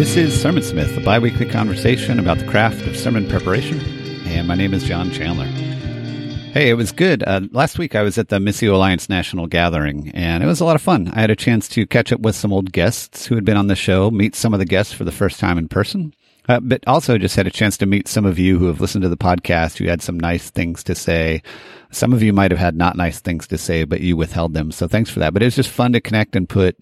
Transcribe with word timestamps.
This 0.00 0.16
is 0.16 0.40
Sermon 0.40 0.62
Smith, 0.62 0.96
a 0.96 1.00
biweekly 1.02 1.44
conversation 1.44 2.18
about 2.18 2.38
the 2.38 2.46
craft 2.46 2.86
of 2.86 2.96
sermon 2.96 3.28
preparation. 3.28 3.80
And 4.24 4.48
my 4.48 4.54
name 4.54 4.72
is 4.72 4.82
John 4.82 5.10
Chandler. 5.10 5.44
Hey, 5.44 6.70
it 6.70 6.74
was 6.78 6.90
good. 6.90 7.22
Uh, 7.22 7.42
last 7.50 7.78
week 7.78 7.94
I 7.94 8.00
was 8.00 8.16
at 8.16 8.30
the 8.30 8.38
Missio 8.38 8.72
Alliance 8.72 9.10
National 9.10 9.46
Gathering, 9.46 10.10
and 10.14 10.42
it 10.42 10.46
was 10.46 10.58
a 10.58 10.64
lot 10.64 10.74
of 10.74 10.80
fun. 10.80 11.08
I 11.08 11.20
had 11.20 11.30
a 11.30 11.36
chance 11.36 11.68
to 11.68 11.86
catch 11.86 12.14
up 12.14 12.20
with 12.20 12.34
some 12.34 12.50
old 12.50 12.72
guests 12.72 13.26
who 13.26 13.34
had 13.34 13.44
been 13.44 13.58
on 13.58 13.66
the 13.66 13.76
show, 13.76 14.10
meet 14.10 14.34
some 14.34 14.54
of 14.54 14.58
the 14.58 14.64
guests 14.64 14.94
for 14.94 15.04
the 15.04 15.12
first 15.12 15.38
time 15.38 15.58
in 15.58 15.68
person, 15.68 16.14
uh, 16.48 16.60
but 16.60 16.82
also 16.86 17.18
just 17.18 17.36
had 17.36 17.46
a 17.46 17.50
chance 17.50 17.76
to 17.76 17.84
meet 17.84 18.08
some 18.08 18.24
of 18.24 18.38
you 18.38 18.58
who 18.58 18.68
have 18.68 18.80
listened 18.80 19.02
to 19.02 19.10
the 19.10 19.18
podcast 19.18 19.76
who 19.76 19.84
had 19.84 20.00
some 20.00 20.18
nice 20.18 20.48
things 20.48 20.82
to 20.84 20.94
say. 20.94 21.42
Some 21.90 22.14
of 22.14 22.22
you 22.22 22.32
might 22.32 22.52
have 22.52 22.60
had 22.60 22.74
not 22.74 22.96
nice 22.96 23.20
things 23.20 23.46
to 23.48 23.58
say, 23.58 23.84
but 23.84 24.00
you 24.00 24.16
withheld 24.16 24.54
them. 24.54 24.72
So 24.72 24.88
thanks 24.88 25.10
for 25.10 25.18
that. 25.18 25.34
But 25.34 25.42
it 25.42 25.44
was 25.46 25.56
just 25.56 25.68
fun 25.68 25.92
to 25.92 26.00
connect 26.00 26.36
and 26.36 26.48
put 26.48 26.78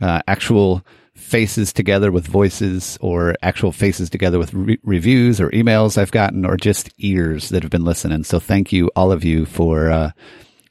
uh, 0.00 0.20
actual 0.26 0.84
faces 1.16 1.72
together 1.72 2.12
with 2.12 2.26
voices 2.26 2.98
or 3.00 3.34
actual 3.42 3.72
faces 3.72 4.10
together 4.10 4.38
with 4.38 4.52
re- 4.54 4.78
reviews 4.82 5.40
or 5.40 5.50
emails 5.50 5.98
I've 5.98 6.12
gotten 6.12 6.44
or 6.44 6.56
just 6.56 6.90
ears 6.98 7.48
that 7.48 7.62
have 7.62 7.70
been 7.70 7.84
listening. 7.84 8.24
So 8.24 8.38
thank 8.38 8.72
you, 8.72 8.90
all 8.94 9.10
of 9.10 9.24
you, 9.24 9.46
for 9.46 9.90
uh, 9.90 10.10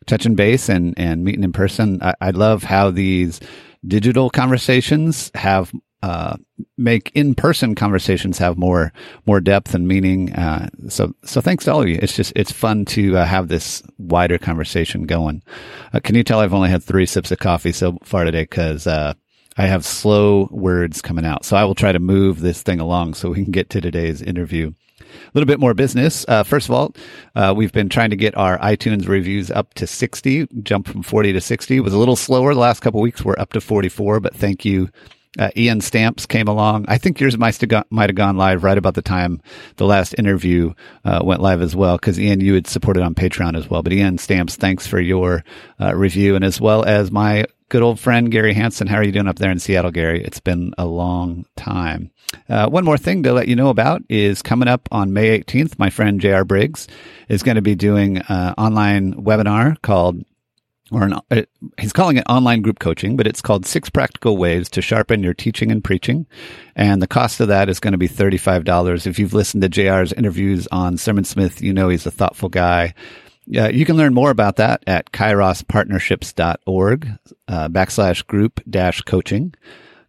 touching 0.05 0.35
base 0.35 0.69
and, 0.69 0.93
and 0.97 1.23
meeting 1.23 1.43
in 1.43 1.51
person. 1.51 2.01
I, 2.01 2.13
I 2.21 2.29
love 2.31 2.63
how 2.63 2.91
these 2.91 3.39
digital 3.85 4.29
conversations 4.29 5.31
have 5.35 5.71
uh, 6.05 6.37
make 6.77 7.11
in-person 7.15 7.73
conversations 7.73 8.37
have 8.37 8.59
more 8.59 8.93
more 9.25 9.39
depth 9.39 9.73
and 9.73 9.87
meaning. 9.87 10.31
Uh, 10.33 10.69
so 10.87 11.15
so 11.23 11.41
thanks 11.41 11.65
to 11.65 11.73
all 11.73 11.81
of 11.81 11.89
you. 11.89 11.97
It's 11.99 12.15
just 12.15 12.31
it's 12.35 12.51
fun 12.51 12.85
to 12.85 13.17
uh, 13.17 13.25
have 13.25 13.47
this 13.47 13.81
wider 13.97 14.37
conversation 14.37 15.07
going. 15.07 15.41
Uh, 15.93 15.99
can 16.01 16.13
you 16.13 16.23
tell 16.23 16.41
I've 16.41 16.53
only 16.53 16.69
had 16.69 16.83
three 16.83 17.07
sips 17.07 17.31
of 17.31 17.39
coffee 17.39 17.71
so 17.71 17.97
far 18.03 18.23
today 18.23 18.43
because 18.43 18.85
uh, 18.85 19.15
I 19.57 19.67
have 19.67 19.85
slow 19.85 20.49
words 20.51 21.01
coming 21.01 21.25
out. 21.25 21.45
So 21.45 21.55
I 21.55 21.63
will 21.63 21.75
try 21.75 21.91
to 21.91 21.99
move 21.99 22.41
this 22.41 22.61
thing 22.61 22.79
along 22.79 23.13
so 23.13 23.29
we 23.29 23.43
can 23.43 23.51
get 23.51 23.69
to 23.71 23.81
today's 23.81 24.21
interview. 24.21 24.71
A 24.99 25.31
little 25.33 25.47
bit 25.47 25.59
more 25.59 25.73
business. 25.73 26.25
Uh, 26.27 26.43
first 26.43 26.67
of 26.67 26.75
all, 26.75 26.93
uh, 27.35 27.53
we've 27.55 27.71
been 27.71 27.89
trying 27.89 28.09
to 28.09 28.15
get 28.15 28.35
our 28.37 28.57
iTunes 28.59 29.07
reviews 29.07 29.51
up 29.51 29.73
to 29.75 29.87
60, 29.87 30.47
jump 30.63 30.87
from 30.87 31.03
40 31.03 31.33
to 31.33 31.41
60. 31.41 31.77
It 31.77 31.81
was 31.81 31.93
a 31.93 31.97
little 31.97 32.15
slower 32.15 32.53
the 32.53 32.59
last 32.59 32.81
couple 32.81 33.01
weeks. 33.01 33.23
We're 33.23 33.37
up 33.37 33.53
to 33.53 33.61
44, 33.61 34.19
but 34.19 34.35
thank 34.35 34.65
you. 34.65 34.89
Uh, 35.37 35.49
Ian 35.55 35.81
Stamps 35.81 36.25
came 36.25 36.47
along. 36.47 36.85
I 36.87 36.97
think 36.97 37.19
yours 37.19 37.37
might 37.37 37.59
have, 37.59 38.15
gone 38.15 38.37
live 38.37 38.63
right 38.63 38.77
about 38.77 38.95
the 38.95 39.01
time 39.01 39.41
the 39.77 39.85
last 39.85 40.15
interview 40.17 40.73
uh, 41.03 41.21
went 41.23 41.41
live 41.41 41.61
as 41.61 41.75
well, 41.75 41.97
because 41.97 42.19
Ian, 42.19 42.39
you 42.41 42.53
had 42.53 42.67
supported 42.67 43.03
on 43.03 43.15
Patreon 43.15 43.57
as 43.57 43.69
well. 43.69 43.83
But 43.83 43.93
Ian 43.93 44.17
Stamps, 44.17 44.55
thanks 44.55 44.87
for 44.87 44.99
your 44.99 45.43
uh, 45.79 45.95
review, 45.95 46.35
and 46.35 46.45
as 46.45 46.61
well 46.61 46.83
as 46.85 47.11
my 47.11 47.45
good 47.69 47.81
old 47.81 47.99
friend 47.99 48.31
Gary 48.31 48.53
Hanson. 48.53 48.87
How 48.87 48.97
are 48.97 49.03
you 49.03 49.11
doing 49.11 49.27
up 49.27 49.37
there 49.37 49.51
in 49.51 49.59
Seattle, 49.59 49.91
Gary? 49.91 50.23
It's 50.23 50.39
been 50.39 50.73
a 50.77 50.85
long 50.85 51.45
time. 51.55 52.11
Uh, 52.49 52.69
one 52.69 52.85
more 52.85 52.97
thing 52.97 53.23
to 53.23 53.33
let 53.33 53.47
you 53.47 53.55
know 53.55 53.69
about 53.69 54.01
is 54.09 54.41
coming 54.41 54.67
up 54.67 54.87
on 54.91 55.13
May 55.13 55.39
18th. 55.39 55.79
My 55.79 55.89
friend 55.89 56.19
J.R. 56.19 56.45
Briggs 56.45 56.87
is 57.29 57.43
going 57.43 57.55
to 57.55 57.61
be 57.61 57.75
doing 57.75 58.17
an 58.17 58.53
online 58.57 59.13
webinar 59.15 59.81
called 59.81 60.23
or 60.91 61.03
an, 61.03 61.13
uh, 61.31 61.41
he's 61.79 61.93
calling 61.93 62.17
it 62.17 62.25
online 62.29 62.61
group 62.61 62.79
coaching, 62.79 63.17
but 63.17 63.25
it's 63.27 63.41
called 63.41 63.65
Six 63.65 63.89
Practical 63.89 64.37
Ways 64.37 64.69
to 64.69 64.81
Sharpen 64.81 65.23
Your 65.23 65.33
Teaching 65.33 65.71
and 65.71 65.83
Preaching. 65.83 66.27
And 66.75 67.01
the 67.01 67.07
cost 67.07 67.39
of 67.39 67.47
that 67.47 67.69
is 67.69 67.79
going 67.79 67.93
to 67.93 67.97
be 67.97 68.07
$35. 68.07 69.07
If 69.07 69.17
you've 69.17 69.33
listened 69.33 69.63
to 69.63 69.69
JR's 69.69 70.13
interviews 70.13 70.67
on 70.71 70.97
Sermon 70.97 71.23
Smith, 71.23 71.61
you 71.61 71.73
know 71.73 71.89
he's 71.89 72.05
a 72.05 72.11
thoughtful 72.11 72.49
guy. 72.49 72.93
Uh, 73.55 73.69
you 73.69 73.85
can 73.85 73.95
learn 73.95 74.13
more 74.13 74.29
about 74.31 74.55
that 74.57 74.83
at 74.87 75.11
kairospartnerships.org 75.11 77.09
uh, 77.47 77.69
backslash 77.69 78.25
group 78.25 78.59
dash 78.69 79.01
coaching 79.01 79.53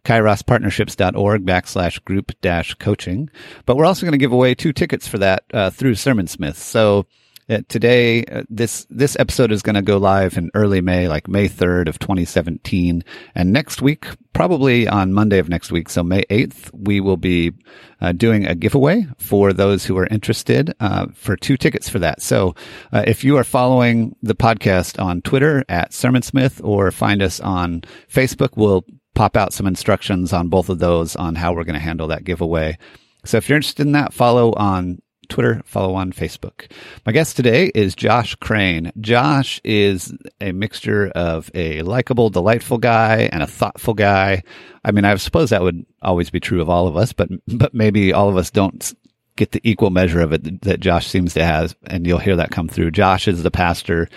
kairospartnerships.org 0.07 1.45
backslash 1.45 2.01
group 2.05 2.31
dash 2.41 2.73
coaching. 2.75 3.29
But 3.65 3.75
we're 3.75 3.85
also 3.85 4.05
going 4.05 4.13
to 4.13 4.17
give 4.17 4.31
away 4.31 4.55
two 4.55 4.71
tickets 4.71 5.05
for 5.05 5.17
that 5.17 5.43
uh, 5.53 5.69
through 5.69 5.95
Sermon 5.95 6.27
Smith. 6.27 6.57
So 6.57 7.05
uh, 7.49 7.61
today, 7.69 8.25
uh, 8.25 8.43
this 8.49 8.85
this 8.89 9.15
episode 9.19 9.51
is 9.51 9.61
going 9.61 9.75
to 9.75 9.81
go 9.81 9.97
live 9.97 10.37
in 10.37 10.51
early 10.53 10.81
May, 10.81 11.07
like 11.07 11.27
May 11.27 11.47
third 11.47 11.87
of 11.87 11.97
2017, 11.97 13.03
and 13.35 13.53
next 13.53 13.81
week, 13.81 14.05
probably 14.33 14.87
on 14.87 15.13
Monday 15.13 15.39
of 15.39 15.47
next 15.47 15.71
week, 15.71 15.87
so 15.87 16.03
May 16.03 16.23
8th, 16.23 16.69
we 16.73 16.99
will 16.99 17.15
be 17.15 17.53
uh, 18.01 18.11
doing 18.11 18.45
a 18.45 18.53
giveaway 18.53 19.07
for 19.17 19.53
those 19.53 19.85
who 19.85 19.97
are 19.97 20.07
interested 20.07 20.73
uh, 20.81 21.07
for 21.13 21.37
two 21.37 21.55
tickets 21.55 21.87
for 21.87 21.99
that. 21.99 22.21
So, 22.21 22.53
uh, 22.91 23.03
if 23.07 23.23
you 23.23 23.37
are 23.37 23.45
following 23.45 24.15
the 24.21 24.35
podcast 24.35 25.01
on 25.01 25.21
Twitter 25.21 25.63
at 25.69 25.93
Sermon 25.93 26.23
Smith 26.23 26.59
or 26.63 26.91
find 26.91 27.21
us 27.21 27.39
on 27.39 27.81
Facebook, 28.11 28.57
we'll 28.57 28.83
pop 29.15 29.37
out 29.37 29.53
some 29.53 29.67
instructions 29.67 30.33
on 30.33 30.49
both 30.49 30.69
of 30.69 30.79
those 30.79 31.15
on 31.15 31.35
how 31.35 31.53
we're 31.53 31.63
going 31.63 31.73
to 31.73 31.79
handle 31.79 32.07
that 32.07 32.25
giveaway. 32.25 32.77
So 33.25 33.37
if 33.37 33.49
you're 33.49 33.55
interested 33.55 33.85
in 33.85 33.93
that, 33.93 34.13
follow 34.13 34.53
on 34.53 35.01
Twitter, 35.29 35.61
follow 35.65 35.95
on 35.95 36.11
Facebook. 36.11 36.71
My 37.05 37.11
guest 37.11 37.35
today 37.35 37.71
is 37.73 37.95
Josh 37.95 38.35
Crane. 38.35 38.91
Josh 38.99 39.61
is 39.63 40.13
a 40.41 40.51
mixture 40.51 41.07
of 41.09 41.51
a 41.53 41.81
likable, 41.83 42.29
delightful 42.29 42.77
guy 42.77 43.29
and 43.31 43.43
a 43.43 43.47
thoughtful 43.47 43.93
guy. 43.93 44.43
I 44.83 44.91
mean, 44.91 45.05
I 45.05 45.15
suppose 45.15 45.49
that 45.49 45.63
would 45.63 45.85
always 46.01 46.29
be 46.29 46.39
true 46.39 46.61
of 46.61 46.69
all 46.69 46.87
of 46.87 46.97
us, 46.97 47.13
but 47.13 47.29
but 47.47 47.73
maybe 47.73 48.13
all 48.13 48.29
of 48.29 48.37
us 48.37 48.51
don't 48.51 48.93
get 49.35 49.51
the 49.51 49.61
equal 49.63 49.91
measure 49.91 50.21
of 50.21 50.33
it 50.33 50.61
that 50.63 50.79
Josh 50.79 51.07
seems 51.07 51.33
to 51.35 51.45
have, 51.45 51.75
and 51.85 52.05
you'll 52.05 52.17
hear 52.17 52.35
that 52.35 52.51
come 52.51 52.67
through. 52.67 52.91
Josh 52.91 53.27
is 53.27 53.43
the 53.43 53.51
pastor 53.51 54.09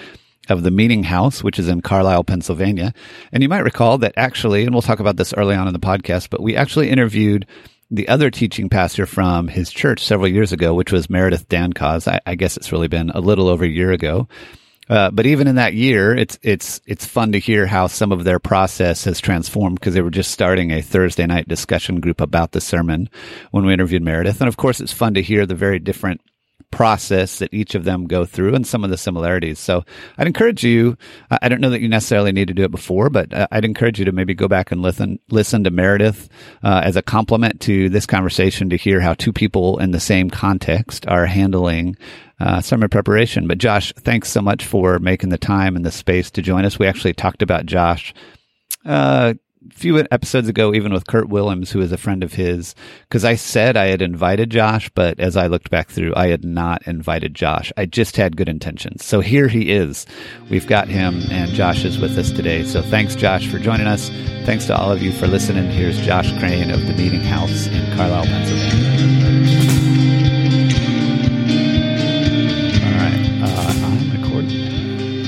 of 0.48 0.62
the 0.62 0.70
Meeting 0.70 1.04
House, 1.04 1.44
which 1.44 1.58
is 1.58 1.68
in 1.68 1.80
Carlisle, 1.82 2.24
Pennsylvania. 2.24 2.92
And 3.32 3.42
you 3.42 3.48
might 3.48 3.60
recall 3.60 3.98
that 3.98 4.14
actually, 4.16 4.64
and 4.64 4.74
we'll 4.74 4.82
talk 4.82 5.00
about 5.00 5.16
this 5.16 5.32
early 5.34 5.54
on 5.54 5.68
in 5.68 5.72
the 5.72 5.78
podcast, 5.78 6.30
but 6.30 6.42
we 6.42 6.56
actually 6.56 6.90
interviewed 6.90 7.46
the 7.90 8.08
other 8.08 8.30
teaching 8.30 8.68
pastor 8.68 9.06
from 9.06 9.48
his 9.48 9.70
church 9.70 10.04
several 10.04 10.28
years 10.28 10.52
ago, 10.52 10.74
which 10.74 10.92
was 10.92 11.10
Meredith 11.10 11.48
Dankos. 11.48 12.06
I, 12.06 12.20
I 12.24 12.34
guess 12.34 12.56
it's 12.56 12.72
really 12.72 12.88
been 12.88 13.10
a 13.10 13.20
little 13.20 13.48
over 13.48 13.64
a 13.64 13.68
year 13.68 13.90
ago. 13.92 14.28
Uh, 14.88 15.08
but 15.08 15.24
even 15.24 15.46
in 15.46 15.54
that 15.54 15.74
year, 15.74 16.12
it's 16.12 16.36
it's 16.42 16.80
it's 16.84 17.06
fun 17.06 17.30
to 17.30 17.38
hear 17.38 17.64
how 17.64 17.86
some 17.86 18.10
of 18.10 18.24
their 18.24 18.40
process 18.40 19.04
has 19.04 19.20
transformed 19.20 19.78
because 19.78 19.94
they 19.94 20.00
were 20.00 20.10
just 20.10 20.32
starting 20.32 20.72
a 20.72 20.82
Thursday 20.82 21.26
night 21.26 21.46
discussion 21.46 22.00
group 22.00 22.20
about 22.20 22.50
the 22.50 22.60
sermon 22.60 23.08
when 23.52 23.64
we 23.64 23.72
interviewed 23.72 24.02
Meredith, 24.02 24.40
and 24.40 24.48
of 24.48 24.56
course, 24.56 24.80
it's 24.80 24.92
fun 24.92 25.14
to 25.14 25.22
hear 25.22 25.46
the 25.46 25.54
very 25.54 25.78
different 25.78 26.20
process 26.70 27.38
that 27.38 27.52
each 27.52 27.74
of 27.74 27.84
them 27.84 28.06
go 28.06 28.24
through 28.24 28.54
and 28.54 28.66
some 28.66 28.84
of 28.84 28.90
the 28.90 28.96
similarities. 28.96 29.58
So 29.58 29.84
I'd 30.18 30.26
encourage 30.26 30.64
you, 30.64 30.96
I 31.30 31.48
don't 31.48 31.60
know 31.60 31.70
that 31.70 31.80
you 31.80 31.88
necessarily 31.88 32.32
need 32.32 32.48
to 32.48 32.54
do 32.54 32.64
it 32.64 32.70
before, 32.70 33.10
but 33.10 33.28
I'd 33.52 33.64
encourage 33.64 33.98
you 33.98 34.04
to 34.04 34.12
maybe 34.12 34.34
go 34.34 34.48
back 34.48 34.72
and 34.72 34.82
listen, 34.82 35.18
listen 35.30 35.64
to 35.64 35.70
Meredith 35.70 36.28
uh, 36.62 36.82
as 36.84 36.96
a 36.96 37.02
complement 37.02 37.60
to 37.62 37.88
this 37.88 38.06
conversation 38.06 38.70
to 38.70 38.76
hear 38.76 39.00
how 39.00 39.14
two 39.14 39.32
people 39.32 39.78
in 39.78 39.90
the 39.90 40.00
same 40.00 40.30
context 40.30 41.06
are 41.08 41.26
handling 41.26 41.96
uh, 42.40 42.60
sermon 42.60 42.88
preparation. 42.88 43.46
But 43.46 43.58
Josh, 43.58 43.92
thanks 43.98 44.30
so 44.30 44.40
much 44.40 44.64
for 44.64 44.98
making 44.98 45.28
the 45.28 45.38
time 45.38 45.76
and 45.76 45.84
the 45.84 45.90
space 45.90 46.30
to 46.32 46.42
join 46.42 46.64
us. 46.64 46.78
We 46.78 46.86
actually 46.86 47.14
talked 47.14 47.42
about 47.42 47.66
Josh 47.66 48.14
uh, 48.84 49.34
few 49.72 49.98
episodes 50.10 50.48
ago, 50.48 50.74
even 50.74 50.92
with 50.92 51.06
Kurt 51.06 51.28
Willems, 51.28 51.70
who 51.70 51.80
is 51.80 51.92
a 51.92 51.98
friend 51.98 52.22
of 52.22 52.32
his, 52.32 52.74
because 53.02 53.24
I 53.24 53.34
said 53.34 53.76
I 53.76 53.86
had 53.86 54.02
invited 54.02 54.50
Josh, 54.50 54.90
but 54.94 55.20
as 55.20 55.36
I 55.36 55.46
looked 55.46 55.70
back 55.70 55.90
through, 55.90 56.14
I 56.16 56.28
had 56.28 56.44
not 56.44 56.86
invited 56.86 57.34
Josh. 57.34 57.72
I 57.76 57.86
just 57.86 58.16
had 58.16 58.36
good 58.36 58.48
intentions. 58.48 59.04
So 59.04 59.20
here 59.20 59.48
he 59.48 59.70
is. 59.70 60.06
We've 60.48 60.66
got 60.66 60.88
him, 60.88 61.22
and 61.30 61.52
Josh 61.52 61.84
is 61.84 61.98
with 61.98 62.16
us 62.18 62.30
today. 62.30 62.64
So 62.64 62.82
thanks, 62.82 63.14
Josh, 63.14 63.48
for 63.48 63.58
joining 63.58 63.86
us. 63.86 64.08
Thanks 64.44 64.66
to 64.66 64.76
all 64.76 64.90
of 64.90 65.02
you 65.02 65.12
for 65.12 65.26
listening. 65.26 65.70
Here's 65.70 66.00
Josh 66.00 66.36
Crane 66.38 66.70
of 66.70 66.80
the 66.86 66.94
Meeting 66.94 67.20
House 67.20 67.66
in 67.66 67.96
Carlisle, 67.96 68.26
Pennsylvania. 68.26 69.29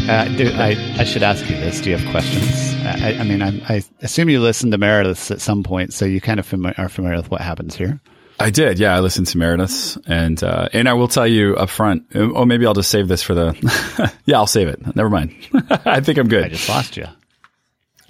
Uh, 0.09 0.25
do, 0.37 0.51
I, 0.55 0.77
I 0.99 1.05
should 1.05 1.23
ask 1.23 1.49
you 1.49 1.57
this. 1.57 1.81
Do 1.81 1.91
you 1.91 1.97
have 1.97 2.11
questions? 2.11 2.75
I, 2.85 3.19
I 3.21 3.23
mean, 3.23 3.41
I, 3.41 3.51
I, 3.69 3.83
assume 4.01 4.29
you 4.29 4.41
listened 4.41 4.73
to 4.73 4.79
Meredith 4.79 5.31
at 5.31 5.41
some 5.41 5.63
point, 5.63 5.93
so 5.93 6.05
you 6.05 6.21
kind 6.21 6.41
of 6.41 6.49
fami- 6.49 6.77
are 6.77 6.89
familiar 6.89 7.17
with 7.19 7.31
what 7.31 7.41
happens 7.41 7.77
here. 7.77 8.01
I 8.41 8.51
did, 8.51 8.81
yeah. 8.81 8.97
I 8.97 9.01
listened 9.01 9.29
to 9.29 9.39
Meredith, 9.39 9.97
and 10.07 10.43
uh, 10.43 10.69
and 10.73 10.89
I 10.89 10.95
will 10.95 11.07
tell 11.07 11.27
you 11.27 11.55
up 11.55 11.71
front. 11.71 12.05
Oh, 12.17 12.45
maybe 12.45 12.67
I'll 12.67 12.75
just 12.75 12.91
save 12.91 13.07
this 13.07 13.23
for 13.23 13.35
the. 13.35 14.13
yeah, 14.25 14.39
I'll 14.39 14.49
save 14.49 14.67
it. 14.67 14.97
Never 14.97 15.09
mind. 15.09 15.35
I 15.85 16.01
think 16.01 16.19
I'm 16.19 16.29
good. 16.29 16.45
I 16.47 16.49
just 16.49 16.69
lost 16.69 16.97
you. 16.97 17.07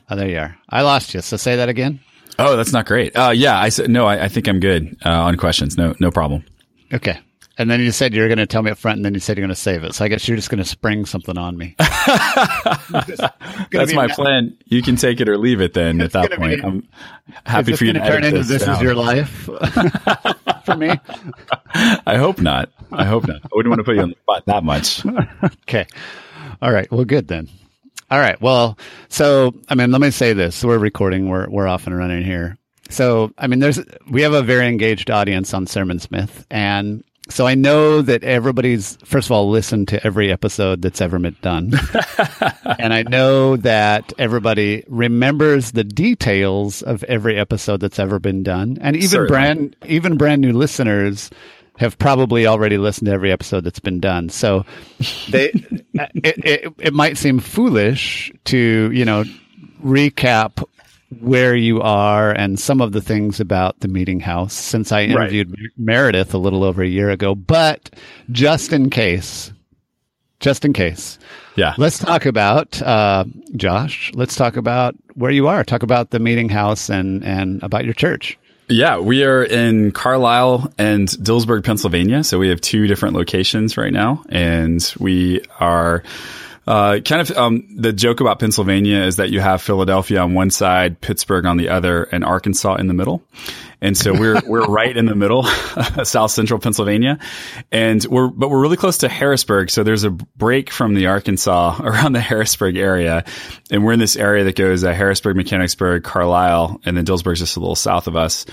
Oh, 0.09 0.17
there 0.17 0.29
you 0.29 0.39
are. 0.39 0.57
I 0.71 0.83
lost 0.83 1.13
you. 1.13 1.21
So 1.21 1.37
say 1.37 1.57
that 1.57 1.69
again. 1.69 2.01
Oh, 2.39 2.57
that's 2.57 2.73
not 2.73 2.87
great. 2.87 3.15
Uh, 3.15 3.33
yeah, 3.35 3.59
I 3.59 3.69
said 3.69 3.91
no. 3.91 4.07
I, 4.07 4.25
I 4.25 4.29
think 4.29 4.49
I'm 4.49 4.61
good 4.61 4.97
uh, 5.05 5.11
on 5.11 5.37
questions. 5.37 5.77
No, 5.77 5.95
no 6.01 6.11
problem. 6.11 6.45
Okay. 6.93 7.21
And 7.59 7.71
then 7.71 7.81
you 7.81 7.93
said 7.93 8.15
you 8.15 8.23
were 8.23 8.29
going 8.29 8.39
to 8.39 8.47
tell 8.47 8.63
me 8.63 8.71
up 8.71 8.79
front, 8.79 8.97
and 8.97 9.05
then 9.05 9.13
you 9.13 9.21
said 9.21 9.37
you're 9.37 9.47
going 9.47 9.55
to 9.55 9.61
save 9.61 9.85
it. 9.85 9.95
So 9.95 10.05
I 10.05 10.09
guess 10.09 10.27
you're 10.27 10.37
just 10.37 10.49
going 10.49 10.63
to 10.63 10.69
spring 10.69 11.05
something 11.05 11.37
on 11.37 11.57
me. 11.57 11.75
That's 11.79 13.93
my 13.93 14.09
plan. 14.09 14.57
You 14.65 14.83
can 14.83 14.97
take 14.97 15.21
it 15.21 15.29
or 15.29 15.37
leave 15.37 15.61
it. 15.61 15.75
Then 15.75 16.01
at 16.01 16.13
that 16.13 16.33
point, 16.33 16.63
be, 16.63 16.67
I'm 16.67 16.89
happy 17.45 17.77
for 17.77 17.85
you 17.85 17.93
to 17.93 18.01
turn 18.01 18.25
into 18.25 18.39
this. 18.39 18.49
This 18.49 18.69
is 18.69 18.81
your 18.81 18.95
life 18.95 19.29
for 20.65 20.77
me. 20.77 20.93
I 21.75 22.17
hope 22.17 22.41
not. 22.41 22.71
I 22.91 23.05
hope 23.05 23.27
not. 23.27 23.43
I 23.45 23.49
wouldn't 23.53 23.71
want 23.71 23.81
to 23.81 23.85
put 23.85 23.97
you 23.97 24.03
on 24.03 24.11
the 24.11 24.17
spot 24.17 24.47
that 24.47 24.65
much. 24.65 25.05
okay. 25.63 25.87
All 26.63 26.73
right. 26.73 26.91
Well, 26.91 27.05
good 27.05 27.29
then. 27.29 27.49
All 28.11 28.19
right. 28.19 28.41
Well, 28.41 28.79
so 29.09 29.55
I 29.69 29.75
mean, 29.75 29.91
let 29.91 30.01
me 30.01 30.11
say 30.11 30.33
this: 30.33 30.65
we're 30.65 30.79
recording. 30.79 31.29
We're 31.29 31.49
we're 31.51 31.69
off 31.69 31.87
and 31.87 31.97
running 31.97 32.25
here. 32.25 32.57
So, 32.91 33.33
I 33.39 33.47
mean, 33.47 33.59
there's 33.59 33.81
we 34.11 34.23
have 34.23 34.35
a 34.35 34.43
very 34.43 34.67
engaged 34.67 35.11
audience 35.11 35.55
on 35.55 35.67
Sermon 35.67 35.99
Smith, 35.99 36.47
and 36.51 37.03
so 37.29 37.47
I 37.47 37.55
know 37.55 38.03
that 38.03 38.25
everybody's 38.25 38.97
first 39.05 39.29
of 39.29 39.33
all 39.33 39.49
listened 39.49 39.89
to 39.89 40.05
every 40.05 40.33
episode 40.33 40.83
that's 40.83 41.01
ever 41.01 41.19
been 41.19 41.37
done, 41.41 41.73
and 42.79 42.93
I 42.93 43.03
know 43.05 43.57
that 43.59 44.13
everybody 44.19 44.85
remembers 44.89 45.73
the 45.73 45.85
details 45.85 46.83
of 46.83 47.05
every 47.05 47.39
episode 47.39 47.81
that's 47.81 47.99
ever 47.99 48.19
been 48.19 48.43
done, 48.43 48.79
and 48.81 48.97
even 48.97 49.09
Certainly. 49.09 49.29
brand 49.29 49.77
even 49.87 50.17
brand 50.17 50.41
new 50.41 50.53
listeners 50.53 51.31
have 51.79 51.99
probably 51.99 52.47
already 52.47 52.77
listened 52.77 53.07
to 53.07 53.13
every 53.13 53.33
episode 53.33 53.65
that's 53.65 53.81
been 53.81 54.01
done. 54.01 54.29
So 54.29 54.65
they 55.31 55.51
it, 55.95 56.45
it, 56.45 56.75
it 56.79 56.95
might 56.95 57.17
seem 57.17 57.39
foolish 57.39 58.33
to 58.47 58.91
you 58.93 59.05
know 59.05 59.25
recap 59.83 60.65
where 61.21 61.55
you 61.55 61.81
are 61.83 62.31
and 62.33 62.59
some 62.59 62.81
of 62.81 62.93
the 62.93 63.01
things 63.01 63.41
about 63.41 63.81
the 63.81 63.89
meeting 63.89 64.21
house 64.21 64.55
since 64.55 64.93
I 64.93 65.03
interviewed 65.03 65.55
Meredith 65.77 66.35
a 66.35 66.39
little 66.39 66.65
over 66.65 66.83
a 66.83 66.89
year 66.89 67.11
ago. 67.11 67.35
But 67.35 67.91
just 68.31 68.73
in 68.73 68.91
case, 68.91 69.53
just 70.41 70.65
in 70.65 70.73
case, 70.73 71.19
Yeah. 71.57 71.75
let's 71.79 71.99
talk 71.99 72.27
about 72.27 72.81
uh, 72.83 73.25
Josh. 73.57 74.11
Let's 74.15 74.35
talk 74.35 74.57
about 74.57 74.95
where 75.15 75.31
you 75.31 75.47
are. 75.49 75.63
Talk 75.65 75.83
about 75.83 76.11
the 76.11 76.19
meeting 76.19 76.49
house 76.49 76.89
and 76.89 77.23
and 77.25 77.63
about 77.63 77.85
your 77.85 77.95
church. 77.95 78.39
Yeah, 78.69 78.99
we 78.99 79.23
are 79.25 79.43
in 79.43 79.91
Carlisle 79.93 80.73
and 80.79 81.07
Dillsburg, 81.09 81.65
Pennsylvania. 81.65 82.25
So 82.25 82.39
we 82.39 82.49
have 82.49 82.61
two 82.61 82.87
different 82.87 83.15
locations 83.15 83.77
right 83.77 83.93
now, 83.93 84.23
and 84.31 84.81
we 84.99 85.43
are 85.61 86.03
uh, 86.67 87.01
kind 87.01 87.21
of 87.21 87.37
um, 87.37 87.67
the 87.77 87.93
joke 87.93 88.21
about 88.21 88.39
Pennsylvania 88.39 89.03
is 89.03 89.17
that 89.17 89.31
you 89.31 89.41
have 89.41 89.63
Philadelphia 89.63 90.21
on 90.21 90.35
one 90.35 90.51
side, 90.51 91.01
Pittsburgh 91.01 91.47
on 91.47 91.57
the 91.57 91.69
other, 91.69 92.05
and 92.05 92.25
Arkansas 92.25 92.77
in 92.77 92.87
the 92.87 92.95
middle. 92.95 93.23
And 93.83 93.99
so 93.99 94.13
we're 94.13 94.41
we're 94.47 94.65
right 94.65 94.97
in 94.97 95.07
the 95.07 95.17
middle, 95.17 95.43
South 96.05 96.31
Central 96.31 96.61
Pennsylvania, 96.61 97.19
and 97.73 98.03
we're 98.05 98.29
but 98.29 98.49
we're 98.49 98.61
really 98.61 98.77
close 98.77 98.99
to 98.99 99.09
Harrisburg. 99.09 99.71
So 99.71 99.83
there's 99.83 100.05
a 100.05 100.11
break 100.11 100.71
from 100.71 100.95
the 100.95 101.09
Arkansas 101.09 101.81
around 101.83 102.13
the 102.13 102.21
Harrisburg 102.21 102.77
area, 102.77 103.25
and 103.73 103.85
we're 103.85 103.93
in 103.93 103.99
this 103.99 104.15
area 104.15 104.45
that 104.45 104.55
goes 104.55 104.85
uh, 104.85 104.93
Harrisburg, 104.93 105.35
Mechanicsburg, 105.35 106.05
Carlisle, 106.05 106.81
and 106.85 106.97
then 106.97 107.05
Dillsburg's 107.05 107.41
just 107.41 107.57
a 107.57 107.61
little 107.61 107.75
south 107.75 108.07
of 108.07 108.15
us. 108.15 108.47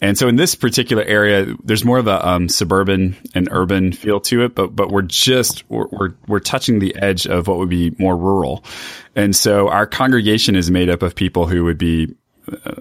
And 0.00 0.16
so 0.16 0.28
in 0.28 0.36
this 0.36 0.54
particular 0.54 1.02
area, 1.02 1.54
there's 1.62 1.84
more 1.84 1.98
of 1.98 2.06
a 2.06 2.26
um, 2.26 2.48
suburban 2.48 3.14
and 3.34 3.48
urban 3.50 3.92
feel 3.92 4.18
to 4.20 4.44
it, 4.44 4.54
but 4.54 4.74
but 4.74 4.90
we're 4.90 5.02
just 5.02 5.68
we're, 5.68 5.88
we're 5.88 6.14
we're 6.26 6.40
touching 6.40 6.78
the 6.78 6.96
edge 6.96 7.26
of 7.26 7.48
what 7.48 7.58
would 7.58 7.68
be 7.68 7.94
more 7.98 8.16
rural, 8.16 8.64
and 9.14 9.36
so 9.36 9.68
our 9.68 9.86
congregation 9.86 10.56
is 10.56 10.70
made 10.70 10.88
up 10.88 11.02
of 11.02 11.14
people 11.14 11.46
who 11.46 11.64
would 11.64 11.76
be 11.76 12.14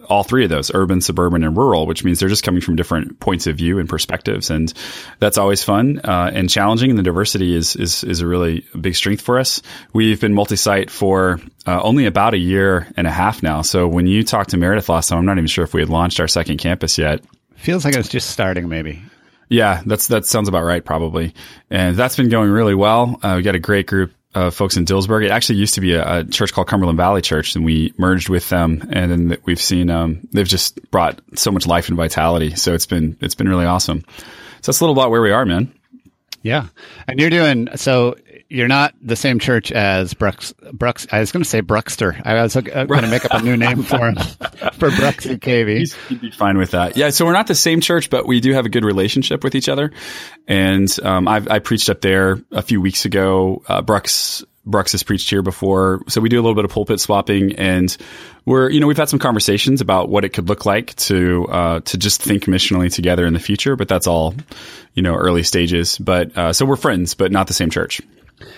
all 0.07 0.23
three 0.23 0.43
of 0.43 0.49
those 0.49 0.71
urban 0.73 1.01
suburban 1.01 1.43
and 1.43 1.55
rural 1.57 1.85
which 1.85 2.03
means 2.03 2.19
they're 2.19 2.29
just 2.29 2.43
coming 2.43 2.61
from 2.61 2.75
different 2.75 3.19
points 3.19 3.47
of 3.47 3.55
view 3.55 3.79
and 3.79 3.87
perspectives 3.89 4.49
and 4.49 4.73
that's 5.19 5.37
always 5.37 5.63
fun 5.63 5.99
uh, 6.03 6.31
and 6.33 6.49
challenging 6.49 6.89
and 6.89 6.99
the 6.99 7.03
diversity 7.03 7.55
is, 7.55 7.75
is 7.75 8.03
is 8.03 8.21
a 8.21 8.27
really 8.27 8.65
big 8.79 8.95
strength 8.95 9.21
for 9.21 9.39
us 9.39 9.61
we've 9.93 10.21
been 10.21 10.33
multi-site 10.33 10.89
for 10.89 11.39
uh, 11.67 11.81
only 11.81 12.05
about 12.05 12.33
a 12.33 12.37
year 12.37 12.87
and 12.97 13.07
a 13.07 13.11
half 13.11 13.43
now 13.43 13.61
so 13.61 13.87
when 13.87 14.07
you 14.07 14.23
talked 14.23 14.49
to 14.51 14.57
meredith 14.57 14.89
last 14.89 15.09
time 15.09 15.19
i'm 15.19 15.25
not 15.25 15.37
even 15.37 15.47
sure 15.47 15.63
if 15.63 15.73
we 15.73 15.81
had 15.81 15.89
launched 15.89 16.19
our 16.19 16.27
second 16.27 16.57
campus 16.57 16.97
yet 16.97 17.21
Feels 17.55 17.83
like 17.83 17.93
it's 17.97 18.07
just 18.07 18.29
starting, 18.29 18.69
maybe. 18.69 19.01
yeah, 19.49 19.81
that's 19.85 20.07
that 20.07 20.25
sounds 20.25 20.47
about 20.47 20.63
right, 20.63 20.83
probably. 20.85 21.33
And 21.69 21.97
that's 21.97 22.15
been 22.15 22.29
going 22.29 22.49
really 22.49 22.73
well. 22.73 23.19
Uh, 23.21 23.33
we 23.35 23.41
got 23.43 23.53
a 23.55 23.59
great 23.59 23.85
group 23.85 24.13
of 24.35 24.53
folks 24.53 24.77
in 24.77 24.85
Dillsburg. 24.85 25.25
It 25.25 25.31
actually 25.31 25.57
used 25.57 25.75
to 25.75 25.81
be 25.81 25.93
a, 25.93 26.19
a 26.19 26.23
church 26.23 26.53
called 26.53 26.67
Cumberland 26.67 26.97
Valley 26.97 27.21
Church, 27.21 27.55
and 27.55 27.65
we 27.65 27.93
merged 27.97 28.29
with 28.29 28.47
them. 28.49 28.87
And 28.91 29.11
then 29.11 29.37
we've 29.45 29.61
seen 29.61 29.89
um, 29.89 30.27
they've 30.31 30.47
just 30.47 30.79
brought 30.91 31.19
so 31.35 31.51
much 31.51 31.65
life 31.65 31.87
and 31.87 31.97
vitality. 31.97 32.55
So 32.55 32.73
it's 32.73 32.85
been 32.85 33.17
it's 33.21 33.35
been 33.35 33.49
really 33.49 33.65
awesome. 33.65 34.03
So 34.61 34.71
that's 34.71 34.79
a 34.79 34.83
little 34.83 34.95
about 34.95 35.09
where 35.09 35.21
we 35.21 35.31
are, 35.31 35.45
man. 35.45 35.73
Yeah, 36.41 36.67
and 37.07 37.19
you're 37.19 37.29
doing 37.29 37.69
so. 37.75 38.15
You're 38.51 38.67
not 38.67 38.95
the 38.99 39.15
same 39.15 39.37
church 39.37 39.71
as 39.71 40.15
Brooks. 40.15 40.53
Brooks. 40.73 41.05
I 41.11 41.19
was 41.19 41.31
going 41.31 41.43
to 41.43 41.49
say 41.49 41.61
Bruxter. 41.61 42.19
I 42.25 42.41
was 42.41 42.55
going 42.55 42.87
to 43.03 43.07
make 43.07 43.23
up 43.23 43.39
a 43.39 43.43
new 43.43 43.55
name 43.55 43.83
for 43.83 44.07
him 44.07 44.15
for 44.73 44.89
Bruxy 44.89 45.37
Cavey. 45.37 45.93
He'd 46.07 46.19
be 46.19 46.31
fine 46.31 46.57
with 46.57 46.71
that. 46.71 46.97
Yeah. 46.97 47.11
So 47.11 47.25
we're 47.25 47.33
not 47.33 47.45
the 47.45 47.53
same 47.53 47.79
church, 47.79 48.09
but 48.09 48.27
we 48.27 48.39
do 48.39 48.53
have 48.53 48.65
a 48.65 48.69
good 48.69 48.83
relationship 48.83 49.43
with 49.43 49.53
each 49.53 49.69
other. 49.69 49.91
And 50.47 50.89
um, 51.03 51.27
I've, 51.27 51.47
I 51.47 51.59
preached 51.59 51.91
up 51.91 52.01
there 52.01 52.41
a 52.51 52.63
few 52.63 52.81
weeks 52.81 53.05
ago. 53.05 53.61
Uh, 53.67 53.83
Brooks 53.83 54.43
Brooks 54.65 54.91
has 54.91 55.03
preached 55.03 55.29
here 55.29 55.41
before, 55.41 56.01
so 56.07 56.21
we 56.21 56.29
do 56.29 56.39
a 56.39 56.43
little 56.43 56.55
bit 56.55 56.65
of 56.65 56.71
pulpit 56.71 56.99
swapping, 56.99 57.55
and 57.55 57.95
we're 58.45 58.69
you 58.69 58.79
know 58.79 58.87
we've 58.87 58.97
had 58.97 59.09
some 59.09 59.19
conversations 59.19 59.81
about 59.81 60.09
what 60.09 60.25
it 60.25 60.29
could 60.29 60.47
look 60.47 60.65
like 60.65 60.95
to 60.95 61.47
uh, 61.47 61.79
to 61.81 61.97
just 61.97 62.21
think 62.21 62.43
missionally 62.45 62.93
together 62.93 63.25
in 63.25 63.33
the 63.33 63.39
future. 63.39 63.75
But 63.75 63.87
that's 63.87 64.05
all 64.05 64.35
you 64.93 65.01
know 65.01 65.15
early 65.15 65.43
stages. 65.43 65.97
But 65.97 66.37
uh, 66.37 66.53
so 66.53 66.65
we're 66.65 66.75
friends, 66.75 67.13
but 67.13 67.31
not 67.31 67.47
the 67.47 67.53
same 67.53 67.69
church. 67.69 68.01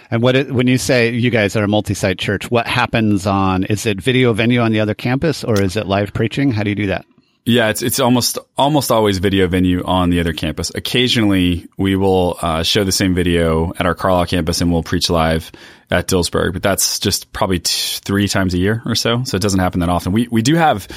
And 0.10 0.22
what 0.22 0.36
it, 0.36 0.52
when 0.52 0.68
you 0.68 0.78
say 0.78 1.12
you 1.12 1.30
guys 1.30 1.56
are 1.56 1.64
a 1.64 1.68
multi-site 1.68 2.20
church, 2.20 2.50
what 2.52 2.68
happens 2.68 3.26
on? 3.26 3.64
Is 3.64 3.86
it 3.86 4.02
video 4.02 4.34
venue 4.34 4.60
on 4.60 4.72
the 4.72 4.80
other 4.80 4.94
campus, 4.94 5.44
or 5.44 5.62
is 5.62 5.76
it 5.78 5.88
live 5.88 6.14
preaching? 6.14 6.52
How 6.52 6.64
do 6.64 6.70
you 6.70 6.76
do 6.76 6.88
that? 6.88 7.06
Yeah, 7.44 7.70
it's 7.70 7.82
it's 7.82 8.00
almost 8.00 8.38
almost 8.56 8.92
always 8.92 9.18
video 9.18 9.48
venue 9.48 9.84
on 9.84 10.12
the 10.12 10.20
other 10.20 10.32
campus. 10.32 10.72
Occasionally, 10.76 11.68
we 11.76 11.96
will 11.96 12.38
uh, 12.40 12.62
show 12.62 12.84
the 12.84 12.92
same 12.92 13.16
video 13.16 13.74
at 13.80 13.88
our 13.88 13.96
Carlisle 13.96 14.28
campus, 14.28 14.62
and 14.62 14.72
we'll 14.72 14.84
preach 14.84 15.10
live 15.10 15.52
at 15.90 16.08
Dillsburg. 16.08 16.54
But 16.54 16.62
that's 16.62 17.00
just 17.00 17.34
probably 17.34 17.58
t- 17.60 18.00
three 18.06 18.28
times 18.28 18.54
a 18.54 18.60
year 18.60 18.84
or 18.86 18.94
so. 18.94 19.24
So 19.24 19.38
it 19.38 19.42
doesn't 19.42 19.60
happen 19.60 19.80
that 19.80 19.90
often. 19.90 20.12
We 20.12 20.28
we 20.30 20.44
do 20.44 20.54
have. 20.54 20.88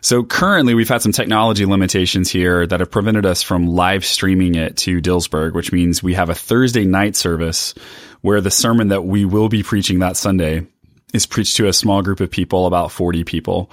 So 0.00 0.24
currently, 0.24 0.74
we've 0.74 0.88
had 0.88 1.02
some 1.02 1.12
technology 1.12 1.66
limitations 1.66 2.30
here 2.30 2.66
that 2.66 2.80
have 2.80 2.90
prevented 2.90 3.24
us 3.24 3.42
from 3.42 3.68
live 3.68 4.04
streaming 4.04 4.56
it 4.56 4.76
to 4.78 5.00
Dillsburg, 5.00 5.54
which 5.54 5.72
means 5.72 6.02
we 6.02 6.14
have 6.14 6.30
a 6.30 6.34
Thursday 6.34 6.84
night 6.84 7.14
service 7.14 7.74
where 8.26 8.40
the 8.40 8.50
sermon 8.50 8.88
that 8.88 9.02
we 9.04 9.24
will 9.24 9.48
be 9.48 9.62
preaching 9.62 10.00
that 10.00 10.16
Sunday 10.16 10.66
is 11.14 11.26
preached 11.26 11.56
to 11.56 11.68
a 11.68 11.72
small 11.72 12.02
group 12.02 12.18
of 12.18 12.28
people, 12.28 12.66
about 12.66 12.90
40 12.90 13.22
people. 13.22 13.70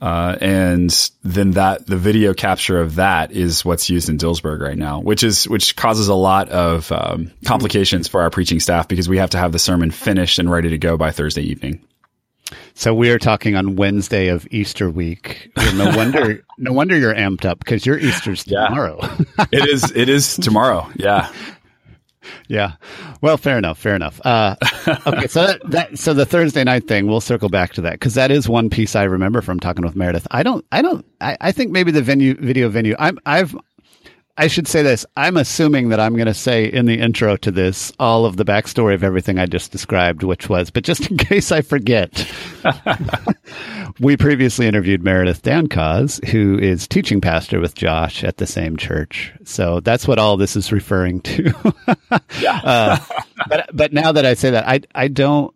Uh, 0.00 0.36
and 0.42 1.10
then 1.22 1.52
that 1.52 1.86
the 1.86 1.96
video 1.96 2.34
capture 2.34 2.78
of 2.78 2.96
that 2.96 3.32
is 3.32 3.64
what's 3.64 3.88
used 3.88 4.10
in 4.10 4.18
Dillsburg 4.18 4.60
right 4.60 4.76
now, 4.76 5.00
which 5.00 5.22
is 5.22 5.48
which 5.48 5.74
causes 5.76 6.08
a 6.08 6.14
lot 6.14 6.50
of 6.50 6.92
um, 6.92 7.30
complications 7.46 8.06
for 8.06 8.20
our 8.20 8.28
preaching 8.28 8.60
staff 8.60 8.86
because 8.88 9.08
we 9.08 9.16
have 9.16 9.30
to 9.30 9.38
have 9.38 9.52
the 9.52 9.58
sermon 9.58 9.90
finished 9.90 10.38
and 10.38 10.50
ready 10.50 10.68
to 10.68 10.76
go 10.78 10.98
by 10.98 11.10
Thursday 11.10 11.42
evening. 11.42 11.80
So 12.74 12.92
we 12.94 13.08
are 13.10 13.18
talking 13.18 13.56
on 13.56 13.76
Wednesday 13.76 14.28
of 14.28 14.46
Easter 14.50 14.90
week. 14.90 15.50
No 15.74 15.96
wonder, 15.96 16.44
no 16.58 16.72
wonder 16.72 16.98
you're 16.98 17.14
amped 17.14 17.46
up 17.46 17.58
because 17.60 17.86
your 17.86 17.98
Easter's 17.98 18.44
Yeah. 18.46 18.66
tomorrow. 18.66 18.98
It 19.50 19.66
is 19.68 19.90
it 19.96 20.10
is 20.10 20.36
tomorrow. 20.42 20.90
Yeah. 20.96 21.32
Yeah. 22.48 22.72
Well, 23.20 23.36
fair 23.36 23.58
enough. 23.58 23.78
Fair 23.78 23.94
enough. 23.94 24.20
Uh, 24.24 24.56
okay. 25.06 25.26
So 25.26 25.46
that, 25.46 25.60
that, 25.70 25.98
so 25.98 26.14
the 26.14 26.26
Thursday 26.26 26.64
night 26.64 26.86
thing, 26.86 27.06
we'll 27.06 27.20
circle 27.20 27.48
back 27.48 27.72
to 27.74 27.80
that 27.82 27.92
because 27.92 28.14
that 28.14 28.30
is 28.30 28.48
one 28.48 28.70
piece 28.70 28.96
I 28.96 29.04
remember 29.04 29.40
from 29.40 29.60
talking 29.60 29.84
with 29.84 29.96
Meredith. 29.96 30.26
I 30.30 30.42
don't, 30.42 30.64
I 30.72 30.82
don't, 30.82 31.04
I, 31.20 31.36
I 31.40 31.52
think 31.52 31.70
maybe 31.70 31.90
the 31.90 32.02
venue, 32.02 32.34
video 32.34 32.68
venue, 32.68 32.96
I'm, 32.98 33.18
I've, 33.26 33.56
I 34.36 34.48
should 34.48 34.66
say 34.66 34.82
this. 34.82 35.06
I'm 35.16 35.36
assuming 35.36 35.90
that 35.90 36.00
I'm 36.00 36.14
going 36.14 36.26
to 36.26 36.34
say 36.34 36.64
in 36.64 36.86
the 36.86 36.98
intro 36.98 37.36
to 37.36 37.52
this 37.52 37.92
all 38.00 38.26
of 38.26 38.36
the 38.36 38.44
backstory 38.44 38.94
of 38.94 39.04
everything 39.04 39.38
I 39.38 39.46
just 39.46 39.70
described, 39.70 40.24
which 40.24 40.48
was, 40.48 40.70
but 40.70 40.82
just 40.82 41.08
in 41.08 41.16
case 41.18 41.52
I 41.52 41.60
forget, 41.60 42.28
we 44.00 44.16
previously 44.16 44.66
interviewed 44.66 45.04
Meredith 45.04 45.42
Dancause, 45.42 46.24
who 46.30 46.58
is 46.58 46.88
teaching 46.88 47.20
pastor 47.20 47.60
with 47.60 47.76
Josh 47.76 48.24
at 48.24 48.38
the 48.38 48.46
same 48.46 48.76
church. 48.76 49.32
So 49.44 49.78
that's 49.80 50.08
what 50.08 50.18
all 50.18 50.36
this 50.36 50.56
is 50.56 50.72
referring 50.72 51.20
to. 51.20 51.72
uh, 52.48 52.98
but 53.48 53.70
but 53.72 53.92
now 53.92 54.10
that 54.10 54.26
I 54.26 54.34
say 54.34 54.50
that, 54.50 54.66
I 54.66 54.80
I 54.96 55.08
don't. 55.08 55.54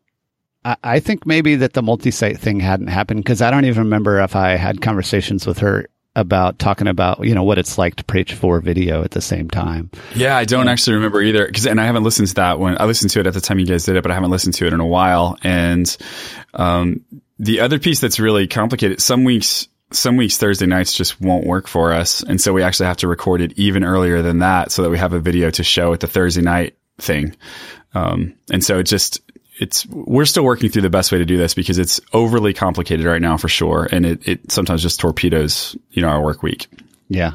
I, 0.64 0.76
I 0.84 1.00
think 1.00 1.26
maybe 1.26 1.56
that 1.56 1.72
the 1.72 1.82
multi-site 1.82 2.38
thing 2.38 2.60
hadn't 2.60 2.88
happened 2.88 3.24
because 3.24 3.42
I 3.42 3.50
don't 3.50 3.64
even 3.64 3.84
remember 3.84 4.20
if 4.20 4.36
I 4.36 4.50
had 4.50 4.82
conversations 4.82 5.46
with 5.46 5.58
her 5.58 5.88
about 6.18 6.58
talking 6.58 6.88
about 6.88 7.24
you 7.24 7.34
know 7.34 7.44
what 7.44 7.58
it's 7.58 7.78
like 7.78 7.94
to 7.96 8.04
preach 8.04 8.34
for 8.34 8.60
video 8.60 9.04
at 9.04 9.12
the 9.12 9.20
same 9.20 9.48
time. 9.48 9.90
Yeah, 10.14 10.36
I 10.36 10.44
don't 10.44 10.68
actually 10.68 10.96
remember 10.96 11.22
either 11.22 11.46
because, 11.46 11.66
and 11.66 11.80
I 11.80 11.86
haven't 11.86 12.02
listened 12.02 12.28
to 12.28 12.34
that 12.34 12.58
one. 12.58 12.76
I 12.78 12.86
listened 12.86 13.10
to 13.12 13.20
it 13.20 13.26
at 13.26 13.34
the 13.34 13.40
time 13.40 13.58
you 13.58 13.66
guys 13.66 13.84
did 13.84 13.96
it, 13.96 14.02
but 14.02 14.10
I 14.10 14.14
haven't 14.14 14.30
listened 14.30 14.54
to 14.54 14.66
it 14.66 14.72
in 14.72 14.80
a 14.80 14.86
while. 14.86 15.38
And 15.42 15.96
um, 16.54 17.04
the 17.38 17.60
other 17.60 17.78
piece 17.78 18.00
that's 18.00 18.18
really 18.18 18.48
complicated, 18.48 19.00
some 19.00 19.22
weeks, 19.22 19.68
some 19.92 20.16
weeks 20.16 20.36
Thursday 20.36 20.66
nights 20.66 20.92
just 20.92 21.20
won't 21.20 21.46
work 21.46 21.68
for 21.68 21.92
us, 21.92 22.22
and 22.22 22.40
so 22.40 22.52
we 22.52 22.62
actually 22.62 22.86
have 22.86 22.98
to 22.98 23.08
record 23.08 23.40
it 23.40 23.52
even 23.56 23.84
earlier 23.84 24.20
than 24.22 24.40
that 24.40 24.72
so 24.72 24.82
that 24.82 24.90
we 24.90 24.98
have 24.98 25.12
a 25.12 25.20
video 25.20 25.50
to 25.50 25.62
show 25.62 25.92
at 25.92 26.00
the 26.00 26.08
Thursday 26.08 26.42
night 26.42 26.76
thing. 26.98 27.36
Um, 27.94 28.34
and 28.50 28.62
so 28.62 28.78
it 28.78 28.84
just 28.84 29.20
it's 29.58 29.86
we're 29.86 30.24
still 30.24 30.44
working 30.44 30.68
through 30.68 30.82
the 30.82 30.90
best 30.90 31.12
way 31.12 31.18
to 31.18 31.24
do 31.24 31.36
this 31.36 31.54
because 31.54 31.78
it's 31.78 32.00
overly 32.12 32.54
complicated 32.54 33.04
right 33.06 33.22
now 33.22 33.36
for 33.36 33.48
sure, 33.48 33.88
and 33.90 34.06
it, 34.06 34.28
it 34.28 34.52
sometimes 34.52 34.82
just 34.82 35.00
torpedoes 35.00 35.76
you 35.90 36.02
know 36.02 36.08
our 36.08 36.22
work 36.22 36.42
week. 36.42 36.68
Yeah. 37.08 37.34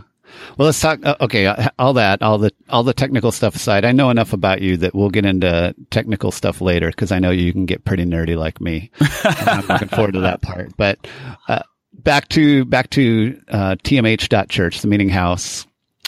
Well, 0.58 0.68
let's 0.68 0.80
talk. 0.80 1.00
Uh, 1.04 1.16
okay, 1.22 1.46
uh, 1.46 1.70
all 1.80 1.94
that, 1.94 2.22
all 2.22 2.38
the, 2.38 2.52
all 2.70 2.84
the 2.84 2.94
technical 2.94 3.32
stuff 3.32 3.56
aside, 3.56 3.86
I 3.86 3.92
know 3.92 4.10
enough 4.10 4.34
about 4.34 4.62
you 4.62 4.78
that 4.78 4.94
we'll 4.94 5.10
get 5.10 5.26
into 5.26 5.76
technical 5.90 6.32
stuff 6.32 6.60
later 6.60 6.90
because 6.90 7.12
I 7.12 7.20
know 7.20 7.30
you 7.32 7.52
can 7.54 7.66
get 7.66 7.86
pretty 7.86 8.06
nerdy 8.06 8.38
like 8.38 8.60
me. 8.60 8.92
I'm 9.24 9.66
looking 9.68 9.88
forward 9.88 10.14
to 10.14 10.22
that 10.22 10.42
part. 10.42 10.76
But 10.76 11.08
uh, 11.48 11.62
back 11.94 12.30
to 12.30 12.66
back 12.66 12.90
to 12.92 13.40
uh, 13.48 13.76
tmh.church, 13.84 14.82
the 14.82 14.88
meeting 14.88 15.10
house. 15.10 15.66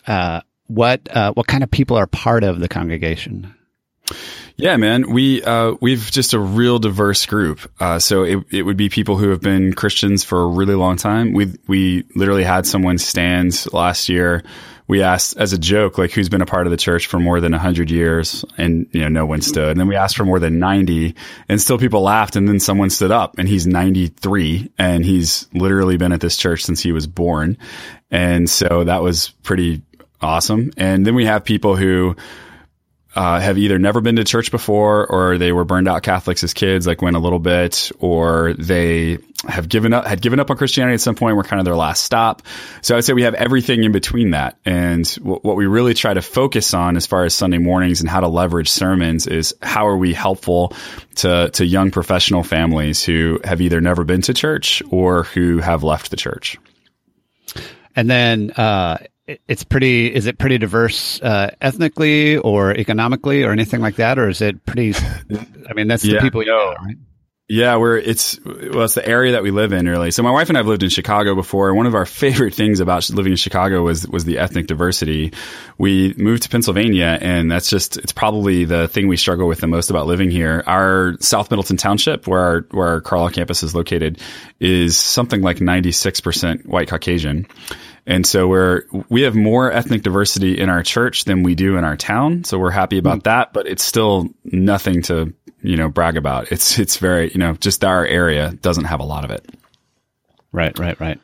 Uh, 0.07 0.41
what 0.67 1.07
uh, 1.15 1.33
what 1.33 1.47
kind 1.47 1.63
of 1.63 1.71
people 1.71 1.97
are 1.97 2.07
part 2.07 2.43
of 2.43 2.59
the 2.59 2.67
congregation? 2.67 3.53
Yeah, 4.57 4.77
man, 4.77 5.11
we 5.11 5.43
uh, 5.43 5.73
we've 5.81 6.09
just 6.11 6.33
a 6.33 6.39
real 6.39 6.79
diverse 6.79 7.25
group. 7.25 7.69
Uh, 7.79 7.99
so 7.99 8.23
it 8.23 8.39
it 8.51 8.61
would 8.61 8.77
be 8.77 8.87
people 8.87 9.17
who 9.17 9.29
have 9.29 9.41
been 9.41 9.73
Christians 9.73 10.23
for 10.23 10.41
a 10.41 10.47
really 10.47 10.75
long 10.75 10.95
time. 10.95 11.33
We 11.33 11.53
we 11.67 12.05
literally 12.15 12.45
had 12.45 12.65
someone 12.65 12.97
stand 12.97 13.65
last 13.73 14.07
year. 14.07 14.43
We 14.87 15.01
asked 15.01 15.35
as 15.37 15.51
a 15.51 15.57
joke, 15.57 15.97
like 15.97 16.11
who's 16.11 16.29
been 16.29 16.43
a 16.43 16.45
part 16.45 16.67
of 16.67 16.71
the 16.71 16.77
church 16.77 17.07
for 17.07 17.19
more 17.19 17.41
than 17.41 17.51
hundred 17.51 17.91
years, 17.91 18.45
and 18.57 18.87
you 18.93 19.01
know 19.01 19.09
no 19.09 19.25
one 19.25 19.41
stood. 19.41 19.71
And 19.71 19.79
then 19.79 19.87
we 19.87 19.97
asked 19.97 20.15
for 20.15 20.25
more 20.25 20.39
than 20.39 20.57
ninety, 20.57 21.15
and 21.49 21.59
still 21.59 21.77
people 21.77 22.01
laughed. 22.01 22.37
And 22.37 22.47
then 22.47 22.61
someone 22.61 22.89
stood 22.89 23.11
up, 23.11 23.37
and 23.37 23.49
he's 23.49 23.67
ninety 23.67 24.07
three, 24.07 24.71
and 24.77 25.03
he's 25.03 25.49
literally 25.53 25.97
been 25.97 26.13
at 26.13 26.21
this 26.21 26.37
church 26.37 26.63
since 26.63 26.81
he 26.81 26.93
was 26.93 27.07
born. 27.07 27.57
And 28.09 28.49
so 28.49 28.85
that 28.85 29.01
was 29.01 29.31
pretty 29.43 29.81
awesome. 30.21 30.71
And 30.77 31.05
then 31.05 31.13
we 31.13 31.25
have 31.25 31.43
people 31.43 31.75
who 31.75 32.15
uh, 33.15 33.39
have 33.39 33.57
either 33.57 33.79
never 33.79 34.01
been 34.01 34.17
to 34.17 34.25
church 34.25 34.51
before 34.51 35.07
or 35.07 35.37
they 35.37 35.53
were 35.53 35.63
burned 35.63 35.87
out 35.87 36.03
Catholics 36.03 36.43
as 36.43 36.53
kids, 36.53 36.85
like 36.85 37.01
went 37.01 37.15
a 37.15 37.19
little 37.19 37.39
bit, 37.39 37.91
or 37.99 38.53
they 38.53 39.19
have 39.47 39.69
given 39.69 39.93
up, 39.93 40.05
had 40.05 40.21
given 40.21 40.39
up 40.39 40.49
on 40.51 40.57
Christianity 40.57 40.95
at 40.95 41.01
some 41.01 41.15
point, 41.15 41.37
were 41.37 41.43
kind 41.43 41.59
of 41.59 41.65
their 41.65 41.77
last 41.77 42.03
stop. 42.03 42.41
So 42.81 42.97
I'd 42.97 43.05
say 43.05 43.13
we 43.13 43.23
have 43.23 43.33
everything 43.33 43.83
in 43.85 43.93
between 43.93 44.31
that. 44.31 44.57
And 44.65 45.05
w- 45.15 45.39
what 45.43 45.55
we 45.55 45.65
really 45.65 45.93
try 45.93 46.13
to 46.13 46.21
focus 46.21 46.73
on 46.73 46.97
as 46.97 47.07
far 47.07 47.23
as 47.23 47.33
Sunday 47.33 47.57
mornings 47.57 48.01
and 48.01 48.09
how 48.09 48.19
to 48.19 48.27
leverage 48.27 48.69
sermons 48.69 49.27
is 49.27 49.55
how 49.61 49.87
are 49.87 49.97
we 49.97 50.13
helpful 50.13 50.73
to, 51.15 51.49
to 51.51 51.65
young 51.65 51.91
professional 51.91 52.43
families 52.43 53.03
who 53.03 53.39
have 53.45 53.61
either 53.61 53.79
never 53.79 54.03
been 54.03 54.21
to 54.23 54.33
church 54.33 54.83
or 54.89 55.23
who 55.23 55.59
have 55.59 55.83
left 55.83 56.11
the 56.11 56.17
church. 56.17 56.57
And 57.95 58.09
then, 58.09 58.51
uh, 58.51 58.97
it's 59.27 59.63
pretty 59.63 60.13
is 60.13 60.27
it 60.27 60.37
pretty 60.37 60.57
diverse 60.57 61.21
uh, 61.21 61.49
ethnically 61.61 62.37
or 62.37 62.71
economically 62.71 63.43
or 63.43 63.51
anything 63.51 63.81
like 63.81 63.95
that 63.95 64.19
or 64.19 64.29
is 64.29 64.41
it 64.41 64.65
pretty 64.65 64.93
i 65.69 65.73
mean 65.73 65.87
that's 65.87 66.05
yeah, 66.05 66.15
the 66.15 66.21
people 66.21 66.43
you 66.43 66.51
know 66.51 66.75
right 66.85 66.97
yeah, 67.47 67.75
we're 67.75 67.97
it's 67.97 68.43
well, 68.43 68.85
it's 68.85 68.95
the 68.95 69.07
area 69.07 69.33
that 69.33 69.43
we 69.43 69.51
live 69.51 69.71
in, 69.71 69.87
really. 69.87 70.09
So 70.09 70.23
my 70.23 70.31
wife 70.31 70.49
and 70.49 70.57
I've 70.57 70.65
lived 70.65 70.81
in 70.81 70.89
Chicago 70.89 71.35
before. 71.35 71.67
and 71.67 71.77
One 71.77 71.85
of 71.85 71.93
our 71.93 72.05
favorite 72.07 72.55
things 72.55 72.79
about 72.79 73.07
living 73.11 73.33
in 73.33 73.37
Chicago 73.37 73.83
was 73.83 74.07
was 74.07 74.25
the 74.25 74.39
ethnic 74.39 74.65
diversity. 74.65 75.31
We 75.77 76.15
moved 76.17 76.43
to 76.43 76.49
Pennsylvania, 76.49 77.19
and 77.21 77.51
that's 77.51 77.69
just 77.69 77.97
it's 77.97 78.11
probably 78.11 78.65
the 78.65 78.87
thing 78.87 79.07
we 79.07 79.15
struggle 79.15 79.47
with 79.47 79.59
the 79.59 79.67
most 79.67 79.91
about 79.91 80.07
living 80.07 80.31
here. 80.31 80.63
Our 80.65 81.17
South 81.19 81.51
Middleton 81.51 81.77
Township, 81.77 82.25
where 82.25 82.39
our 82.39 82.61
where 82.71 82.87
our 82.87 83.01
Carlisle 83.01 83.31
campus 83.31 83.61
is 83.61 83.75
located, 83.75 84.19
is 84.59 84.97
something 84.97 85.43
like 85.43 85.61
ninety 85.61 85.91
six 85.91 86.19
percent 86.19 86.65
white 86.65 86.87
Caucasian. 86.87 87.45
And 88.07 88.25
so 88.25 88.47
we're, 88.47 88.83
we 89.09 89.23
have 89.23 89.35
more 89.35 89.71
ethnic 89.71 90.03
diversity 90.03 90.59
in 90.59 90.69
our 90.69 90.83
church 90.83 91.25
than 91.25 91.41
we 91.41 91.55
do 91.55 91.75
in 91.77 91.83
our 91.83 91.97
town. 91.97 92.43
So 92.43 92.59
we're 92.59 92.69
happy 92.69 92.99
about 92.99 93.19
mm. 93.19 93.23
that, 93.23 93.51
but 93.51 93.67
it's 93.67 93.83
still 93.83 94.29
nothing 94.43 95.01
to, 95.03 95.33
you 95.61 95.75
know, 95.75 95.89
brag 95.89 96.15
about. 96.15 96.51
It's, 96.51 96.77
it's 96.77 96.97
very, 96.97 97.31
you 97.31 97.39
know, 97.39 97.53
just 97.53 97.83
our 97.83 98.05
area 98.05 98.51
doesn't 98.61 98.85
have 98.85 98.99
a 98.99 99.05
lot 99.05 99.25
of 99.25 99.31
it. 99.31 99.49
Right, 100.51 100.77
right, 100.77 100.99
right. 100.99 101.19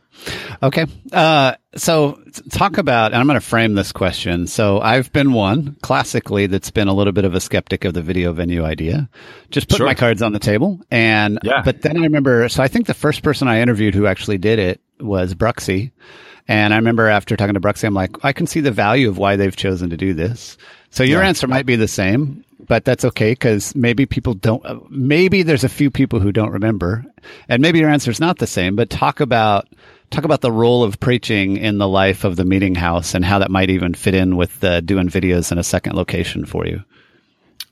Okay. 0.62 0.86
Uh, 1.12 1.56
so 1.76 2.22
talk 2.50 2.78
about, 2.78 3.12
and 3.12 3.20
I'm 3.20 3.28
going 3.28 3.40
to 3.40 3.46
frame 3.46 3.76
this 3.76 3.92
question. 3.92 4.48
So 4.48 4.82
I've 4.82 5.12
been 5.14 5.34
one 5.34 5.78
classically 5.82 6.48
that's 6.48 6.72
been 6.72 6.88
a 6.88 6.94
little 6.94 7.14
bit 7.14 7.26
of 7.26 7.34
a 7.34 7.40
skeptic 7.40 7.86
of 7.86 7.94
the 7.94 8.02
video 8.02 8.34
venue 8.34 8.66
idea. 8.66 9.10
Just 9.52 9.70
put 9.70 9.78
sure. 9.78 9.86
my 9.86 9.94
cards 9.94 10.22
on 10.22 10.34
the 10.34 10.40
table. 10.40 10.82
And, 10.92 11.40
yeah. 11.44 11.62
but 11.64 11.82
then 11.82 11.98
I 11.98 12.02
remember, 12.02 12.50
so 12.50 12.62
I 12.62 12.68
think 12.68 12.88
the 12.88 12.94
first 12.94 13.24
person 13.24 13.48
I 13.48 13.62
interviewed 13.62 13.96
who 13.96 14.06
actually 14.06 14.38
did 14.38 14.60
it 14.60 14.82
was 15.00 15.34
Bruxy. 15.34 15.92
And 16.52 16.74
I 16.74 16.78
remember 16.78 17.08
after 17.08 17.38
talking 17.38 17.54
to 17.54 17.62
Bruxy, 17.62 17.86
I'm 17.86 17.94
like, 17.94 18.26
I 18.26 18.34
can 18.34 18.46
see 18.46 18.60
the 18.60 18.72
value 18.72 19.08
of 19.08 19.18
why 19.18 19.38
they've 19.38 19.56
chosen 19.56 19.90
to 19.90 19.96
do 19.96 20.14
this. 20.14 20.58
So 20.90 21.02
your 21.02 21.22
yeah. 21.22 21.30
answer 21.30 21.48
might 21.48 21.66
be 21.66 21.78
the 21.78 21.88
same, 21.88 22.44
but 22.68 22.84
that's 22.84 23.06
okay 23.06 23.32
because 23.32 23.74
maybe 23.74 24.06
people 24.06 24.34
don't, 24.34 24.92
maybe 24.92 25.44
there's 25.44 25.64
a 25.64 25.70
few 25.70 25.90
people 25.90 26.20
who 26.20 26.34
don't 26.34 26.52
remember 26.52 27.06
and 27.48 27.62
maybe 27.62 27.80
your 27.80 27.90
answer 27.90 28.12
is 28.12 28.20
not 28.20 28.40
the 28.40 28.48
same, 28.48 28.76
but 28.76 28.90
talk 28.90 29.22
about, 29.22 29.70
talk 30.10 30.26
about 30.26 30.42
the 30.42 30.52
role 30.52 30.84
of 30.84 31.00
preaching 31.00 31.56
in 31.56 31.78
the 31.78 31.88
life 31.88 32.26
of 32.26 32.36
the 32.36 32.44
meeting 32.44 32.76
house 32.76 33.16
and 33.16 33.24
how 33.24 33.40
that 33.40 33.50
might 33.50 33.70
even 33.70 33.94
fit 33.94 34.14
in 34.14 34.36
with 34.36 34.62
uh, 34.62 34.82
doing 34.82 35.08
videos 35.08 35.54
in 35.54 35.58
a 35.58 35.64
second 35.64 35.96
location 35.96 36.44
for 36.44 36.68
you. 36.68 36.84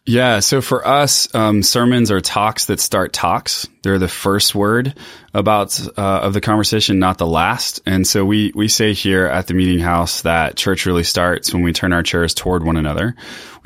Yeah. 0.09 0.39
So 0.39 0.59
for 0.59 0.87
us, 0.87 1.33
um, 1.35 1.61
sermons 1.61 2.09
are 2.09 2.19
talks 2.19 2.65
that 2.65 2.79
start 2.79 3.13
talks. 3.13 3.67
They're 3.83 3.99
the 3.99 4.07
first 4.07 4.55
word 4.55 4.95
about 5.35 5.79
uh, 5.99 6.01
of 6.01 6.33
the 6.33 6.41
conversation, 6.41 6.97
not 6.97 7.19
the 7.19 7.27
last. 7.27 7.81
And 7.85 8.07
so 8.07 8.25
we 8.25 8.51
we 8.55 8.69
say 8.69 8.93
here 8.93 9.27
at 9.27 9.45
the 9.45 9.53
meeting 9.53 9.77
house 9.77 10.23
that 10.23 10.55
church 10.55 10.87
really 10.87 11.03
starts 11.03 11.53
when 11.53 11.61
we 11.61 11.73
turn 11.73 11.93
our 11.93 12.01
chairs 12.01 12.33
toward 12.33 12.63
one 12.63 12.75
another 12.75 13.15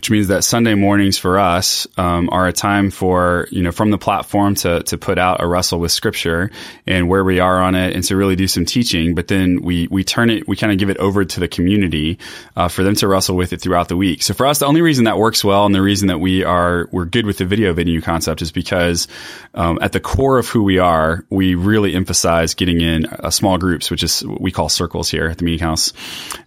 which 0.04 0.12
means 0.12 0.28
that 0.28 0.44
Sunday 0.44 0.76
mornings 0.76 1.18
for 1.18 1.40
us 1.40 1.88
um, 1.96 2.28
are 2.30 2.46
a 2.46 2.52
time 2.52 2.92
for 2.92 3.48
you 3.52 3.64
know 3.64 3.72
from 3.72 3.90
the 3.90 3.98
platform 3.98 4.54
to 4.56 4.84
to 4.84 4.98
put 4.98 5.18
out 5.18 5.42
a 5.42 5.48
wrestle 5.48 5.80
with 5.80 5.94
Scripture 5.94 6.52
and 6.86 7.08
where 7.08 7.24
we 7.24 7.40
are 7.40 7.64
on 7.64 7.74
it, 7.74 7.96
and 7.96 8.04
to 8.04 8.18
really 8.18 8.36
do 8.36 8.46
some 8.46 8.66
teaching. 8.66 9.16
But 9.16 9.30
then 9.30 9.62
we 9.62 9.88
we 9.88 10.04
turn 10.04 10.30
it, 10.30 10.46
we 10.46 10.58
kind 10.58 10.74
of 10.74 10.78
give 10.78 10.90
it 10.90 10.98
over 10.98 11.24
to 11.24 11.40
the 11.40 11.48
community 11.48 12.20
uh, 12.58 12.68
for 12.68 12.84
them 12.84 12.96
to 12.96 13.08
wrestle 13.08 13.38
with 13.38 13.54
it 13.54 13.62
throughout 13.62 13.88
the 13.88 13.96
week. 13.96 14.24
So 14.24 14.34
for 14.34 14.46
us, 14.46 14.60
the 14.60 14.66
only 14.66 14.82
reason 14.82 15.06
that 15.06 15.18
works 15.18 15.42
well 15.42 15.66
and 15.66 15.74
the 15.74 15.82
reason 15.82 16.10
that 16.10 16.20
we 16.20 16.44
are 16.44 16.90
we're 16.92 17.06
good 17.06 17.26
with 17.26 17.38
the 17.38 17.46
video 17.46 17.72
venue 17.72 18.02
concept 18.02 18.42
is 18.42 18.52
because 18.52 19.08
um, 19.54 19.80
at 19.82 19.94
the 19.94 20.02
core 20.02 20.38
of 20.38 20.50
who 20.50 20.64
we 20.64 20.80
are, 20.80 21.26
we 21.30 21.56
really 21.56 21.96
emphasize 21.96 22.56
getting 22.56 22.82
in 22.82 23.08
small 23.32 23.58
groups, 23.58 23.90
which 23.90 24.04
is 24.04 24.22
what 24.26 24.42
we 24.42 24.52
call 24.52 24.68
circles 24.68 25.10
here 25.10 25.28
at 25.28 25.38
the 25.38 25.46
meeting 25.46 25.66
house. 25.66 25.94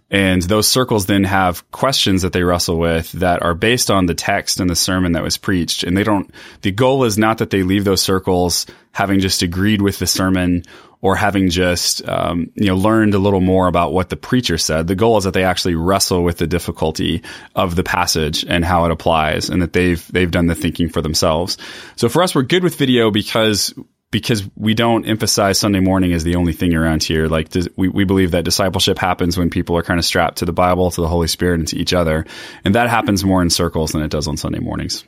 And 0.09 0.41
those 0.41 0.67
circles 0.67 1.05
then 1.05 1.25
have 1.25 1.69
questions 1.71 2.21
that 2.21 2.31
they 2.31 2.43
wrestle 2.43 2.77
with 2.77 3.11
that 3.13 3.43
are 3.43 3.53
based 3.53 3.91
on 3.91 4.05
the 4.05 4.15
text 4.15 4.59
and 4.59 4.69
the 4.69 4.75
sermon 4.75 5.11
that 5.13 5.23
was 5.23 5.37
preached. 5.37 5.83
And 5.83 5.97
they 5.97 6.03
don't, 6.03 6.31
the 6.61 6.71
goal 6.71 7.03
is 7.03 7.17
not 7.17 7.39
that 7.39 7.49
they 7.49 7.63
leave 7.63 7.83
those 7.83 8.01
circles 8.01 8.65
having 8.93 9.19
just 9.19 9.41
agreed 9.41 9.81
with 9.81 9.99
the 9.99 10.07
sermon 10.07 10.63
or 11.01 11.15
having 11.15 11.49
just, 11.49 12.07
um, 12.07 12.49
you 12.55 12.67
know, 12.67 12.75
learned 12.75 13.13
a 13.13 13.19
little 13.19 13.41
more 13.41 13.67
about 13.67 13.93
what 13.93 14.09
the 14.09 14.15
preacher 14.15 14.57
said. 14.57 14.87
The 14.87 14.95
goal 14.95 15.17
is 15.17 15.25
that 15.25 15.33
they 15.33 15.43
actually 15.43 15.75
wrestle 15.75 16.23
with 16.23 16.37
the 16.37 16.47
difficulty 16.47 17.21
of 17.53 17.75
the 17.75 17.83
passage 17.83 18.45
and 18.47 18.63
how 18.63 18.85
it 18.85 18.91
applies 18.91 19.49
and 19.49 19.61
that 19.61 19.73
they've, 19.73 20.05
they've 20.11 20.31
done 20.31 20.47
the 20.47 20.55
thinking 20.55 20.89
for 20.89 21.01
themselves. 21.01 21.57
So 21.97 22.07
for 22.07 22.23
us, 22.23 22.33
we're 22.33 22.43
good 22.43 22.63
with 22.63 22.77
video 22.77 23.11
because 23.11 23.73
because 24.11 24.47
we 24.55 24.73
don't 24.73 25.05
emphasize 25.05 25.59
Sunday 25.59 25.79
morning 25.79 26.13
as 26.13 26.23
the 26.23 26.35
only 26.35 26.53
thing 26.53 26.73
around 26.73 27.03
here. 27.03 27.27
Like 27.27 27.49
we, 27.75 27.89
we 27.89 28.05
believe 28.05 28.31
that 28.31 28.45
discipleship 28.45 28.97
happens 28.97 29.37
when 29.37 29.49
people 29.49 29.77
are 29.77 29.83
kind 29.83 29.99
of 29.99 30.05
strapped 30.05 30.37
to 30.37 30.45
the 30.45 30.53
Bible, 30.53 30.91
to 30.91 31.01
the 31.01 31.07
Holy 31.07 31.27
Spirit, 31.27 31.59
and 31.59 31.67
to 31.69 31.77
each 31.77 31.93
other. 31.93 32.25
And 32.63 32.75
that 32.75 32.89
happens 32.89 33.23
more 33.23 33.41
in 33.41 33.49
circles 33.49 33.91
than 33.91 34.01
it 34.01 34.11
does 34.11 34.27
on 34.27 34.37
Sunday 34.37 34.59
mornings. 34.59 35.03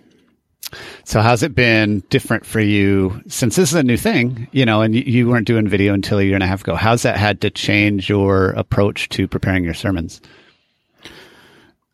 So 1.04 1.22
how's 1.22 1.42
it 1.42 1.56
been 1.56 2.04
different 2.10 2.46
for 2.46 2.60
you 2.60 3.24
since 3.28 3.56
this 3.56 3.70
is 3.70 3.76
a 3.76 3.84
new 3.84 3.98
thing, 3.98 4.48
you 4.52 4.66
know, 4.66 4.82
and 4.82 4.94
you, 4.94 5.28
weren't 5.28 5.48
doing 5.48 5.68
video 5.68 5.94
until 5.94 6.20
a 6.20 6.24
year 6.24 6.36
and 6.36 6.44
a 6.44 6.48
half 6.48 6.62
ago? 6.62 6.76
How's 6.76 7.04
that 7.04 7.18
had 7.18 7.42
to 7.42 7.50
change 7.50 8.10
your 8.10 8.52
approach 8.52 9.10
to 9.10 9.28
preparing 9.28 9.64
your 9.64 9.74
sermons? 9.74 10.22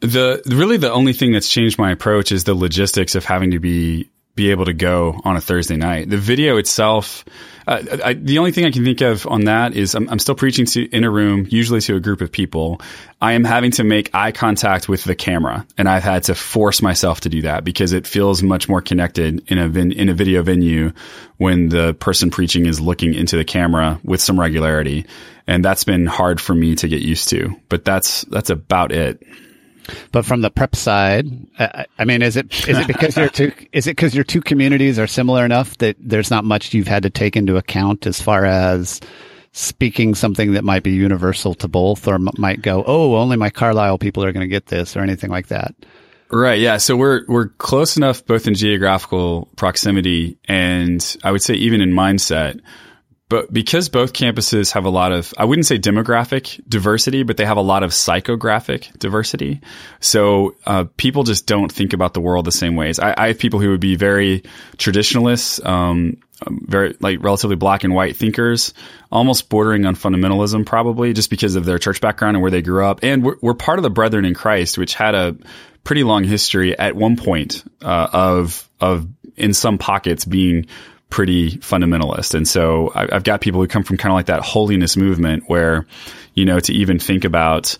The 0.01 0.41
really 0.47 0.77
the 0.77 0.91
only 0.91 1.13
thing 1.13 1.31
that's 1.31 1.49
changed 1.49 1.79
my 1.79 1.91
approach 1.91 2.31
is 2.33 2.43
the 2.43 2.53
logistics 2.53 3.15
of 3.15 3.23
having 3.23 3.51
to 3.51 3.59
be 3.59 4.09
be 4.35 4.51
able 4.51 4.65
to 4.65 4.73
go 4.73 5.19
on 5.23 5.37
a 5.37 5.41
Thursday 5.41 5.77
night. 5.77 6.09
The 6.09 6.17
video 6.17 6.57
itself, 6.57 7.23
uh, 7.67 7.81
I, 8.03 8.13
the 8.13 8.37
only 8.37 8.51
thing 8.51 8.65
I 8.65 8.71
can 8.71 8.83
think 8.83 8.99
of 8.99 9.25
on 9.25 9.45
that 9.45 9.75
is 9.75 9.95
I'm, 9.95 10.09
I'm, 10.09 10.19
still 10.19 10.35
preaching 10.35 10.65
to 10.67 10.83
in 10.83 11.05
a 11.05 11.09
room, 11.09 11.47
usually 11.49 11.79
to 11.81 11.95
a 11.95 12.01
group 12.01 12.19
of 12.19 12.33
people. 12.33 12.81
I 13.21 13.31
am 13.33 13.45
having 13.45 13.71
to 13.71 13.85
make 13.85 14.13
eye 14.13 14.33
contact 14.33 14.89
with 14.89 15.05
the 15.05 15.15
camera, 15.15 15.65
and 15.77 15.87
I've 15.87 16.03
had 16.03 16.23
to 16.23 16.35
force 16.35 16.81
myself 16.81 17.21
to 17.21 17.29
do 17.29 17.43
that 17.43 17.63
because 17.63 17.93
it 17.93 18.05
feels 18.05 18.43
much 18.43 18.67
more 18.67 18.81
connected 18.81 19.49
in 19.49 19.57
a 19.57 19.69
vin, 19.69 19.93
in 19.93 20.09
a 20.09 20.13
video 20.13 20.43
venue 20.43 20.91
when 21.37 21.69
the 21.69 21.93
person 21.93 22.29
preaching 22.29 22.65
is 22.65 22.81
looking 22.81 23.13
into 23.13 23.37
the 23.37 23.45
camera 23.45 24.01
with 24.03 24.21
some 24.21 24.37
regularity, 24.37 25.05
and 25.47 25.63
that's 25.63 25.85
been 25.85 26.05
hard 26.05 26.41
for 26.41 26.53
me 26.53 26.75
to 26.75 26.89
get 26.89 27.01
used 27.01 27.29
to. 27.29 27.55
But 27.69 27.85
that's 27.85 28.23
that's 28.23 28.49
about 28.49 28.91
it. 28.91 29.23
But 30.11 30.25
from 30.25 30.41
the 30.41 30.49
prep 30.49 30.75
side, 30.75 31.25
I, 31.59 31.85
I 31.97 32.05
mean, 32.05 32.21
is 32.21 32.37
it 32.37 32.67
is 32.67 32.77
it 32.77 32.87
because 32.87 33.17
your 33.17 33.29
two 33.29 33.51
is 33.71 33.87
it 33.87 33.91
because 33.91 34.15
your 34.15 34.23
two 34.23 34.41
communities 34.41 34.99
are 34.99 35.07
similar 35.07 35.45
enough 35.45 35.77
that 35.79 35.95
there's 35.99 36.31
not 36.31 36.43
much 36.43 36.73
you've 36.73 36.87
had 36.87 37.03
to 37.03 37.09
take 37.09 37.35
into 37.35 37.57
account 37.57 38.05
as 38.05 38.21
far 38.21 38.45
as 38.45 39.01
speaking 39.51 40.15
something 40.15 40.53
that 40.53 40.63
might 40.63 40.83
be 40.83 40.91
universal 40.91 41.53
to 41.55 41.67
both, 41.67 42.07
or 42.07 42.15
m- 42.15 42.27
might 42.37 42.61
go, 42.61 42.83
oh, 42.85 43.15
only 43.15 43.37
my 43.37 43.49
Carlisle 43.49 43.97
people 43.97 44.23
are 44.23 44.33
going 44.33 44.43
to 44.43 44.49
get 44.49 44.65
this, 44.65 44.97
or 44.97 45.01
anything 45.01 45.29
like 45.29 45.47
that. 45.47 45.73
Right. 46.29 46.59
Yeah. 46.59 46.77
So 46.77 46.97
we're 46.97 47.23
we're 47.27 47.49
close 47.49 47.97
enough 47.97 48.25
both 48.25 48.47
in 48.47 48.55
geographical 48.55 49.47
proximity 49.55 50.37
and 50.45 51.17
I 51.23 51.31
would 51.31 51.41
say 51.41 51.53
even 51.53 51.81
in 51.81 51.91
mindset 51.91 52.59
but 53.35 53.51
because 53.51 53.89
both 53.89 54.13
campuses 54.13 54.71
have 54.71 54.85
a 54.85 54.89
lot 54.89 55.11
of, 55.11 55.33
I 55.37 55.43
wouldn't 55.43 55.65
say 55.65 55.77
demographic 55.77 56.61
diversity, 56.69 57.23
but 57.23 57.35
they 57.35 57.43
have 57.43 57.57
a 57.57 57.61
lot 57.61 57.83
of 57.83 57.91
psychographic 57.91 58.97
diversity. 58.97 59.59
So 59.99 60.55
uh, 60.65 60.85
people 60.95 61.23
just 61.23 61.45
don't 61.45 61.69
think 61.69 61.91
about 61.91 62.13
the 62.13 62.21
world 62.21 62.45
the 62.45 62.53
same 62.53 62.77
ways. 62.77 62.97
I, 62.97 63.13
I, 63.17 63.27
have 63.27 63.37
people 63.37 63.59
who 63.59 63.71
would 63.71 63.81
be 63.81 63.97
very 63.97 64.43
traditionalists 64.77 65.59
um, 65.65 66.15
um, 66.47 66.61
very 66.65 66.95
like 67.01 67.21
relatively 67.21 67.57
black 67.57 67.83
and 67.83 67.93
white 67.93 68.15
thinkers, 68.15 68.73
almost 69.11 69.49
bordering 69.49 69.85
on 69.85 69.97
fundamentalism, 69.97 70.65
probably 70.65 71.11
just 71.11 71.29
because 71.29 71.57
of 71.57 71.65
their 71.65 71.77
church 71.77 71.99
background 71.99 72.37
and 72.37 72.41
where 72.41 72.51
they 72.51 72.61
grew 72.61 72.85
up. 72.85 73.03
And 73.03 73.21
we're, 73.21 73.35
we're 73.41 73.53
part 73.53 73.79
of 73.79 73.83
the 73.83 73.89
Brethren 73.89 74.23
in 74.23 74.33
Christ, 74.33 74.77
which 74.77 74.93
had 74.93 75.13
a 75.13 75.35
pretty 75.83 76.05
long 76.05 76.23
history 76.23 76.79
at 76.79 76.95
one 76.95 77.17
point 77.17 77.69
uh, 77.81 78.07
of 78.13 78.69
of 78.79 79.09
in 79.35 79.53
some 79.53 79.77
pockets 79.77 80.23
being 80.23 80.67
pretty 81.15 81.51
fundamentalist. 81.59 82.33
And 82.33 82.45
so 82.45 82.91
I, 82.93 83.07
have 83.09 83.23
got 83.23 83.39
people 83.39 83.61
who 83.61 83.69
come 83.69 83.83
from 83.83 83.95
kind 83.95 84.11
of 84.11 84.15
like 84.15 84.25
that 84.25 84.41
holiness 84.41 84.97
movement 84.97 85.45
where, 85.47 85.87
you 86.33 86.43
know, 86.43 86.59
to 86.59 86.73
even 86.73 86.99
think 86.99 87.23
about, 87.23 87.77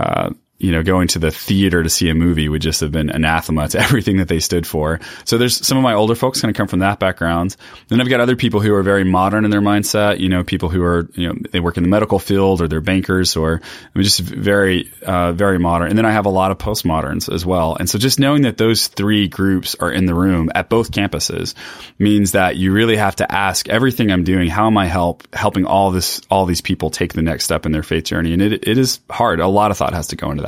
uh, 0.00 0.30
you 0.58 0.72
know, 0.72 0.82
going 0.82 1.06
to 1.06 1.20
the 1.20 1.30
theater 1.30 1.84
to 1.84 1.88
see 1.88 2.08
a 2.08 2.14
movie 2.14 2.48
would 2.48 2.62
just 2.62 2.80
have 2.80 2.90
been 2.90 3.10
anathema 3.10 3.68
to 3.68 3.78
everything 3.88 4.16
that 4.16 4.26
they 4.26 4.40
stood 4.40 4.66
for. 4.66 4.98
So 5.24 5.38
there's 5.38 5.64
some 5.64 5.78
of 5.78 5.84
my 5.84 5.94
older 5.94 6.16
folks 6.16 6.40
kind 6.40 6.50
of 6.50 6.56
come 6.56 6.66
from 6.66 6.80
that 6.80 6.98
background. 6.98 7.56
Then 7.88 8.00
I've 8.00 8.08
got 8.08 8.20
other 8.20 8.34
people 8.34 8.60
who 8.60 8.74
are 8.74 8.82
very 8.82 9.04
modern 9.04 9.44
in 9.44 9.52
their 9.52 9.60
mindset, 9.60 10.18
you 10.18 10.28
know, 10.28 10.42
people 10.42 10.68
who 10.68 10.82
are, 10.82 11.08
you 11.14 11.28
know, 11.28 11.38
they 11.52 11.60
work 11.60 11.76
in 11.76 11.84
the 11.84 11.88
medical 11.88 12.18
field 12.18 12.60
or 12.60 12.66
they're 12.66 12.80
bankers 12.80 13.36
or 13.36 13.60
I 13.62 13.98
mean, 13.98 14.02
just 14.02 14.18
very, 14.18 14.90
uh, 15.06 15.32
very 15.32 15.60
modern. 15.60 15.90
And 15.90 15.98
then 15.98 16.06
I 16.06 16.10
have 16.10 16.26
a 16.26 16.30
lot 16.30 16.50
of 16.50 16.58
postmoderns 16.58 17.32
as 17.32 17.46
well. 17.46 17.76
And 17.78 17.88
so 17.88 17.96
just 17.98 18.18
knowing 18.18 18.42
that 18.42 18.58
those 18.58 18.88
three 18.88 19.28
groups 19.28 19.76
are 19.76 19.92
in 19.92 20.06
the 20.06 20.14
room 20.14 20.50
at 20.56 20.68
both 20.68 20.90
campuses 20.90 21.54
means 22.00 22.32
that 22.32 22.56
you 22.56 22.72
really 22.72 22.96
have 22.96 23.14
to 23.16 23.32
ask 23.32 23.68
everything 23.68 24.10
I'm 24.10 24.24
doing, 24.24 24.48
how 24.48 24.66
am 24.66 24.76
I 24.76 24.86
help 24.86 25.32
helping 25.34 25.66
all 25.66 25.92
this, 25.92 26.20
all 26.30 26.46
these 26.46 26.60
people 26.60 26.90
take 26.90 27.12
the 27.12 27.22
next 27.22 27.44
step 27.44 27.64
in 27.64 27.70
their 27.70 27.84
faith 27.84 28.04
journey? 28.04 28.32
And 28.32 28.42
it, 28.42 28.66
it 28.66 28.76
is 28.76 28.98
hard. 29.08 29.38
A 29.38 29.46
lot 29.46 29.70
of 29.70 29.76
thought 29.76 29.94
has 29.94 30.08
to 30.08 30.16
go 30.16 30.32
into 30.32 30.42
that. 30.42 30.47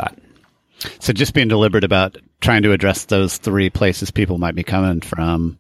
So 0.99 1.13
just 1.13 1.35
being 1.35 1.49
deliberate 1.49 1.85
about 1.85 2.17
trying 2.41 2.63
to 2.63 2.73
address 2.73 3.05
those 3.07 3.37
three 3.39 3.71
places 3.71 4.11
people 4.11 4.39
might 4.39 4.55
be 4.55 4.65
coming 4.65 5.01
from. 5.01 5.59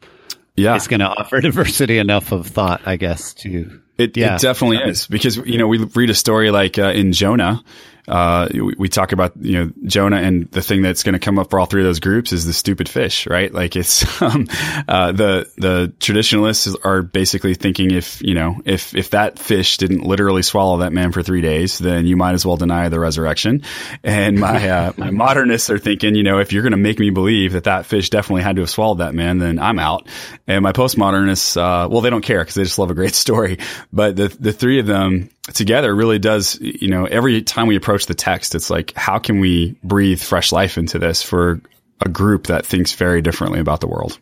Yeah. 0.56 0.76
It's 0.76 0.88
going 0.88 1.00
to 1.00 1.08
offer 1.08 1.40
diversity 1.40 1.98
enough 1.98 2.32
of 2.32 2.46
thought, 2.46 2.82
I 2.86 2.96
guess, 2.96 3.34
to. 3.34 3.80
It, 3.98 4.16
yeah. 4.16 4.36
it 4.36 4.40
definitely 4.40 4.78
is 4.78 5.06
because, 5.06 5.36
you 5.36 5.58
know, 5.58 5.68
we 5.68 5.78
read 5.78 6.08
a 6.08 6.14
story 6.14 6.50
like 6.50 6.78
uh, 6.78 6.90
in 6.90 7.12
Jonah 7.12 7.62
uh, 8.10 8.48
we, 8.52 8.74
we, 8.76 8.88
talk 8.88 9.12
about 9.12 9.36
you 9.40 9.52
know 9.52 9.72
Jonah, 9.84 10.16
and 10.16 10.50
the 10.50 10.62
thing 10.62 10.82
that's 10.82 11.04
going 11.04 11.12
to 11.12 11.20
come 11.20 11.38
up 11.38 11.48
for 11.50 11.60
all 11.60 11.66
three 11.66 11.80
of 11.80 11.86
those 11.86 12.00
groups 12.00 12.32
is 12.32 12.44
the 12.44 12.52
stupid 12.52 12.88
fish, 12.88 13.28
right? 13.28 13.54
Like 13.54 13.76
it's 13.76 14.20
um, 14.22 14.48
uh, 14.88 15.12
the 15.12 15.48
the 15.56 15.92
traditionalists 16.00 16.74
are 16.82 17.02
basically 17.02 17.54
thinking 17.54 17.92
if 17.92 18.20
you 18.20 18.34
know 18.34 18.60
if 18.64 18.96
if 18.96 19.10
that 19.10 19.38
fish 19.38 19.76
didn't 19.76 20.02
literally 20.02 20.42
swallow 20.42 20.78
that 20.78 20.92
man 20.92 21.12
for 21.12 21.22
three 21.22 21.40
days, 21.40 21.78
then 21.78 22.04
you 22.04 22.16
might 22.16 22.32
as 22.32 22.44
well 22.44 22.56
deny 22.56 22.88
the 22.88 22.98
resurrection. 22.98 23.62
And 24.02 24.40
my 24.40 24.68
uh, 24.68 24.92
my 24.96 25.12
modernists 25.12 25.70
are 25.70 25.78
thinking, 25.78 26.16
you 26.16 26.24
know, 26.24 26.40
if 26.40 26.52
you're 26.52 26.64
going 26.64 26.72
to 26.72 26.78
make 26.78 26.98
me 26.98 27.10
believe 27.10 27.52
that 27.52 27.64
that 27.64 27.86
fish 27.86 28.10
definitely 28.10 28.42
had 28.42 28.56
to 28.56 28.62
have 28.62 28.70
swallowed 28.70 28.98
that 28.98 29.14
man, 29.14 29.38
then 29.38 29.60
I'm 29.60 29.78
out. 29.78 30.08
And 30.48 30.64
my 30.64 30.72
postmodernists, 30.72 31.56
uh, 31.56 31.88
well, 31.88 32.00
they 32.00 32.10
don't 32.10 32.24
care 32.24 32.40
because 32.40 32.56
they 32.56 32.64
just 32.64 32.78
love 32.80 32.90
a 32.90 32.94
great 32.94 33.14
story. 33.26 33.58
But 33.92 34.16
the 34.16 34.28
the 34.40 34.52
three 34.52 34.80
of 34.80 34.86
them 34.86 35.30
together 35.52 35.94
really 35.94 36.18
does, 36.18 36.58
you 36.60 36.88
know, 36.88 37.04
every 37.04 37.42
time 37.42 37.66
we 37.66 37.76
approach 37.76 37.99
the 38.06 38.14
text, 38.14 38.54
it's 38.54 38.70
like, 38.70 38.92
how 38.94 39.18
can 39.18 39.40
we 39.40 39.78
breathe 39.82 40.20
fresh 40.20 40.52
life 40.52 40.78
into 40.78 40.98
this 40.98 41.22
for 41.22 41.60
a 42.04 42.08
group 42.08 42.46
that 42.46 42.66
thinks 42.66 42.94
very 42.94 43.22
differently 43.22 43.60
about 43.60 43.80
the 43.80 43.86
world? 43.88 44.18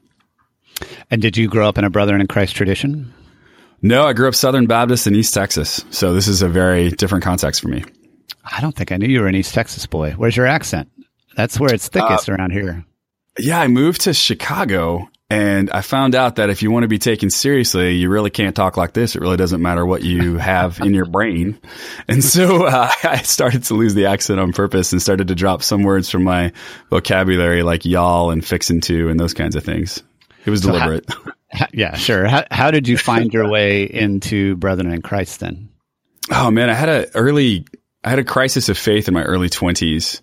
And 1.11 1.21
did 1.23 1.37
you 1.37 1.49
grow 1.49 1.69
up 1.69 1.79
in 1.79 1.85
a 1.85 1.91
Brethren 1.91 2.21
in 2.21 2.27
Christ 2.27 2.55
tradition? 2.55 3.13
No, 3.83 4.07
I 4.07 4.13
grew 4.13 4.29
up 4.29 4.35
Southern 4.35 4.67
Baptist 4.67 5.07
in 5.07 5.15
East 5.15 5.35
Texas. 5.35 5.85
So 5.91 6.13
this 6.13 6.29
is 6.29 6.43
a 6.43 6.49
very 6.49 6.91
different 6.91 7.25
context 7.25 7.61
for 7.61 7.69
me. 7.69 7.85
I 8.45 8.61
don't 8.61 8.75
think 8.75 8.93
I 8.93 8.97
knew 8.97 9.07
you 9.07 9.21
were 9.21 9.29
an 9.29 9.35
East 9.35 9.55
Texas 9.55 9.87
boy. 9.87 10.13
Where's 10.13 10.37
your 10.37 10.47
accent? 10.47 10.91
That's 11.37 11.61
where 11.61 11.73
it's 11.73 11.89
thickest 11.89 12.29
uh, 12.29 12.33
around 12.33 12.51
here. 12.51 12.85
Yeah, 13.39 13.61
I 13.61 13.69
moved 13.69 14.03
to 14.03 14.15
Chicago 14.15 15.09
and 15.31 15.71
I 15.71 15.83
found 15.83 16.15
out 16.15 16.37
that 16.37 16.49
if 16.49 16.63
you 16.63 16.71
want 16.71 16.85
to 16.85 16.89
be 16.89 16.99
taken 16.99 17.29
seriously, 17.29 17.97
you 17.97 18.09
really 18.09 18.31
can't 18.31 18.57
talk 18.57 18.79
like 18.79 18.95
this. 18.95 19.15
It 19.15 19.21
really 19.21 19.37
doesn't 19.37 19.61
matter 19.61 19.85
what 19.85 20.03
you 20.03 20.39
have 20.39 20.81
in 20.81 20.95
your 20.95 21.05
brain. 21.05 21.61
And 22.09 22.25
so 22.25 22.65
uh, 22.65 22.91
I 23.05 23.19
started 23.19 23.65
to 23.65 23.75
lose 23.75 23.95
the 23.95 24.07
accent 24.07 24.41
on 24.41 24.53
purpose 24.53 24.93
and 24.93 25.03
started 25.03 25.29
to 25.29 25.35
drop 25.35 25.63
some 25.63 25.83
words 25.83 26.09
from 26.09 26.25
my 26.25 26.53
vocabulary 26.89 27.63
like 27.63 27.85
y'all 27.85 28.31
and 28.31 28.43
fixin' 28.43 28.81
to 28.83 29.11
and 29.11 29.21
those 29.21 29.35
kinds 29.35 29.55
of 29.55 29.65
things. 29.65 30.03
It 30.47 30.51
was 30.51 30.63
so 30.63 30.73
deliberate. 30.73 31.07
How, 31.51 31.67
yeah, 31.75 31.97
sure. 31.97 32.27
How, 32.27 32.45
how 32.51 32.71
did 32.71 32.89
you 32.89 32.97
find 32.97 33.33
your 33.33 33.51
way 33.51 33.85
into 33.85 34.57
Brethren 34.57 34.93
in 34.93 35.03
Christ 35.03 35.41
then? 35.41 35.71
Oh 36.31 36.51
man, 36.51 36.69
I 36.71 36.75
had 36.75 36.89
a 36.89 37.15
early, 37.15 37.67
I 38.05 38.11
had 38.11 38.19
a 38.19 38.25
crisis 38.25 38.69
of 38.69 38.77
faith 38.77 39.09
in 39.09 39.15
my 39.15 39.23
early 39.23 39.49
twenties 39.49 40.23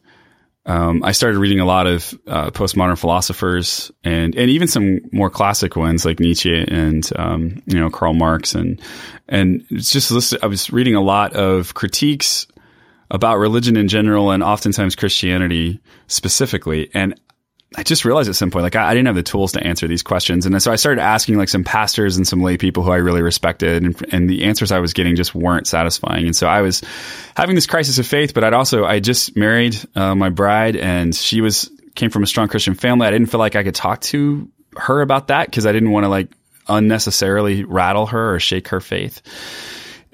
um, 0.66 1.04
I 1.04 1.12
started 1.12 1.38
reading 1.38 1.60
a 1.60 1.66
lot 1.66 1.86
of 1.86 2.14
uh, 2.26 2.50
postmodern 2.50 2.98
philosophers 2.98 3.92
and 4.04 4.36
and 4.36 4.50
even 4.50 4.68
some 4.68 5.00
more 5.12 5.30
classic 5.30 5.76
ones 5.76 6.06
like 6.06 6.20
Nietzsche 6.20 6.66
and 6.68 7.08
um, 7.18 7.62
you 7.68 7.80
know 7.80 7.90
Karl 7.90 8.14
Marx. 8.14 8.56
And 8.56 8.82
and 9.30 9.64
it's 9.70 9.92
just 9.92 10.36
I 10.44 10.48
was 10.48 10.72
reading 10.72 10.96
a 10.96 11.02
lot 11.02 11.34
of 11.34 11.76
critiques 11.76 12.48
about 13.12 13.38
religion 13.38 13.78
in 13.78 13.88
general 13.88 14.32
and 14.32 14.42
oftentimes 14.42 14.96
Christianity 14.96 15.80
specifically. 16.08 16.90
And 16.96 17.20
I 17.78 17.84
just 17.84 18.06
realized 18.06 18.30
at 18.30 18.36
some 18.36 18.52
point, 18.52 18.64
like 18.64 18.76
I, 18.76 18.90
I, 18.90 18.94
didn't 18.94 19.08
have 19.08 19.16
the 19.16 19.24
tools 19.24 19.52
to 19.54 19.64
answer 19.66 19.88
these 19.88 20.04
questions. 20.04 20.46
And 20.46 20.62
so 20.62 20.72
I 20.72 20.76
started 20.76 21.02
asking 21.02 21.38
like 21.38 21.50
some 21.50 21.64
pastors 21.64 22.18
and 22.18 22.28
some 22.28 22.42
lay 22.42 22.58
people 22.58 22.84
who 22.84 22.92
I 22.92 22.98
really 22.98 23.22
respected. 23.22 23.84
And, 23.84 24.14
and, 24.14 24.30
the 24.30 24.46
answers 24.46 24.72
I 24.72 24.80
was 24.80 24.94
getting 24.94 25.16
just 25.16 25.36
weren't 25.36 25.68
satisfying. 25.68 26.26
And 26.26 26.36
so 26.36 26.48
I 26.48 26.62
was 26.62 26.82
having 27.36 27.56
this 27.56 27.68
crisis 27.68 28.00
of 28.00 28.08
faith, 28.08 28.34
but 28.34 28.44
I'd 28.44 28.54
also, 28.54 28.86
I 28.86 29.00
just 29.00 29.36
married 29.36 29.78
uh, 29.96 30.16
my 30.16 30.30
bride 30.30 30.76
and 30.76 31.14
she 31.14 31.42
was, 31.42 31.70
came 31.96 32.10
from 32.10 32.24
a 32.24 32.28
strong 32.28 32.48
Christian 32.48 32.76
family. 32.76 33.08
I 33.08 33.12
didn't 33.12 33.28
feel 33.28 33.40
like 33.40 33.56
I 33.56 33.64
could 33.64 33.76
talk 33.76 34.02
to 34.02 34.50
her 34.78 35.02
about 35.02 35.28
that 35.28 35.48
because 35.48 35.66
I 35.66 35.72
didn't 35.72 35.92
want 35.92 36.06
to 36.06 36.10
like 36.10 36.30
unnecessarily 36.68 37.64
rattle 37.64 38.08
her 38.08 38.36
or 38.36 38.40
shake 38.40 38.70
her 38.70 38.82
faith. 38.82 39.22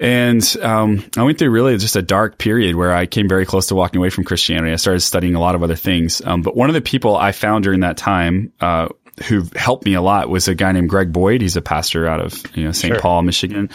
And 0.02 0.56
um, 0.60 1.04
I 1.16 1.22
went 1.22 1.38
through 1.38 1.50
really 1.50 1.76
just 1.76 1.94
a 1.94 2.02
dark 2.02 2.36
period 2.36 2.74
where 2.74 2.92
I 2.92 3.06
came 3.06 3.28
very 3.28 3.46
close 3.46 3.68
to 3.68 3.76
walking 3.76 3.98
away 3.98 4.10
from 4.10 4.24
Christianity. 4.24 4.72
I 4.72 4.76
started 4.76 4.98
studying 4.98 5.36
a 5.36 5.40
lot 5.40 5.54
of 5.54 5.62
other 5.62 5.76
things. 5.76 6.20
Um, 6.24 6.42
but 6.42 6.56
one 6.56 6.68
of 6.68 6.74
the 6.74 6.80
people 6.80 7.16
I 7.16 7.30
found 7.30 7.62
during 7.62 7.80
that 7.80 7.98
time 7.98 8.52
uh, 8.60 8.88
who 9.28 9.44
helped 9.54 9.84
me 9.84 9.94
a 9.94 10.02
lot 10.02 10.28
was 10.28 10.48
a 10.48 10.56
guy 10.56 10.72
named 10.72 10.88
Greg 10.88 11.12
Boyd. 11.12 11.40
He's 11.40 11.56
a 11.56 11.62
pastor 11.62 12.08
out 12.08 12.20
of 12.20 12.56
you 12.56 12.64
know 12.64 12.72
St. 12.72 12.94
Sure. 12.94 13.00
Paul, 13.00 13.22
Michigan. 13.22 13.70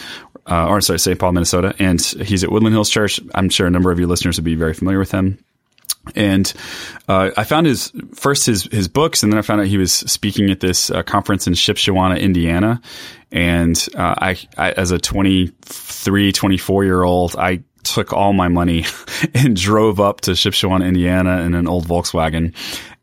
Uh, 0.46 0.66
or 0.66 0.82
sorry, 0.82 0.98
St. 0.98 1.18
Paul, 1.18 1.32
Minnesota, 1.32 1.74
and 1.78 2.00
he's 2.00 2.44
at 2.44 2.52
Woodland 2.52 2.74
Hills 2.74 2.90
Church. 2.90 3.20
I'm 3.34 3.48
sure 3.48 3.66
a 3.66 3.70
number 3.70 3.90
of 3.90 3.98
your 3.98 4.08
listeners 4.08 4.36
would 4.36 4.44
be 4.44 4.54
very 4.54 4.74
familiar 4.74 4.98
with 4.98 5.10
him. 5.10 5.38
And 6.14 6.52
uh, 7.08 7.30
I 7.36 7.44
found 7.44 7.66
his 7.66 7.92
first 8.14 8.46
his 8.46 8.64
his 8.64 8.88
books, 8.88 9.22
and 9.22 9.32
then 9.32 9.38
I 9.38 9.42
found 9.42 9.60
out 9.60 9.66
he 9.66 9.78
was 9.78 9.92
speaking 9.92 10.50
at 10.50 10.60
this 10.60 10.90
uh, 10.90 11.02
conference 11.02 11.46
in 11.46 11.54
Shipshewana, 11.54 12.20
Indiana. 12.20 12.80
And 13.30 13.88
uh, 13.94 14.14
I, 14.18 14.38
I, 14.56 14.72
as 14.72 14.90
a 14.90 14.98
23, 14.98 16.32
24 16.32 16.84
year 16.84 17.02
old, 17.02 17.36
I 17.36 17.62
took 17.84 18.12
all 18.12 18.32
my 18.32 18.48
money 18.48 18.84
and 19.34 19.56
drove 19.56 20.00
up 20.00 20.22
to 20.22 20.32
Shipshewana, 20.32 20.86
Indiana, 20.86 21.42
in 21.42 21.54
an 21.54 21.68
old 21.68 21.86
Volkswagen, 21.86 22.54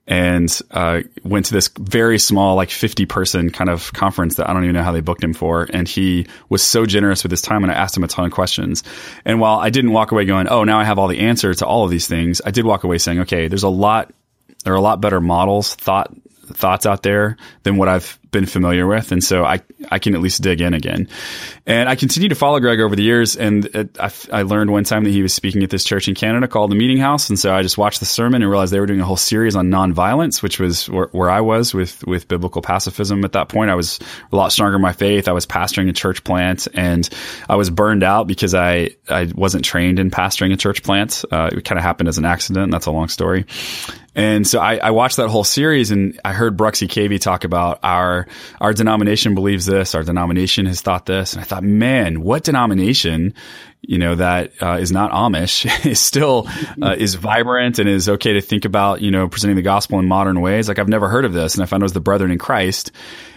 and 0.07 0.61
uh, 0.71 1.01
went 1.23 1.47
to 1.47 1.53
this 1.53 1.69
very 1.79 2.19
small, 2.19 2.55
like 2.55 2.69
50 2.69 3.05
person 3.05 3.49
kind 3.49 3.69
of 3.69 3.91
conference 3.93 4.35
that 4.35 4.47
I 4.49 4.53
don't 4.53 4.63
even 4.63 4.75
know 4.75 4.83
how 4.83 4.91
they 4.91 5.01
booked 5.01 5.23
him 5.23 5.33
for. 5.33 5.67
And 5.73 5.87
he 5.87 6.27
was 6.49 6.61
so 6.61 6.85
generous 6.85 7.23
with 7.23 7.31
his 7.31 7.41
time, 7.41 7.63
and 7.63 7.71
I 7.71 7.75
asked 7.75 7.97
him 7.97 8.03
a 8.03 8.07
ton 8.07 8.25
of 8.25 8.31
questions. 8.31 8.83
And 9.23 9.39
while 9.39 9.59
I 9.59 9.69
didn't 9.69 9.93
walk 9.93 10.11
away 10.11 10.25
going, 10.25 10.47
oh, 10.47 10.63
now 10.63 10.79
I 10.79 10.83
have 10.83 10.99
all 10.99 11.07
the 11.07 11.19
answer 11.19 11.53
to 11.55 11.65
all 11.65 11.83
of 11.83 11.89
these 11.89 12.07
things, 12.07 12.41
I 12.45 12.51
did 12.51 12.65
walk 12.65 12.83
away 12.83 12.99
saying, 12.99 13.21
okay, 13.21 13.47
there's 13.47 13.63
a 13.63 13.69
lot, 13.69 14.13
there 14.63 14.73
are 14.73 14.77
a 14.77 14.81
lot 14.81 15.01
better 15.01 15.19
models, 15.19 15.73
thought, 15.73 16.13
thoughts 16.47 16.85
out 16.85 17.03
there 17.03 17.37
than 17.63 17.77
what 17.77 17.87
I've 17.87 18.19
been 18.35 18.45
familiar 18.45 18.85
with. 18.85 19.13
And 19.13 19.23
so 19.23 19.45
I, 19.45 19.61
I 19.89 19.99
can 19.99 20.13
at 20.13 20.21
least 20.21 20.41
dig 20.41 20.59
in 20.59 20.73
again. 20.73 21.07
And 21.65 21.87
I 21.87 21.95
continue 21.95 22.27
to 22.29 22.35
follow 22.35 22.59
Greg 22.59 22.81
over 22.81 22.93
the 22.93 23.03
years. 23.03 23.37
And 23.37 23.65
it, 23.65 23.97
I, 23.97 24.11
I 24.31 24.41
learned 24.41 24.71
one 24.71 24.83
time 24.83 25.05
that 25.05 25.11
he 25.11 25.21
was 25.21 25.33
speaking 25.33 25.63
at 25.63 25.69
this 25.69 25.85
church 25.85 26.09
in 26.09 26.15
Canada 26.15 26.47
called 26.49 26.69
the 26.69 26.75
Meeting 26.75 26.97
House. 26.97 27.29
And 27.29 27.39
so 27.39 27.55
I 27.55 27.61
just 27.61 27.77
watched 27.77 28.01
the 28.01 28.05
sermon 28.05 28.41
and 28.41 28.51
realized 28.51 28.73
they 28.73 28.79
were 28.81 28.85
doing 28.85 28.99
a 28.99 29.05
whole 29.05 29.15
series 29.15 29.55
on 29.55 29.69
nonviolence, 29.69 30.43
which 30.43 30.59
was 30.59 30.89
where, 30.89 31.07
where 31.13 31.29
I 31.29 31.41
was 31.41 31.73
with, 31.73 32.05
with 32.05 32.27
biblical 32.27 32.61
pacifism 32.61 33.23
at 33.23 33.31
that 33.31 33.47
point. 33.47 33.71
I 33.71 33.75
was 33.75 33.99
a 34.33 34.35
lot 34.35 34.51
stronger 34.51 34.75
in 34.75 34.81
my 34.81 34.93
faith. 34.93 35.29
I 35.29 35.31
was 35.31 35.45
pastoring 35.45 35.89
a 35.89 35.93
church 35.93 36.23
plant 36.25 36.67
and 36.73 37.07
I 37.47 37.55
was 37.55 37.69
burned 37.69 38.03
out 38.03 38.27
because 38.27 38.53
I, 38.53 38.89
I 39.07 39.31
wasn't 39.33 39.63
trained 39.63 39.97
in 39.97 40.11
pastoring 40.11 40.51
a 40.51 40.57
church 40.57 40.83
plant. 40.83 41.23
Uh, 41.31 41.51
it 41.53 41.63
kind 41.63 41.79
of 41.79 41.83
happened 41.83 42.09
as 42.09 42.17
an 42.17 42.25
accident. 42.25 42.71
That's 42.71 42.87
a 42.87 42.91
long 42.91 43.07
story. 43.07 43.45
And 44.15 44.47
so 44.47 44.59
I, 44.59 44.77
I, 44.77 44.91
watched 44.91 45.17
that 45.17 45.27
whole 45.27 45.43
series 45.43 45.91
and 45.91 46.19
I 46.23 46.31
heard 46.31 46.55
Bruxy 46.55 46.87
Cavey 46.87 47.19
talk 47.19 47.43
about 47.43 47.79
our, 47.83 48.27
our 48.61 48.73
denomination 48.73 49.35
believes 49.35 49.65
this, 49.65 49.93
our 49.93 50.03
denomination 50.03 50.65
has 50.67 50.79
thought 50.79 51.05
this. 51.05 51.33
And 51.33 51.41
I 51.41 51.43
thought, 51.43 51.63
man, 51.63 52.21
what 52.21 52.45
denomination, 52.45 53.33
you 53.81 53.97
know, 53.97 54.15
that 54.15 54.53
uh, 54.61 54.77
is 54.79 54.93
not 54.93 55.11
Amish 55.11 55.85
is 55.85 55.99
still, 55.99 56.47
uh, 56.81 56.95
is 56.97 57.15
vibrant 57.15 57.77
and 57.77 57.89
is 57.89 58.07
okay 58.07 58.33
to 58.33 58.41
think 58.41 58.63
about, 58.63 59.01
you 59.01 59.11
know, 59.11 59.27
presenting 59.27 59.57
the 59.57 59.61
gospel 59.61 59.99
in 59.99 60.05
modern 60.05 60.39
ways. 60.39 60.69
Like 60.69 60.79
I've 60.79 60.87
never 60.87 61.09
heard 61.09 61.25
of 61.25 61.33
this. 61.33 61.55
And 61.55 61.63
I 61.63 61.65
found 61.65 61.83
it 61.83 61.85
was 61.85 61.93
the 61.93 61.99
Brethren 61.99 62.31
in 62.31 62.37
Christ. 62.37 62.93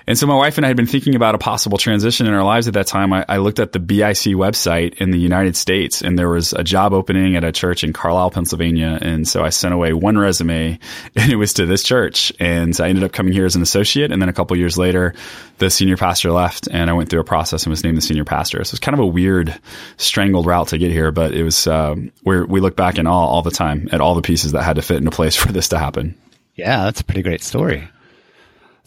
And 0.09 0.18
so 0.18 0.27
my 0.27 0.35
wife 0.35 0.57
and 0.57 0.64
I 0.64 0.68
had 0.68 0.77
been 0.79 0.87
thinking 0.87 1.14
about 1.16 1.35
a 1.35 1.38
possible 1.38 1.77
transition 1.77 2.27
in 2.27 2.33
our 2.33 2.42
lives 2.42 2.66
at 2.66 2.73
that 2.73 2.87
time. 2.87 3.12
I, 3.12 3.27
I, 3.29 3.37
looked 3.37 3.59
at 3.59 3.73
the 3.73 3.79
BIC 3.79 4.33
website 4.38 4.94
in 5.03 5.11
the 5.11 5.18
United 5.18 5.55
States 5.55 6.01
and 6.01 6.18
there 6.18 6.31
was 6.31 6.55
a 6.55 6.64
job 6.64 6.94
opening 6.94 7.37
at 7.37 7.44
a 7.44 7.53
church 7.53 7.85
in 7.85 7.92
Carlisle, 7.92 8.31
Pennsylvania. 8.31 8.99
And 9.03 9.29
so 9.29 9.44
I 9.44 9.51
sent 9.51 9.75
away 9.75 9.92
one 9.92 10.16
resume 10.16 10.79
and 11.14 11.31
it 11.31 11.37
was 11.37 11.53
to 11.53 11.66
this 11.66 11.83
church. 11.83 12.33
And 12.40 12.75
I 12.81 12.88
ended 12.88 13.05
up 13.05 13.12
coming 13.12 13.35
here 13.35 13.44
as 13.44 13.55
an 13.55 13.61
associate. 13.61 14.11
And 14.11 14.23
then 14.23 14.31
a 14.31 14.33
couple 14.33 14.57
years 14.57 14.79
later, 14.79 15.14
the 15.59 15.68
senior 15.68 15.99
pastor 15.99 16.33
left 16.33 16.68
and 16.73 16.88
I 16.88 16.94
went 16.94 17.11
through 17.11 17.21
a 17.21 17.25
process 17.25 17.64
and 17.64 17.71
was 17.71 17.85
named 17.85 17.99
the 17.99 18.01
senior 18.01 18.25
pastor. 18.25 18.64
So 18.64 18.77
it's 18.77 18.81
kind 18.81 18.94
of 18.94 19.01
a 19.01 19.07
weird, 19.07 19.61
strangled 19.99 20.47
route 20.47 20.68
to 20.68 20.79
get 20.79 20.90
here, 20.90 21.12
but 21.12 21.35
it 21.35 21.42
was, 21.42 21.66
um, 21.66 22.12
where 22.23 22.47
we 22.47 22.61
look 22.61 22.77
back 22.77 22.97
in 22.97 23.07
awe 23.07 23.27
all 23.27 23.42
the 23.42 23.51
time 23.51 23.90
at 23.92 24.01
all 24.01 24.14
the 24.14 24.23
pieces 24.23 24.53
that 24.53 24.62
had 24.62 24.77
to 24.77 24.83
fit 24.83 24.97
into 24.97 25.11
place 25.11 25.37
for 25.42 25.53
this 25.53 25.68
to 25.68 25.79
happen. 25.79 26.16
Yeah, 26.55 26.85
that's 26.85 27.03
a 27.03 27.05
pretty 27.05 27.21
great 27.21 27.42
story. 27.42 27.87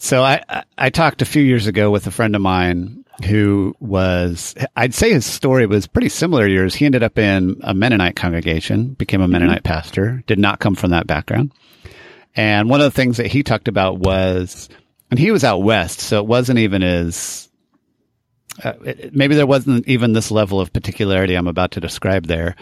So 0.02 0.24
I, 0.24 0.64
I 0.76 0.90
talked 0.90 1.22
a 1.22 1.24
few 1.24 1.44
years 1.44 1.68
ago 1.68 1.88
with 1.88 2.08
a 2.08 2.10
friend 2.10 2.34
of 2.34 2.42
mine 2.42 3.04
who 3.24 3.72
was, 3.78 4.52
I'd 4.74 4.94
say 4.94 5.12
his 5.12 5.24
story 5.24 5.64
was 5.64 5.86
pretty 5.86 6.08
similar 6.08 6.48
to 6.48 6.52
yours. 6.52 6.74
He 6.74 6.86
ended 6.86 7.04
up 7.04 7.18
in 7.18 7.60
a 7.62 7.72
Mennonite 7.72 8.16
congregation, 8.16 8.94
became 8.94 9.20
a 9.20 9.28
Mennonite 9.28 9.62
mm-hmm. 9.62 9.72
pastor, 9.72 10.24
did 10.26 10.40
not 10.40 10.58
come 10.58 10.74
from 10.74 10.90
that 10.90 11.06
background. 11.06 11.52
And 12.34 12.68
one 12.68 12.80
of 12.80 12.84
the 12.84 12.96
things 12.96 13.18
that 13.18 13.28
he 13.28 13.44
talked 13.44 13.68
about 13.68 13.98
was, 14.00 14.68
and 15.12 15.20
he 15.20 15.30
was 15.30 15.44
out 15.44 15.62
west, 15.62 16.00
so 16.00 16.18
it 16.18 16.26
wasn't 16.26 16.58
even 16.58 16.82
as, 16.82 17.48
uh, 18.64 18.72
it, 18.84 19.14
maybe 19.14 19.36
there 19.36 19.46
wasn't 19.46 19.86
even 19.86 20.14
this 20.14 20.32
level 20.32 20.60
of 20.60 20.72
particularity 20.72 21.36
I'm 21.36 21.46
about 21.46 21.70
to 21.72 21.80
describe 21.80 22.26
there. 22.26 22.56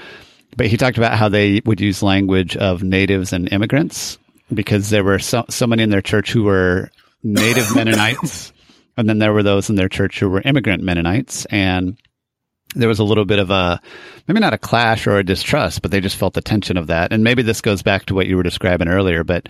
But 0.59 0.67
he 0.67 0.77
talked 0.77 0.99
about 0.99 1.17
how 1.17 1.31
they 1.31 1.63
would 1.65 1.81
use 1.81 2.03
language 2.03 2.55
of 2.59 2.83
natives 2.83 3.33
and 3.33 3.51
immigrants 3.51 4.19
because 4.53 4.91
there 4.91 5.05
were 5.05 5.19
so, 5.19 5.47
so 5.49 5.67
many 5.67 5.83
in 5.83 5.91
their 5.91 6.03
church 6.03 6.33
who 6.33 6.43
were 6.43 6.91
native 7.23 7.75
Mennonites, 7.75 8.53
and 8.97 9.09
then 9.09 9.19
there 9.19 9.33
were 9.33 9.43
those 9.43 9.71
in 9.71 9.77
their 9.77 9.89
church 9.89 10.21
who 10.21 10.29
were 10.29 10.43
immigrant 10.43 10.83
Mennonites, 10.83 11.45
and 11.47 11.97
there 12.75 12.89
was 12.89 12.99
a 12.99 13.05
little 13.05 13.25
bit 13.25 13.39
of 13.39 13.51
a 13.51 13.81
maybe 14.29 14.41
not 14.41 14.55
a 14.55 14.59
clash 14.59 15.07
or 15.07 15.19
a 15.19 15.25
distrust, 15.25 15.83
but 15.83 15.91
they 15.91 16.01
just 16.01 16.17
felt 16.17 16.35
the 16.35 16.41
tension 16.41 16.77
of 16.77 16.89
that. 16.89 17.13
And 17.13 17.25
maybe 17.25 17.43
this 17.43 17.61
goes 17.61 17.83
back 17.83 18.07
to 18.07 18.15
what 18.15 18.27
you 18.27 18.37
were 18.37 18.43
describing 18.43 18.89
earlier, 18.89 19.25
but 19.25 19.49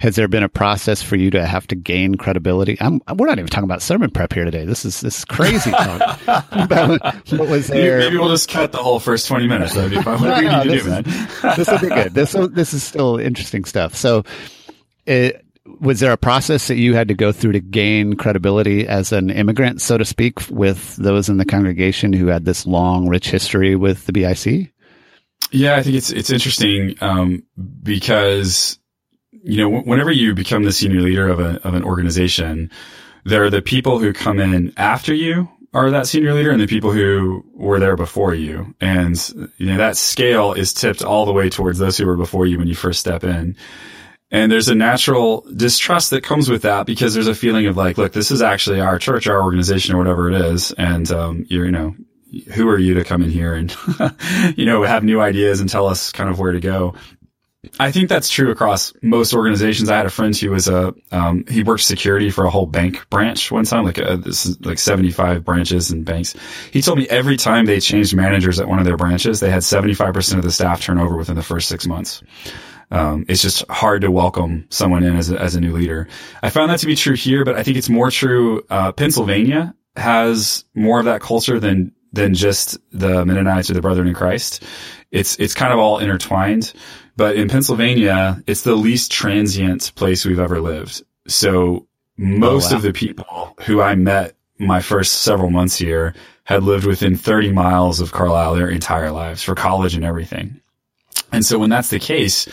has 0.00 0.16
there 0.16 0.28
been 0.28 0.42
a 0.42 0.48
process 0.48 1.02
for 1.02 1.16
you 1.16 1.30
to 1.30 1.46
have 1.46 1.66
to 1.68 1.76
gain 1.76 2.16
credibility? 2.16 2.76
I'm, 2.80 3.00
we're 3.16 3.26
not 3.26 3.38
even 3.38 3.48
talking 3.48 3.64
about 3.64 3.80
sermon 3.80 4.10
prep 4.10 4.32
here 4.32 4.44
today. 4.44 4.64
This 4.64 4.84
is 4.84 5.00
this 5.00 5.18
is 5.18 5.24
crazy 5.24 5.70
talk. 5.70 6.20
what 7.30 7.48
was 7.48 7.68
there? 7.68 7.98
Maybe 7.98 8.16
we'll 8.16 8.28
just 8.28 8.50
cut 8.50 8.72
the 8.72 8.78
whole 8.78 9.00
first 9.00 9.28
twenty 9.28 9.46
minutes. 9.46 9.74
That'd 9.74 9.90
be 9.90 10.02
fine. 10.02 10.14
What 10.24 10.40
do 10.40 10.46
we 10.46 10.54
need 10.54 10.62
to 10.64 10.78
do, 10.78 10.90
man? 10.90 11.56
this 11.56 11.68
will 11.68 11.78
be 11.78 11.88
good. 11.88 12.14
This 12.14 12.34
will, 12.34 12.48
this 12.48 12.74
is 12.74 12.82
still 12.82 13.18
interesting 13.18 13.64
stuff. 13.64 13.94
So, 13.94 14.24
it, 15.06 15.43
was 15.80 16.00
there 16.00 16.12
a 16.12 16.16
process 16.16 16.68
that 16.68 16.76
you 16.76 16.94
had 16.94 17.08
to 17.08 17.14
go 17.14 17.32
through 17.32 17.52
to 17.52 17.60
gain 17.60 18.14
credibility 18.14 18.86
as 18.86 19.12
an 19.12 19.30
immigrant, 19.30 19.80
so 19.80 19.96
to 19.96 20.04
speak, 20.04 20.40
with 20.50 20.96
those 20.96 21.28
in 21.28 21.38
the 21.38 21.44
congregation 21.44 22.12
who 22.12 22.26
had 22.26 22.44
this 22.44 22.66
long, 22.66 23.08
rich 23.08 23.30
history 23.30 23.74
with 23.74 24.06
the 24.06 24.12
BIC? 24.12 24.72
Yeah, 25.50 25.76
I 25.76 25.82
think 25.82 25.96
it's 25.96 26.10
it's 26.10 26.30
interesting 26.30 26.96
um, 27.00 27.44
because 27.82 28.78
you 29.30 29.58
know 29.58 29.80
whenever 29.80 30.10
you 30.10 30.34
become 30.34 30.64
the 30.64 30.72
senior 30.72 31.00
leader 31.00 31.28
of 31.28 31.40
a 31.40 31.60
of 31.66 31.74
an 31.74 31.84
organization, 31.84 32.70
there 33.24 33.44
are 33.44 33.50
the 33.50 33.62
people 33.62 33.98
who 33.98 34.12
come 34.12 34.40
in 34.40 34.72
after 34.76 35.14
you 35.14 35.48
are 35.72 35.90
that 35.90 36.06
senior 36.06 36.34
leader 36.34 36.50
and 36.50 36.60
the 36.60 36.66
people 36.66 36.92
who 36.92 37.44
were 37.52 37.80
there 37.80 37.96
before 37.96 38.34
you, 38.34 38.74
and 38.80 39.16
you 39.58 39.66
know 39.66 39.76
that 39.76 39.96
scale 39.96 40.52
is 40.52 40.72
tipped 40.72 41.02
all 41.02 41.26
the 41.26 41.32
way 41.32 41.48
towards 41.48 41.78
those 41.78 41.96
who 41.96 42.06
were 42.06 42.16
before 42.16 42.46
you 42.46 42.58
when 42.58 42.68
you 42.68 42.74
first 42.74 43.00
step 43.00 43.24
in. 43.24 43.56
And 44.34 44.50
there's 44.50 44.68
a 44.68 44.74
natural 44.74 45.46
distrust 45.54 46.10
that 46.10 46.24
comes 46.24 46.50
with 46.50 46.62
that 46.62 46.86
because 46.86 47.14
there's 47.14 47.28
a 47.28 47.36
feeling 47.36 47.66
of 47.66 47.76
like, 47.76 47.96
look, 47.96 48.12
this 48.12 48.32
is 48.32 48.42
actually 48.42 48.80
our 48.80 48.98
church, 48.98 49.28
our 49.28 49.40
organization, 49.40 49.94
or 49.94 49.98
whatever 49.98 50.28
it 50.28 50.34
is. 50.34 50.72
And, 50.72 51.08
um, 51.12 51.46
you're, 51.48 51.66
you 51.66 51.70
know, 51.70 51.94
who 52.52 52.68
are 52.68 52.76
you 52.76 52.94
to 52.94 53.04
come 53.04 53.22
in 53.22 53.30
here 53.30 53.54
and, 53.54 53.72
you 54.56 54.66
know, 54.66 54.82
have 54.82 55.04
new 55.04 55.20
ideas 55.20 55.60
and 55.60 55.70
tell 55.70 55.86
us 55.86 56.10
kind 56.10 56.28
of 56.28 56.40
where 56.40 56.50
to 56.50 56.58
go? 56.58 56.96
I 57.78 57.92
think 57.92 58.08
that's 58.08 58.28
true 58.28 58.50
across 58.50 58.92
most 59.02 59.34
organizations. 59.34 59.88
I 59.88 59.96
had 59.96 60.06
a 60.06 60.10
friend 60.10 60.36
who 60.36 60.50
was 60.50 60.66
a, 60.66 60.92
um, 61.12 61.44
he 61.48 61.62
worked 61.62 61.84
security 61.84 62.30
for 62.30 62.44
a 62.44 62.50
whole 62.50 62.66
bank 62.66 63.08
branch 63.10 63.52
one 63.52 63.64
time, 63.64 63.84
like 63.84 63.98
a, 63.98 64.16
this 64.16 64.46
is 64.46 64.60
like 64.62 64.80
75 64.80 65.44
branches 65.44 65.92
and 65.92 66.04
banks. 66.04 66.34
He 66.72 66.82
told 66.82 66.98
me 66.98 67.08
every 67.08 67.36
time 67.36 67.66
they 67.66 67.78
changed 67.78 68.16
managers 68.16 68.58
at 68.58 68.66
one 68.66 68.80
of 68.80 68.84
their 68.84 68.96
branches, 68.96 69.38
they 69.38 69.50
had 69.50 69.62
75% 69.62 70.38
of 70.38 70.42
the 70.42 70.50
staff 70.50 70.80
turnover 70.80 71.16
within 71.16 71.36
the 71.36 71.42
first 71.42 71.68
six 71.68 71.86
months. 71.86 72.20
Um, 72.90 73.24
it's 73.28 73.42
just 73.42 73.68
hard 73.68 74.02
to 74.02 74.10
welcome 74.10 74.66
someone 74.70 75.02
in 75.02 75.16
as 75.16 75.30
a, 75.30 75.40
as 75.40 75.54
a 75.54 75.60
new 75.60 75.72
leader. 75.72 76.08
I 76.42 76.50
found 76.50 76.70
that 76.70 76.80
to 76.80 76.86
be 76.86 76.96
true 76.96 77.14
here, 77.14 77.44
but 77.44 77.56
I 77.56 77.62
think 77.62 77.76
it's 77.76 77.88
more 77.88 78.10
true. 78.10 78.62
Uh, 78.70 78.92
Pennsylvania 78.92 79.74
has 79.96 80.64
more 80.74 80.98
of 80.98 81.06
that 81.06 81.20
culture 81.20 81.60
than 81.60 81.92
than 82.12 82.34
just 82.34 82.78
the 82.92 83.26
Mennonites 83.26 83.70
or 83.70 83.74
the 83.74 83.80
Brethren 83.80 84.06
in 84.06 84.14
Christ. 84.14 84.62
It's 85.10 85.36
it's 85.36 85.54
kind 85.54 85.72
of 85.72 85.78
all 85.78 85.98
intertwined. 85.98 86.72
But 87.16 87.36
in 87.36 87.48
Pennsylvania, 87.48 88.42
it's 88.46 88.62
the 88.62 88.74
least 88.74 89.12
transient 89.12 89.92
place 89.94 90.24
we've 90.24 90.40
ever 90.40 90.60
lived. 90.60 91.02
So 91.28 91.86
most 92.16 92.70
oh, 92.70 92.74
wow. 92.74 92.76
of 92.76 92.82
the 92.82 92.92
people 92.92 93.56
who 93.64 93.80
I 93.80 93.94
met 93.94 94.36
my 94.58 94.80
first 94.80 95.22
several 95.22 95.50
months 95.50 95.76
here 95.76 96.14
had 96.44 96.62
lived 96.62 96.86
within 96.86 97.16
30 97.16 97.52
miles 97.52 98.00
of 98.00 98.12
Carlisle 98.12 98.54
their 98.54 98.68
entire 98.68 99.10
lives 99.10 99.42
for 99.42 99.54
college 99.54 99.94
and 99.94 100.04
everything. 100.04 100.60
And 101.34 101.44
so 101.44 101.58
when 101.58 101.70
that's 101.70 101.90
the 101.90 101.98
case, 101.98 102.46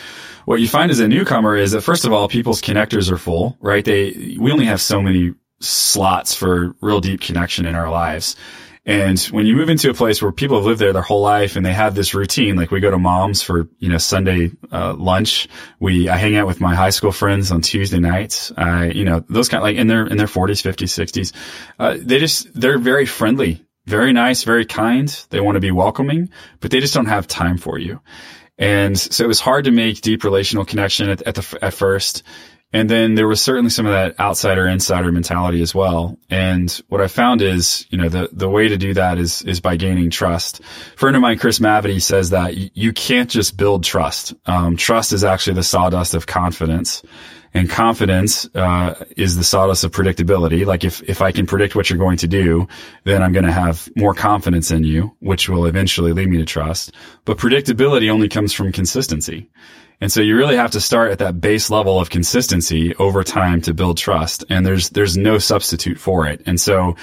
what 0.44 0.60
you 0.60 0.68
find 0.68 0.90
as 0.90 1.00
a 1.00 1.08
newcomer 1.08 1.56
is 1.56 1.72
that 1.72 1.82
first 1.82 2.04
of 2.04 2.12
all, 2.12 2.28
people's 2.28 2.60
connectors 2.60 3.10
are 3.10 3.18
full, 3.18 3.56
right? 3.60 3.84
They, 3.84 4.36
we 4.38 4.52
only 4.52 4.66
have 4.66 4.80
so 4.80 5.00
many 5.00 5.34
slots 5.60 6.34
for 6.34 6.74
real 6.80 7.00
deep 7.00 7.20
connection 7.20 7.66
in 7.66 7.74
our 7.74 7.90
lives. 7.90 8.36
And 8.84 9.16
when 9.30 9.46
you 9.46 9.54
move 9.54 9.68
into 9.68 9.90
a 9.90 9.94
place 9.94 10.20
where 10.20 10.32
people 10.32 10.56
have 10.56 10.66
lived 10.66 10.80
there 10.80 10.92
their 10.92 11.02
whole 11.02 11.22
life 11.22 11.54
and 11.54 11.64
they 11.64 11.72
have 11.72 11.94
this 11.94 12.14
routine, 12.14 12.56
like 12.56 12.72
we 12.72 12.80
go 12.80 12.90
to 12.90 12.98
mom's 12.98 13.40
for, 13.40 13.68
you 13.78 13.88
know, 13.88 13.98
Sunday, 13.98 14.50
uh, 14.72 14.94
lunch. 14.94 15.46
We, 15.78 16.08
I 16.08 16.16
hang 16.16 16.34
out 16.34 16.48
with 16.48 16.60
my 16.60 16.74
high 16.74 16.90
school 16.90 17.12
friends 17.12 17.52
on 17.52 17.60
Tuesday 17.60 18.00
nights. 18.00 18.50
I, 18.56 18.86
you 18.86 19.04
know, 19.04 19.24
those 19.28 19.48
kind 19.48 19.60
of 19.60 19.62
like 19.62 19.76
in 19.76 19.86
their, 19.86 20.04
in 20.08 20.16
their 20.16 20.26
forties, 20.26 20.60
fifties, 20.60 20.92
sixties. 20.92 21.32
Uh, 21.78 21.96
they 22.00 22.18
just, 22.18 22.52
they're 22.60 22.78
very 22.78 23.06
friendly, 23.06 23.64
very 23.86 24.12
nice, 24.12 24.42
very 24.42 24.66
kind. 24.66 25.08
They 25.30 25.40
want 25.40 25.54
to 25.54 25.60
be 25.60 25.70
welcoming, 25.70 26.30
but 26.58 26.72
they 26.72 26.80
just 26.80 26.94
don't 26.94 27.06
have 27.06 27.28
time 27.28 27.58
for 27.58 27.78
you. 27.78 28.00
And 28.58 28.98
so 28.98 29.24
it 29.24 29.28
was 29.28 29.40
hard 29.40 29.64
to 29.64 29.70
make 29.70 30.00
deep 30.02 30.24
relational 30.24 30.64
connection 30.64 31.08
at, 31.08 31.22
at 31.22 31.34
the, 31.34 31.58
at 31.62 31.74
first. 31.74 32.22
And 32.74 32.88
then 32.88 33.16
there 33.16 33.28
was 33.28 33.42
certainly 33.42 33.70
some 33.70 33.84
of 33.84 33.92
that 33.92 34.18
outsider 34.18 34.66
insider 34.66 35.12
mentality 35.12 35.60
as 35.60 35.74
well. 35.74 36.16
And 36.30 36.70
what 36.88 37.02
I 37.02 37.06
found 37.06 37.42
is, 37.42 37.86
you 37.90 37.98
know, 37.98 38.08
the, 38.08 38.30
the 38.32 38.48
way 38.48 38.68
to 38.68 38.78
do 38.78 38.94
that 38.94 39.18
is, 39.18 39.42
is 39.42 39.60
by 39.60 39.76
gaining 39.76 40.08
trust. 40.08 40.64
Friend 40.96 41.14
of 41.14 41.20
mine, 41.20 41.38
Chris 41.38 41.58
Mavety 41.58 42.00
says 42.00 42.30
that 42.30 42.76
you 42.76 42.92
can't 42.94 43.28
just 43.28 43.58
build 43.58 43.84
trust. 43.84 44.32
Um, 44.46 44.76
trust 44.76 45.12
is 45.12 45.22
actually 45.22 45.54
the 45.54 45.62
sawdust 45.62 46.14
of 46.14 46.26
confidence. 46.26 47.02
And 47.54 47.68
confidence 47.68 48.48
uh, 48.54 48.94
is 49.16 49.36
the 49.36 49.44
sawdust 49.44 49.84
of 49.84 49.92
predictability. 49.92 50.64
Like 50.64 50.84
if 50.84 51.02
if 51.02 51.20
I 51.20 51.32
can 51.32 51.46
predict 51.46 51.76
what 51.76 51.90
you're 51.90 51.98
going 51.98 52.16
to 52.18 52.26
do, 52.26 52.66
then 53.04 53.22
I'm 53.22 53.32
going 53.32 53.44
to 53.44 53.52
have 53.52 53.90
more 53.94 54.14
confidence 54.14 54.70
in 54.70 54.84
you, 54.84 55.14
which 55.20 55.48
will 55.50 55.66
eventually 55.66 56.12
lead 56.12 56.28
me 56.28 56.38
to 56.38 56.46
trust. 56.46 56.92
But 57.26 57.36
predictability 57.36 58.08
only 58.08 58.28
comes 58.28 58.54
from 58.54 58.72
consistency. 58.72 59.50
And 60.00 60.10
so 60.10 60.20
you 60.20 60.36
really 60.36 60.56
have 60.56 60.72
to 60.72 60.80
start 60.80 61.12
at 61.12 61.20
that 61.20 61.40
base 61.40 61.70
level 61.70 62.00
of 62.00 62.10
consistency 62.10 62.92
over 62.96 63.22
time 63.22 63.60
to 63.60 63.72
build 63.72 63.98
trust. 63.98 64.44
And 64.48 64.66
there's 64.66 64.90
there's 64.90 65.16
no 65.16 65.38
substitute 65.38 65.98
for 65.98 66.26
it. 66.26 66.42
And 66.46 66.60
so 66.60 66.96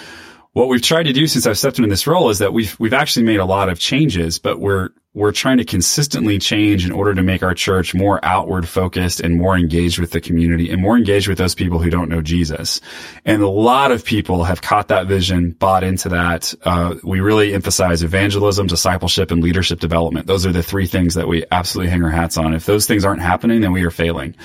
what 0.60 0.68
we've 0.68 0.82
tried 0.82 1.04
to 1.04 1.14
do 1.14 1.26
since 1.26 1.48
I've 1.48 1.58
stepped 1.58 1.78
into 1.78 1.90
this 1.90 2.06
role 2.06 2.30
is 2.30 2.40
that 2.40 2.52
we've 2.52 2.78
we've 2.82 2.94
actually 2.94 3.24
made 3.24 3.40
a 3.40 3.46
lot 3.46 3.70
of 3.70 3.80
changes, 3.80 4.40
but 4.40 4.60
we're 4.60 4.90
we're 5.14 5.32
trying 5.32 5.58
to 5.58 5.64
consistently 5.64 6.38
change 6.38 6.86
in 6.86 6.92
order 6.92 7.16
to 7.16 7.24
make 7.24 7.42
our 7.42 7.54
church 7.56 7.96
more 7.96 8.20
outward 8.24 8.68
focused 8.68 9.22
and 9.22 9.38
more 9.38 9.58
engaged 9.58 10.00
with 10.00 10.12
the 10.12 10.22
community 10.22 10.70
and 10.70 10.82
more 10.82 10.98
engaged 10.98 11.28
with 11.28 11.38
those 11.38 11.56
people 11.56 11.80
who 11.80 11.90
don't 11.90 12.10
know 12.10 12.22
Jesus. 12.22 12.80
And 13.26 13.42
a 13.42 13.50
lot 13.50 13.92
of 13.92 14.06
people 14.06 14.44
have 14.44 14.62
caught 14.62 14.90
that 14.90 15.08
vision, 15.08 15.52
bought 15.52 15.84
into 15.84 16.10
that. 16.10 16.54
Uh, 16.64 16.96
we 17.04 17.22
really 17.22 17.54
emphasize 17.54 18.04
evangelism, 18.04 18.68
discipleship, 18.68 19.32
and 19.32 19.42
leadership 19.42 19.80
development. 19.80 20.28
Those 20.28 20.46
are 20.46 20.52
the 20.52 20.62
three 20.62 20.86
things 20.86 21.16
that 21.16 21.28
we 21.28 21.44
absolutely 21.52 21.90
hang 21.90 22.04
our 22.04 22.12
hats 22.12 22.38
on. 22.38 22.54
If 22.54 22.66
those 22.66 22.86
things 22.86 23.04
aren't 23.04 23.22
happening, 23.22 23.62
then 23.62 23.72
we 23.72 23.84
are 23.84 23.92
failing. 23.92 24.36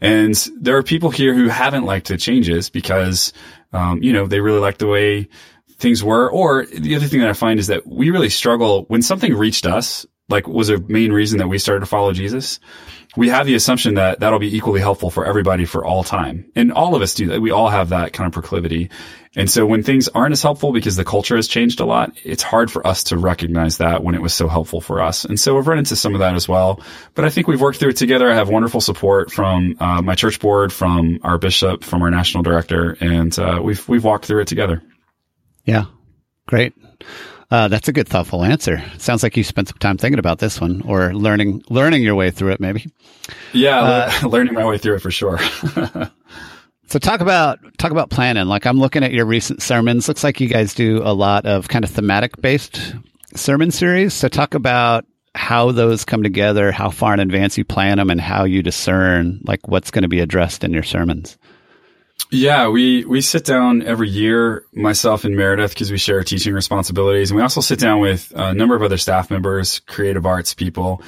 And 0.00 0.34
there 0.60 0.76
are 0.76 0.82
people 0.82 1.10
here 1.10 1.34
who 1.34 1.48
haven't 1.48 1.84
liked 1.84 2.08
the 2.08 2.18
changes 2.18 2.68
because, 2.68 3.32
um, 3.72 4.02
you 4.02 4.12
know, 4.12 4.26
they 4.26 4.40
really 4.40 4.60
like 4.60 4.78
the 4.78 4.86
way 4.86 5.28
things 5.80 6.04
were. 6.04 6.30
Or 6.30 6.66
the 6.66 6.94
other 6.94 7.06
thing 7.06 7.20
that 7.20 7.28
I 7.28 7.32
find 7.32 7.58
is 7.58 7.66
that 7.66 7.86
we 7.86 8.10
really 8.10 8.28
struggle 8.28 8.84
when 8.88 9.02
something 9.02 9.34
reached 9.34 9.66
us 9.66 10.06
like 10.30 10.46
was 10.46 10.70
a 10.70 10.78
main 10.78 11.12
reason 11.12 11.38
that 11.38 11.48
we 11.48 11.58
started 11.58 11.80
to 11.80 11.86
follow 11.86 12.12
Jesus, 12.12 12.60
we 13.16 13.28
have 13.28 13.46
the 13.46 13.56
assumption 13.56 13.94
that 13.94 14.20
that'll 14.20 14.38
be 14.38 14.56
equally 14.56 14.80
helpful 14.80 15.10
for 15.10 15.26
everybody 15.26 15.64
for 15.64 15.84
all 15.84 16.04
time. 16.04 16.50
And 16.54 16.72
all 16.72 16.94
of 16.94 17.02
us 17.02 17.14
do 17.14 17.26
that. 17.26 17.40
We 17.40 17.50
all 17.50 17.68
have 17.68 17.88
that 17.88 18.12
kind 18.12 18.28
of 18.28 18.32
proclivity. 18.32 18.90
And 19.34 19.50
so 19.50 19.66
when 19.66 19.82
things 19.82 20.08
aren't 20.08 20.32
as 20.32 20.42
helpful 20.42 20.72
because 20.72 20.94
the 20.94 21.04
culture 21.04 21.34
has 21.34 21.48
changed 21.48 21.80
a 21.80 21.84
lot, 21.84 22.12
it's 22.22 22.44
hard 22.44 22.70
for 22.70 22.86
us 22.86 23.04
to 23.04 23.16
recognize 23.16 23.78
that 23.78 24.04
when 24.04 24.14
it 24.14 24.22
was 24.22 24.32
so 24.32 24.46
helpful 24.46 24.80
for 24.80 25.02
us. 25.02 25.24
And 25.24 25.38
so 25.38 25.56
we've 25.56 25.66
run 25.66 25.78
into 25.78 25.96
some 25.96 26.14
of 26.14 26.20
that 26.20 26.36
as 26.36 26.48
well. 26.48 26.80
But 27.14 27.24
I 27.24 27.30
think 27.30 27.48
we've 27.48 27.60
worked 27.60 27.80
through 27.80 27.90
it 27.90 27.96
together. 27.96 28.30
I 28.30 28.34
have 28.34 28.48
wonderful 28.48 28.80
support 28.80 29.32
from 29.32 29.76
uh, 29.80 30.02
my 30.02 30.14
church 30.14 30.38
board, 30.38 30.72
from 30.72 31.18
our 31.22 31.38
bishop, 31.38 31.82
from 31.82 32.02
our 32.02 32.10
national 32.10 32.44
director, 32.44 32.96
and 33.00 33.36
uh, 33.38 33.60
we've 33.62 33.88
we've 33.88 34.04
walked 34.04 34.26
through 34.26 34.42
it 34.42 34.48
together. 34.48 34.82
Yeah, 35.70 35.84
great. 36.46 36.74
Uh, 37.50 37.66
that's 37.68 37.88
a 37.88 37.92
good, 37.92 38.08
thoughtful 38.08 38.44
answer. 38.44 38.82
Sounds 38.98 39.22
like 39.22 39.36
you 39.36 39.42
spent 39.42 39.68
some 39.68 39.78
time 39.78 39.96
thinking 39.96 40.20
about 40.20 40.38
this 40.38 40.60
one, 40.60 40.82
or 40.82 41.12
learning 41.12 41.62
learning 41.68 42.02
your 42.02 42.14
way 42.14 42.30
through 42.30 42.52
it, 42.52 42.60
maybe. 42.60 42.86
Yeah, 43.52 43.80
uh, 43.80 44.12
learning 44.28 44.54
my 44.54 44.64
way 44.64 44.78
through 44.78 44.96
it 44.96 45.02
for 45.02 45.10
sure. 45.10 45.38
so 46.86 46.98
talk 47.00 47.20
about 47.20 47.58
talk 47.78 47.90
about 47.90 48.10
planning. 48.10 48.46
Like 48.46 48.66
I'm 48.66 48.78
looking 48.78 49.02
at 49.02 49.12
your 49.12 49.26
recent 49.26 49.62
sermons. 49.62 50.06
Looks 50.06 50.22
like 50.22 50.40
you 50.40 50.48
guys 50.48 50.74
do 50.74 51.02
a 51.02 51.12
lot 51.12 51.44
of 51.44 51.68
kind 51.68 51.84
of 51.84 51.90
thematic 51.90 52.40
based 52.40 52.94
sermon 53.34 53.72
series. 53.72 54.14
So 54.14 54.28
talk 54.28 54.54
about 54.54 55.04
how 55.34 55.72
those 55.72 56.04
come 56.04 56.22
together, 56.22 56.70
how 56.70 56.90
far 56.90 57.14
in 57.14 57.20
advance 57.20 57.58
you 57.58 57.64
plan 57.64 57.98
them, 57.98 58.10
and 58.10 58.20
how 58.20 58.44
you 58.44 58.62
discern 58.62 59.40
like 59.44 59.66
what's 59.66 59.90
going 59.90 60.02
to 60.02 60.08
be 60.08 60.20
addressed 60.20 60.62
in 60.62 60.72
your 60.72 60.82
sermons. 60.84 61.36
Yeah, 62.32 62.68
we, 62.68 63.04
we 63.04 63.22
sit 63.22 63.44
down 63.44 63.82
every 63.82 64.08
year, 64.08 64.64
myself 64.72 65.24
and 65.24 65.36
Meredith, 65.36 65.72
because 65.74 65.90
we 65.90 65.98
share 65.98 66.22
teaching 66.22 66.54
responsibilities. 66.54 67.30
And 67.30 67.36
we 67.36 67.42
also 67.42 67.60
sit 67.60 67.80
down 67.80 67.98
with 67.98 68.32
a 68.36 68.54
number 68.54 68.76
of 68.76 68.82
other 68.82 68.98
staff 68.98 69.30
members, 69.30 69.80
creative 69.80 70.24
arts 70.24 70.54
people. 70.54 71.02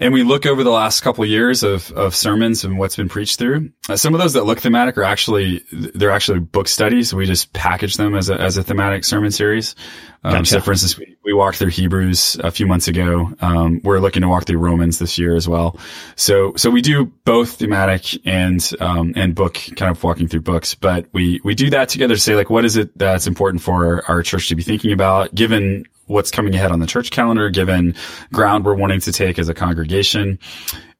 And 0.00 0.14
we 0.14 0.22
look 0.22 0.46
over 0.46 0.62
the 0.62 0.70
last 0.70 1.00
couple 1.00 1.24
of 1.24 1.30
years 1.30 1.64
of, 1.64 1.90
of 1.92 2.14
sermons 2.14 2.62
and 2.62 2.78
what's 2.78 2.94
been 2.94 3.08
preached 3.08 3.38
through. 3.38 3.72
Uh, 3.88 3.96
some 3.96 4.14
of 4.14 4.20
those 4.20 4.34
that 4.34 4.44
look 4.44 4.60
thematic 4.60 4.96
are 4.96 5.02
actually, 5.02 5.64
they're 5.72 6.12
actually 6.12 6.38
book 6.38 6.68
studies. 6.68 7.12
We 7.12 7.26
just 7.26 7.52
package 7.52 7.96
them 7.96 8.14
as 8.14 8.30
a, 8.30 8.40
as 8.40 8.56
a 8.56 8.62
thematic 8.62 9.04
sermon 9.04 9.32
series. 9.32 9.74
Um, 10.22 10.34
gotcha. 10.34 10.46
So 10.46 10.60
for 10.60 10.70
instance, 10.70 10.98
we, 10.98 11.16
we 11.24 11.32
walked 11.32 11.58
through 11.58 11.70
Hebrews 11.70 12.36
a 12.36 12.52
few 12.52 12.66
months 12.66 12.86
ago. 12.86 13.32
Um, 13.40 13.80
we're 13.82 13.98
looking 13.98 14.22
to 14.22 14.28
walk 14.28 14.46
through 14.46 14.58
Romans 14.58 15.00
this 15.00 15.18
year 15.18 15.34
as 15.34 15.48
well. 15.48 15.76
So, 16.14 16.54
so 16.56 16.70
we 16.70 16.80
do 16.80 17.06
both 17.24 17.56
thematic 17.56 18.24
and, 18.24 18.70
um, 18.78 19.14
and 19.16 19.34
book 19.34 19.54
kind 19.74 19.90
of 19.90 20.02
walking 20.04 20.28
through 20.28 20.42
books, 20.42 20.76
but 20.76 21.06
we, 21.12 21.40
we 21.42 21.56
do 21.56 21.70
that 21.70 21.88
together 21.88 22.14
to 22.14 22.20
say 22.20 22.36
like, 22.36 22.50
what 22.50 22.64
is 22.64 22.76
it 22.76 22.96
that's 22.96 23.26
important 23.26 23.62
for 23.62 24.08
our 24.08 24.22
church 24.22 24.48
to 24.48 24.54
be 24.54 24.62
thinking 24.62 24.92
about 24.92 25.34
given 25.34 25.86
what's 26.08 26.30
coming 26.30 26.54
ahead 26.54 26.72
on 26.72 26.80
the 26.80 26.86
church 26.86 27.10
calendar, 27.10 27.48
given 27.50 27.94
ground 28.32 28.64
we're 28.64 28.74
wanting 28.74 29.00
to 29.00 29.12
take 29.12 29.38
as 29.38 29.48
a 29.48 29.54
congregation. 29.54 30.38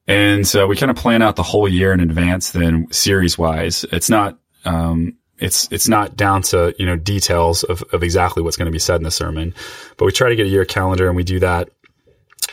And 0.07 0.47
so 0.47 0.65
we 0.65 0.75
kind 0.75 0.89
of 0.89 0.95
plan 0.95 1.21
out 1.21 1.35
the 1.35 1.43
whole 1.43 1.67
year 1.67 1.91
in 1.93 1.99
advance 1.99 2.51
then 2.51 2.87
series 2.91 3.37
wise. 3.37 3.85
It's 3.91 4.09
not, 4.09 4.39
um, 4.65 5.17
it's, 5.37 5.67
it's 5.71 5.87
not 5.87 6.15
down 6.15 6.41
to, 6.43 6.73
you 6.79 6.85
know, 6.85 6.95
details 6.95 7.63
of, 7.63 7.83
of 7.93 8.03
exactly 8.03 8.41
what's 8.41 8.57
going 8.57 8.65
to 8.65 8.71
be 8.71 8.79
said 8.79 8.95
in 8.95 9.03
the 9.03 9.11
sermon, 9.11 9.53
but 9.97 10.05
we 10.05 10.11
try 10.11 10.29
to 10.29 10.35
get 10.35 10.47
a 10.47 10.49
year 10.49 10.65
calendar 10.65 11.07
and 11.07 11.15
we 11.15 11.23
do 11.23 11.39
that 11.39 11.69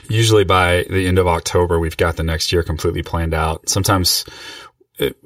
usually 0.08 0.44
by 0.44 0.84
the 0.88 1.06
end 1.06 1.18
of 1.18 1.26
October, 1.26 1.78
we've 1.78 1.96
got 1.96 2.16
the 2.16 2.22
next 2.22 2.52
year 2.52 2.62
completely 2.62 3.02
planned 3.02 3.34
out. 3.34 3.68
Sometimes 3.68 4.24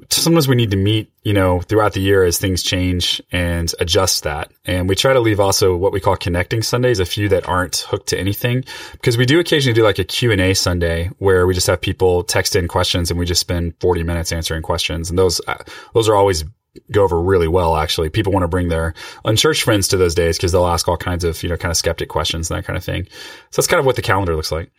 sometimes 0.09 0.47
we 0.47 0.55
need 0.55 0.71
to 0.71 0.77
meet, 0.77 1.11
you 1.23 1.33
know, 1.33 1.61
throughout 1.61 1.93
the 1.93 2.01
year 2.01 2.23
as 2.23 2.37
things 2.37 2.61
change 2.61 3.21
and 3.31 3.73
adjust 3.79 4.23
that. 4.23 4.51
And 4.65 4.89
we 4.89 4.95
try 4.95 5.13
to 5.13 5.19
leave 5.19 5.39
also 5.39 5.75
what 5.75 5.93
we 5.93 5.99
call 5.99 6.17
connecting 6.17 6.61
Sundays, 6.61 6.99
a 6.99 7.05
few 7.05 7.29
that 7.29 7.47
aren't 7.47 7.77
hooked 7.77 8.07
to 8.09 8.19
anything, 8.19 8.65
because 8.93 9.17
we 9.17 9.25
do 9.25 9.39
occasionally 9.39 9.73
do 9.73 9.83
like 9.83 9.99
a 9.99 10.03
Q 10.03 10.31
and 10.31 10.41
A 10.41 10.53
Sunday 10.53 11.09
where 11.19 11.47
we 11.47 11.53
just 11.53 11.67
have 11.67 11.79
people 11.79 12.23
text 12.23 12.55
in 12.55 12.67
questions 12.67 13.11
and 13.11 13.19
we 13.19 13.25
just 13.25 13.41
spend 13.41 13.73
40 13.79 14.03
minutes 14.03 14.31
answering 14.31 14.61
questions. 14.61 15.09
And 15.09 15.17
those, 15.17 15.39
uh, 15.47 15.63
those 15.93 16.09
are 16.09 16.15
always 16.15 16.43
go 16.91 17.03
over 17.03 17.21
really 17.21 17.47
well, 17.47 17.75
actually. 17.75 18.09
People 18.09 18.33
want 18.33 18.43
to 18.43 18.47
bring 18.47 18.69
their 18.69 18.93
unchurched 19.25 19.63
friends 19.63 19.89
to 19.89 19.97
those 19.97 20.15
days 20.15 20.37
because 20.37 20.51
they'll 20.51 20.67
ask 20.67 20.87
all 20.87 20.97
kinds 20.97 21.23
of, 21.23 21.41
you 21.43 21.49
know, 21.49 21.57
kind 21.57 21.71
of 21.71 21.77
skeptic 21.77 22.09
questions 22.09 22.49
and 22.49 22.57
that 22.57 22.65
kind 22.65 22.77
of 22.77 22.83
thing. 22.83 23.05
So 23.51 23.61
that's 23.61 23.67
kind 23.67 23.79
of 23.79 23.85
what 23.85 23.95
the 23.95 24.01
calendar 24.01 24.35
looks 24.35 24.51
like. 24.51 24.71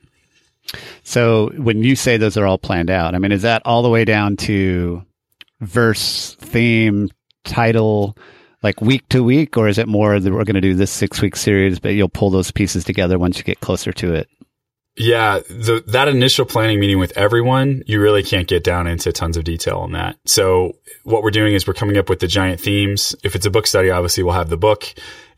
So 1.03 1.51
when 1.57 1.83
you 1.83 1.97
say 1.97 2.17
those 2.17 2.37
are 2.37 2.47
all 2.47 2.59
planned 2.59 2.91
out, 2.91 3.15
I 3.15 3.19
mean, 3.19 3.33
is 3.33 3.43
that 3.43 3.63
all 3.65 3.83
the 3.83 3.91
way 3.91 4.05
down 4.05 4.37
to 4.39 5.05
verse, 5.61 6.35
theme, 6.41 7.09
title, 7.45 8.17
like 8.63 8.81
week 8.81 9.09
to 9.11 9.23
week, 9.23 9.57
or 9.57 9.69
is 9.69 9.79
it 9.79 9.89
more 9.89 10.19
that 10.19 10.33
we're 10.33 10.45
going 10.45 10.55
to 10.55 10.61
do 10.61 10.75
this 10.75 10.91
six 10.91 11.21
week 11.21 11.37
series, 11.37 11.79
but 11.79 11.91
you'll 11.91 12.09
pull 12.09 12.31
those 12.31 12.51
pieces 12.51 12.85
together 12.85 13.19
once 13.19 13.39
you 13.39 13.45
get 13.45 13.61
closer 13.61 13.93
to 13.93 14.15
it? 14.15 14.29
Yeah, 14.95 15.41
the, 15.49 15.83
that 15.87 16.09
initial 16.09 16.45
planning 16.45 16.79
meeting 16.79 16.99
with 16.99 17.17
everyone, 17.17 17.83
you 17.87 17.99
really 17.99 18.23
can't 18.23 18.47
get 18.47 18.63
down 18.63 18.87
into 18.87 19.11
tons 19.11 19.39
of 19.39 19.45
detail 19.45 19.79
on 19.79 19.93
that. 19.93 20.19
So 20.27 20.77
what 21.05 21.23
we're 21.23 21.31
doing 21.31 21.55
is 21.55 21.67
we're 21.67 21.73
coming 21.73 21.97
up 21.97 22.11
with 22.11 22.21
the 22.21 22.27
giant 22.27 22.61
themes. 22.61 23.17
If 23.25 23.35
it's 23.35 23.47
a 23.47 23.51
book 23.51 23.67
study, 23.67 23.89
obviously 23.89 24.23
we'll 24.23 24.35
have 24.35 24.51
the 24.51 24.59
book. 24.59 24.85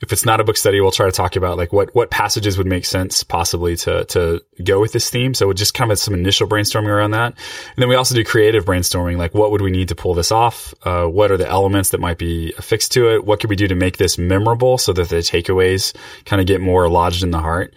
If 0.00 0.12
it's 0.12 0.26
not 0.26 0.40
a 0.40 0.44
book 0.44 0.56
study, 0.56 0.80
we'll 0.80 0.90
try 0.90 1.06
to 1.06 1.12
talk 1.12 1.36
about 1.36 1.56
like 1.56 1.72
what, 1.72 1.94
what 1.94 2.10
passages 2.10 2.58
would 2.58 2.66
make 2.66 2.84
sense 2.84 3.22
possibly 3.22 3.76
to, 3.76 4.04
to 4.06 4.42
go 4.64 4.80
with 4.80 4.92
this 4.92 5.08
theme. 5.08 5.34
So 5.34 5.46
we 5.46 5.54
just 5.54 5.72
kind 5.72 5.92
of 5.92 6.00
some 6.00 6.14
initial 6.14 6.48
brainstorming 6.48 6.88
around 6.88 7.12
that. 7.12 7.34
And 7.34 7.76
then 7.76 7.88
we 7.88 7.94
also 7.94 8.16
do 8.16 8.24
creative 8.24 8.64
brainstorming, 8.64 9.18
like 9.18 9.34
what 9.34 9.52
would 9.52 9.62
we 9.62 9.70
need 9.70 9.88
to 9.88 9.94
pull 9.94 10.14
this 10.14 10.32
off? 10.32 10.74
Uh, 10.82 11.06
what 11.06 11.30
are 11.30 11.36
the 11.36 11.48
elements 11.48 11.90
that 11.90 12.00
might 12.00 12.18
be 12.18 12.52
affixed 12.58 12.90
to 12.92 13.14
it? 13.14 13.24
What 13.24 13.38
could 13.38 13.50
we 13.50 13.56
do 13.56 13.68
to 13.68 13.76
make 13.76 13.98
this 13.98 14.18
memorable 14.18 14.78
so 14.78 14.92
that 14.92 15.10
the 15.10 15.16
takeaways 15.16 15.94
kind 16.24 16.40
of 16.40 16.48
get 16.48 16.60
more 16.60 16.88
lodged 16.88 17.22
in 17.22 17.30
the 17.30 17.40
heart? 17.40 17.72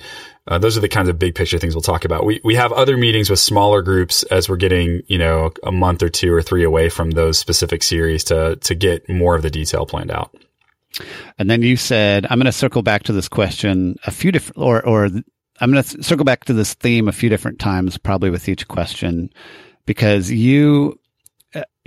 Uh, 0.48 0.58
those 0.58 0.78
are 0.78 0.82
the 0.82 0.88
kinds 0.88 1.10
of 1.10 1.20
big 1.20 1.36
picture 1.36 1.60
things 1.60 1.76
we'll 1.76 1.82
talk 1.82 2.06
about. 2.06 2.26
We 2.26 2.40
we 2.44 2.56
have 2.56 2.72
other 2.72 2.98
meetings 2.98 3.30
with 3.30 3.40
smaller 3.40 3.82
groups 3.82 4.24
as 4.24 4.48
we're 4.48 4.58
getting 4.58 5.02
you 5.08 5.18
know 5.18 5.52
a 5.64 5.72
month 5.72 6.02
or 6.02 6.10
two 6.10 6.34
or 6.34 6.42
three 6.42 6.64
away 6.64 6.90
from 6.90 7.12
those 7.12 7.38
specific 7.38 7.84
series 7.84 8.24
to 8.26 8.56
to 8.56 8.76
get 8.76 9.10
more 9.10 9.36
of 9.36 9.42
the 9.42 9.50
detail 9.50 9.86
planned 9.86 10.12
out. 10.12 10.36
And 11.38 11.50
then 11.50 11.62
you 11.62 11.76
said, 11.76 12.26
I'm 12.30 12.40
going 12.40 12.46
to 12.46 12.52
circle 12.52 12.82
back 12.82 13.04
to 13.04 13.14
this 13.14 13.28
question 13.28 13.98
a 14.06 14.12
few 14.12 14.32
different, 14.32 14.58
or 14.58 14.86
or 14.86 15.06
I'm 15.60 15.72
going 15.72 15.84
to 15.84 16.04
circle 16.04 16.26
back 16.26 16.46
to 16.46 16.54
this 16.54 16.74
theme 16.74 17.08
a 17.08 17.14
few 17.14 17.30
different 17.30 17.60
times, 17.60 17.98
probably 17.98 18.30
with 18.30 18.48
each 18.48 18.68
question, 18.68 19.30
because 19.86 20.32
you 20.32 21.00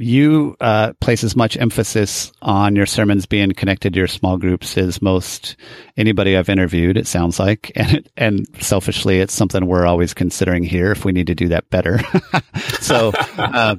you 0.00 0.56
uh, 0.60 0.92
place 1.00 1.22
as 1.22 1.36
much 1.36 1.56
emphasis 1.56 2.32
on 2.40 2.74
your 2.74 2.86
sermons 2.86 3.26
being 3.26 3.52
connected 3.52 3.92
to 3.92 3.98
your 3.98 4.08
small 4.08 4.38
groups 4.38 4.78
as 4.78 5.02
most 5.02 5.56
anybody 5.96 6.36
I've 6.36 6.48
interviewed. 6.48 6.96
It 6.96 7.06
sounds 7.06 7.38
like, 7.38 7.70
and 7.76 7.98
it, 7.98 8.12
and 8.16 8.46
selfishly, 8.60 9.20
it's 9.20 9.34
something 9.34 9.66
we're 9.66 9.86
always 9.86 10.14
considering 10.14 10.64
here 10.64 10.90
if 10.90 11.04
we 11.04 11.12
need 11.12 11.26
to 11.26 11.34
do 11.34 11.48
that 11.48 11.68
better. 11.70 12.00
so, 12.80 13.12
uh, 13.36 13.76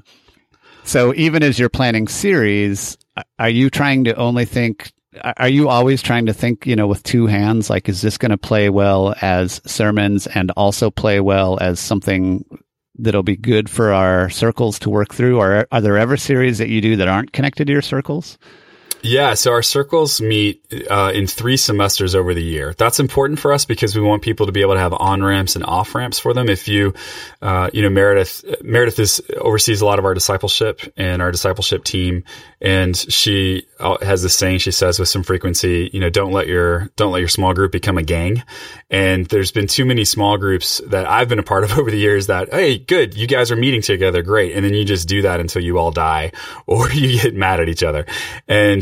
so 0.83 1.13
even 1.15 1.43
as 1.43 1.57
you're 1.57 1.69
planning 1.69 2.07
series, 2.07 2.97
are 3.39 3.49
you 3.49 3.69
trying 3.69 4.03
to 4.05 4.15
only 4.15 4.45
think? 4.45 4.91
Are 5.37 5.49
you 5.49 5.67
always 5.67 6.01
trying 6.01 6.27
to 6.27 6.33
think, 6.33 6.65
you 6.65 6.75
know, 6.75 6.87
with 6.87 7.03
two 7.03 7.27
hands? 7.27 7.69
Like, 7.69 7.89
is 7.89 8.01
this 8.01 8.17
going 8.17 8.31
to 8.31 8.37
play 8.37 8.69
well 8.69 9.13
as 9.21 9.59
sermons 9.65 10.25
and 10.25 10.51
also 10.51 10.89
play 10.89 11.19
well 11.19 11.57
as 11.59 11.81
something 11.81 12.45
that'll 13.01 13.23
be 13.23 13.35
good 13.35 13.69
for 13.69 13.91
our 13.91 14.29
circles 14.29 14.79
to 14.79 14.89
work 14.89 15.13
through? 15.13 15.39
Or 15.39 15.67
are 15.71 15.81
there 15.81 15.97
ever 15.97 16.17
series 16.17 16.57
that 16.59 16.69
you 16.69 16.81
do 16.81 16.95
that 16.97 17.07
aren't 17.07 17.33
connected 17.33 17.65
to 17.67 17.73
your 17.73 17.81
circles? 17.81 18.37
Yeah, 19.03 19.33
so 19.33 19.51
our 19.51 19.63
circles 19.63 20.21
meet 20.21 20.63
uh, 20.89 21.11
in 21.13 21.25
three 21.25 21.57
semesters 21.57 22.13
over 22.13 22.35
the 22.35 22.43
year. 22.43 22.75
That's 22.77 22.99
important 22.99 23.39
for 23.39 23.51
us 23.51 23.65
because 23.65 23.95
we 23.95 24.01
want 24.01 24.21
people 24.21 24.45
to 24.45 24.51
be 24.51 24.61
able 24.61 24.75
to 24.75 24.79
have 24.79 24.93
on 24.93 25.23
ramps 25.23 25.55
and 25.55 25.65
off 25.65 25.95
ramps 25.95 26.19
for 26.19 26.35
them. 26.35 26.49
If 26.49 26.67
you, 26.67 26.93
uh, 27.41 27.71
you 27.73 27.81
know, 27.81 27.89
Meredith, 27.89 28.45
Meredith 28.61 28.99
is 28.99 29.21
oversees 29.37 29.81
a 29.81 29.85
lot 29.85 29.97
of 29.97 30.05
our 30.05 30.13
discipleship 30.13 30.81
and 30.97 31.21
our 31.21 31.31
discipleship 31.31 31.83
team, 31.83 32.23
and 32.61 32.95
she 32.95 33.65
uh, 33.79 33.97
has 34.03 34.21
this 34.21 34.35
saying 34.35 34.59
she 34.59 34.71
says 34.71 34.99
with 34.99 35.09
some 35.09 35.23
frequency, 35.23 35.89
you 35.91 35.99
know, 35.99 36.11
don't 36.11 36.31
let 36.31 36.47
your 36.47 36.91
don't 36.95 37.11
let 37.11 37.19
your 37.19 37.27
small 37.27 37.53
group 37.55 37.71
become 37.71 37.97
a 37.97 38.03
gang. 38.03 38.43
And 38.91 39.25
there's 39.25 39.51
been 39.51 39.67
too 39.67 39.85
many 39.85 40.05
small 40.05 40.37
groups 40.37 40.79
that 40.87 41.07
I've 41.07 41.27
been 41.27 41.39
a 41.39 41.43
part 41.43 41.63
of 41.63 41.71
over 41.79 41.89
the 41.89 41.97
years 41.97 42.27
that 42.27 42.53
hey, 42.53 42.77
good, 42.77 43.15
you 43.15 43.25
guys 43.25 43.51
are 43.51 43.55
meeting 43.55 43.81
together, 43.81 44.21
great, 44.21 44.55
and 44.55 44.63
then 44.63 44.75
you 44.75 44.85
just 44.85 45.07
do 45.07 45.23
that 45.23 45.39
until 45.39 45.63
you 45.63 45.79
all 45.79 45.89
die 45.89 46.31
or 46.67 46.91
you 46.91 47.19
get 47.19 47.33
mad 47.33 47.59
at 47.59 47.67
each 47.67 47.81
other, 47.81 48.05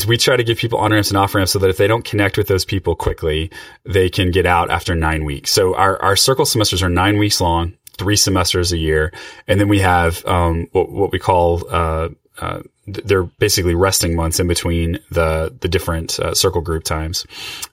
and 0.01 0.09
we 0.09 0.17
try 0.17 0.37
to 0.37 0.43
give 0.43 0.57
people 0.57 0.79
on 0.79 0.91
ramps 0.91 1.09
and 1.09 1.17
off 1.17 1.35
ramps 1.35 1.51
so 1.51 1.59
that 1.59 1.69
if 1.69 1.77
they 1.77 1.87
don't 1.87 2.05
connect 2.05 2.37
with 2.37 2.47
those 2.47 2.65
people 2.65 2.95
quickly, 2.95 3.51
they 3.83 4.09
can 4.09 4.31
get 4.31 4.45
out 4.45 4.69
after 4.69 4.95
nine 4.95 5.25
weeks. 5.25 5.51
So 5.51 5.75
our, 5.75 6.01
our 6.01 6.15
circle 6.15 6.45
semesters 6.45 6.81
are 6.83 6.89
nine 6.89 7.17
weeks 7.17 7.41
long, 7.41 7.73
three 7.97 8.15
semesters 8.15 8.71
a 8.71 8.77
year. 8.77 9.13
And 9.47 9.59
then 9.59 9.67
we 9.67 9.79
have, 9.79 10.25
um, 10.25 10.67
what, 10.71 10.91
what 10.91 11.11
we 11.11 11.19
call, 11.19 11.63
uh, 11.69 12.09
uh, 12.39 12.61
they're 12.93 13.23
basically 13.23 13.75
resting 13.75 14.15
months 14.15 14.39
in 14.39 14.47
between 14.47 14.99
the 15.11 15.55
the 15.59 15.67
different 15.67 16.19
uh, 16.19 16.33
circle 16.33 16.61
group 16.61 16.83
times, 16.83 17.25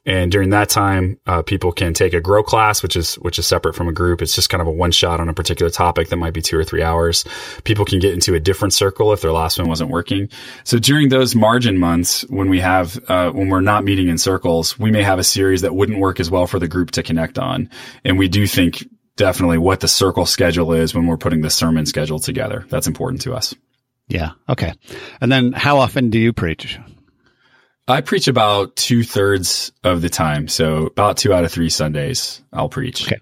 and 0.04 0.30
during 0.30 0.50
that 0.50 0.68
time, 0.68 1.18
uh, 1.26 1.42
people 1.42 1.72
can 1.72 1.94
take 1.94 2.14
a 2.14 2.20
grow 2.20 2.42
class, 2.42 2.82
which 2.82 2.96
is 2.96 3.16
which 3.16 3.38
is 3.38 3.46
separate 3.46 3.74
from 3.74 3.88
a 3.88 3.92
group. 3.92 4.22
It's 4.22 4.34
just 4.34 4.50
kind 4.50 4.60
of 4.60 4.66
a 4.66 4.72
one 4.72 4.92
shot 4.92 5.20
on 5.20 5.28
a 5.28 5.34
particular 5.34 5.70
topic 5.70 6.08
that 6.08 6.16
might 6.16 6.34
be 6.34 6.42
two 6.42 6.58
or 6.58 6.64
three 6.64 6.82
hours. 6.82 7.24
People 7.64 7.84
can 7.84 7.98
get 7.98 8.14
into 8.14 8.34
a 8.34 8.40
different 8.40 8.74
circle 8.74 9.12
if 9.12 9.20
their 9.20 9.32
last 9.32 9.58
one 9.58 9.68
wasn't 9.68 9.90
working. 9.90 10.28
So 10.64 10.78
during 10.78 11.08
those 11.08 11.34
margin 11.34 11.78
months, 11.78 12.22
when 12.28 12.48
we 12.48 12.60
have 12.60 12.98
uh, 13.08 13.30
when 13.30 13.48
we're 13.48 13.60
not 13.60 13.84
meeting 13.84 14.08
in 14.08 14.18
circles, 14.18 14.78
we 14.78 14.90
may 14.90 15.02
have 15.02 15.18
a 15.18 15.24
series 15.24 15.62
that 15.62 15.74
wouldn't 15.74 15.98
work 15.98 16.20
as 16.20 16.30
well 16.30 16.46
for 16.46 16.58
the 16.58 16.68
group 16.68 16.92
to 16.92 17.02
connect 17.02 17.38
on, 17.38 17.70
and 18.04 18.18
we 18.18 18.28
do 18.28 18.46
think 18.46 18.86
definitely 19.16 19.58
what 19.58 19.80
the 19.80 19.88
circle 19.88 20.26
schedule 20.26 20.72
is 20.72 20.94
when 20.94 21.06
we're 21.06 21.16
putting 21.16 21.40
the 21.40 21.50
sermon 21.50 21.86
schedule 21.86 22.18
together. 22.18 22.64
That's 22.68 22.86
important 22.86 23.22
to 23.22 23.34
us. 23.34 23.54
Yeah. 24.08 24.32
Okay. 24.48 24.72
And 25.20 25.30
then 25.30 25.52
how 25.52 25.78
often 25.78 26.10
do 26.10 26.18
you 26.18 26.32
preach? 26.32 26.78
I 27.88 28.00
preach 28.00 28.28
about 28.28 28.74
two 28.76 29.04
thirds 29.04 29.72
of 29.84 30.02
the 30.02 30.08
time. 30.08 30.48
So 30.48 30.86
about 30.86 31.16
two 31.16 31.32
out 31.32 31.44
of 31.44 31.52
three 31.52 31.70
Sundays 31.70 32.42
I'll 32.52 32.68
preach. 32.68 33.06
Okay. 33.06 33.20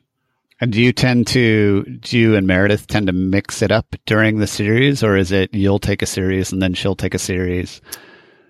And 0.60 0.72
do 0.72 0.80
you 0.80 0.92
tend 0.92 1.26
to, 1.28 1.82
do 1.82 2.18
you 2.18 2.36
and 2.36 2.46
Meredith 2.46 2.86
tend 2.86 3.08
to 3.08 3.12
mix 3.12 3.60
it 3.60 3.72
up 3.72 3.96
during 4.06 4.38
the 4.38 4.46
series 4.46 5.02
or 5.02 5.16
is 5.16 5.32
it 5.32 5.52
you'll 5.52 5.80
take 5.80 6.00
a 6.00 6.06
series 6.06 6.52
and 6.52 6.62
then 6.62 6.74
she'll 6.74 6.96
take 6.96 7.12
a 7.12 7.18
series? 7.18 7.82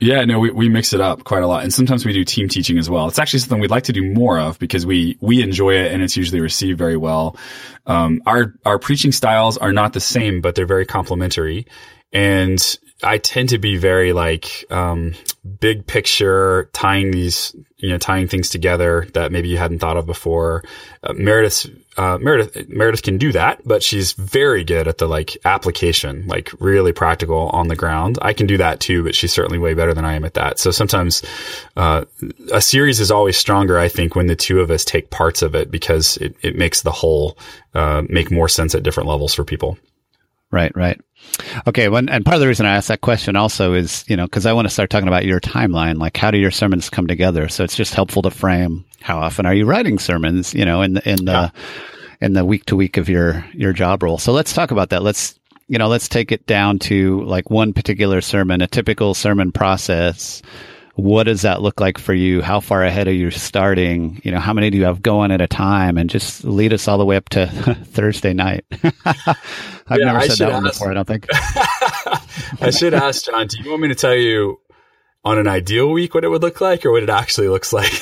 Yeah, 0.00 0.24
no, 0.24 0.38
we, 0.38 0.50
we 0.50 0.68
mix 0.68 0.92
it 0.92 1.00
up 1.00 1.24
quite 1.24 1.42
a 1.42 1.46
lot. 1.46 1.62
And 1.62 1.72
sometimes 1.72 2.04
we 2.04 2.12
do 2.12 2.24
team 2.24 2.48
teaching 2.48 2.78
as 2.78 2.90
well. 2.90 3.08
It's 3.08 3.18
actually 3.18 3.40
something 3.40 3.60
we'd 3.60 3.70
like 3.70 3.84
to 3.84 3.92
do 3.92 4.12
more 4.12 4.38
of 4.38 4.58
because 4.58 4.84
we, 4.84 5.16
we 5.20 5.42
enjoy 5.42 5.74
it 5.74 5.92
and 5.92 6.02
it's 6.02 6.16
usually 6.16 6.40
received 6.40 6.78
very 6.78 6.96
well. 6.96 7.36
Um, 7.86 8.22
our, 8.26 8.54
our 8.64 8.78
preaching 8.78 9.12
styles 9.12 9.56
are 9.56 9.72
not 9.72 9.94
the 9.94 10.00
same, 10.00 10.40
but 10.40 10.54
they're 10.54 10.66
very 10.66 10.84
complementary. 10.86 11.66
And 12.14 12.78
I 13.02 13.18
tend 13.18 13.50
to 13.50 13.58
be 13.58 13.76
very 13.76 14.12
like 14.12 14.64
um, 14.70 15.14
big 15.60 15.86
picture, 15.86 16.70
tying 16.72 17.10
these, 17.10 17.54
you 17.76 17.90
know, 17.90 17.98
tying 17.98 18.28
things 18.28 18.48
together 18.48 19.06
that 19.14 19.32
maybe 19.32 19.48
you 19.48 19.58
hadn't 19.58 19.80
thought 19.80 19.96
of 19.96 20.06
before. 20.06 20.62
Uh, 21.02 21.12
Meredith, 21.12 21.66
uh, 21.98 22.18
Meredith, 22.18 22.68
Meredith 22.68 23.02
can 23.02 23.18
do 23.18 23.32
that, 23.32 23.60
but 23.66 23.82
she's 23.82 24.12
very 24.12 24.64
good 24.64 24.88
at 24.88 24.98
the 24.98 25.08
like 25.08 25.36
application, 25.44 26.26
like 26.28 26.50
really 26.60 26.92
practical 26.92 27.50
on 27.50 27.66
the 27.66 27.76
ground. 27.76 28.18
I 28.22 28.32
can 28.32 28.46
do 28.46 28.56
that 28.58 28.80
too, 28.80 29.02
but 29.04 29.14
she's 29.14 29.32
certainly 29.32 29.58
way 29.58 29.74
better 29.74 29.92
than 29.92 30.04
I 30.04 30.14
am 30.14 30.24
at 30.24 30.34
that. 30.34 30.58
So 30.58 30.70
sometimes 30.70 31.22
uh, 31.76 32.04
a 32.52 32.60
series 32.60 33.00
is 33.00 33.10
always 33.10 33.36
stronger, 33.36 33.78
I 33.78 33.88
think, 33.88 34.14
when 34.14 34.28
the 34.28 34.36
two 34.36 34.60
of 34.60 34.70
us 34.70 34.84
take 34.84 35.10
parts 35.10 35.42
of 35.42 35.54
it 35.54 35.70
because 35.70 36.16
it, 36.18 36.36
it 36.42 36.56
makes 36.56 36.82
the 36.82 36.92
whole 36.92 37.36
uh, 37.74 38.02
make 38.08 38.30
more 38.30 38.48
sense 38.48 38.74
at 38.74 38.84
different 38.84 39.08
levels 39.08 39.34
for 39.34 39.44
people. 39.44 39.76
Right, 40.54 40.70
right. 40.76 41.00
Okay, 41.66 41.88
well, 41.88 42.08
and 42.08 42.24
part 42.24 42.36
of 42.36 42.40
the 42.40 42.46
reason 42.46 42.64
I 42.64 42.76
asked 42.76 42.86
that 42.86 43.00
question 43.00 43.34
also 43.34 43.74
is, 43.74 44.04
you 44.06 44.16
know, 44.16 44.24
because 44.24 44.46
I 44.46 44.52
want 44.52 44.66
to 44.66 44.72
start 44.72 44.88
talking 44.88 45.08
about 45.08 45.24
your 45.24 45.40
timeline, 45.40 45.98
like 45.98 46.16
how 46.16 46.30
do 46.30 46.38
your 46.38 46.52
sermons 46.52 46.88
come 46.88 47.08
together? 47.08 47.48
So 47.48 47.64
it's 47.64 47.74
just 47.74 47.92
helpful 47.92 48.22
to 48.22 48.30
frame 48.30 48.84
how 49.00 49.18
often 49.18 49.46
are 49.46 49.54
you 49.54 49.66
writing 49.66 49.98
sermons, 49.98 50.54
you 50.54 50.64
know, 50.64 50.82
in 50.82 50.94
the 50.94 51.08
in 51.08 51.24
the 51.24 51.32
yeah. 51.32 51.50
in 52.20 52.34
the 52.34 52.44
week 52.44 52.66
to 52.66 52.76
week 52.76 52.98
of 52.98 53.08
your 53.08 53.44
your 53.52 53.72
job 53.72 54.04
role. 54.04 54.16
So 54.16 54.32
let's 54.32 54.52
talk 54.52 54.70
about 54.70 54.90
that. 54.90 55.02
Let's 55.02 55.36
you 55.66 55.78
know, 55.78 55.88
let's 55.88 56.08
take 56.08 56.30
it 56.30 56.46
down 56.46 56.78
to 56.80 57.24
like 57.24 57.50
one 57.50 57.72
particular 57.72 58.20
sermon, 58.20 58.60
a 58.60 58.68
typical 58.68 59.12
sermon 59.12 59.50
process 59.50 60.40
what 60.94 61.24
does 61.24 61.42
that 61.42 61.60
look 61.60 61.80
like 61.80 61.98
for 61.98 62.14
you? 62.14 62.40
How 62.40 62.60
far 62.60 62.84
ahead 62.84 63.08
are 63.08 63.12
you 63.12 63.30
starting? 63.30 64.20
You 64.22 64.30
know, 64.30 64.38
how 64.38 64.52
many 64.52 64.70
do 64.70 64.78
you 64.78 64.84
have 64.84 65.02
going 65.02 65.32
at 65.32 65.40
a 65.40 65.48
time? 65.48 65.98
And 65.98 66.08
just 66.08 66.44
lead 66.44 66.72
us 66.72 66.86
all 66.86 66.98
the 66.98 67.04
way 67.04 67.16
up 67.16 67.28
to 67.30 67.46
Thursday 67.84 68.32
night. 68.32 68.64
I've 69.04 69.98
yeah, 69.98 70.12
never 70.12 70.20
said 70.22 70.38
that 70.38 70.52
one 70.52 70.62
before, 70.62 70.90
I 70.90 70.94
don't 70.94 71.06
think. 71.06 71.26
I 72.60 72.70
should 72.70 72.94
ask 72.94 73.26
John, 73.26 73.46
do 73.48 73.60
you 73.60 73.70
want 73.70 73.82
me 73.82 73.88
to 73.88 73.94
tell 73.94 74.14
you 74.14 74.60
on 75.24 75.38
an 75.38 75.48
ideal 75.48 75.90
week 75.90 76.14
what 76.14 76.22
it 76.22 76.28
would 76.28 76.42
look 76.42 76.60
like 76.60 76.86
or 76.86 76.92
what 76.92 77.02
it 77.02 77.10
actually 77.10 77.48
looks 77.48 77.72
like? 77.72 77.92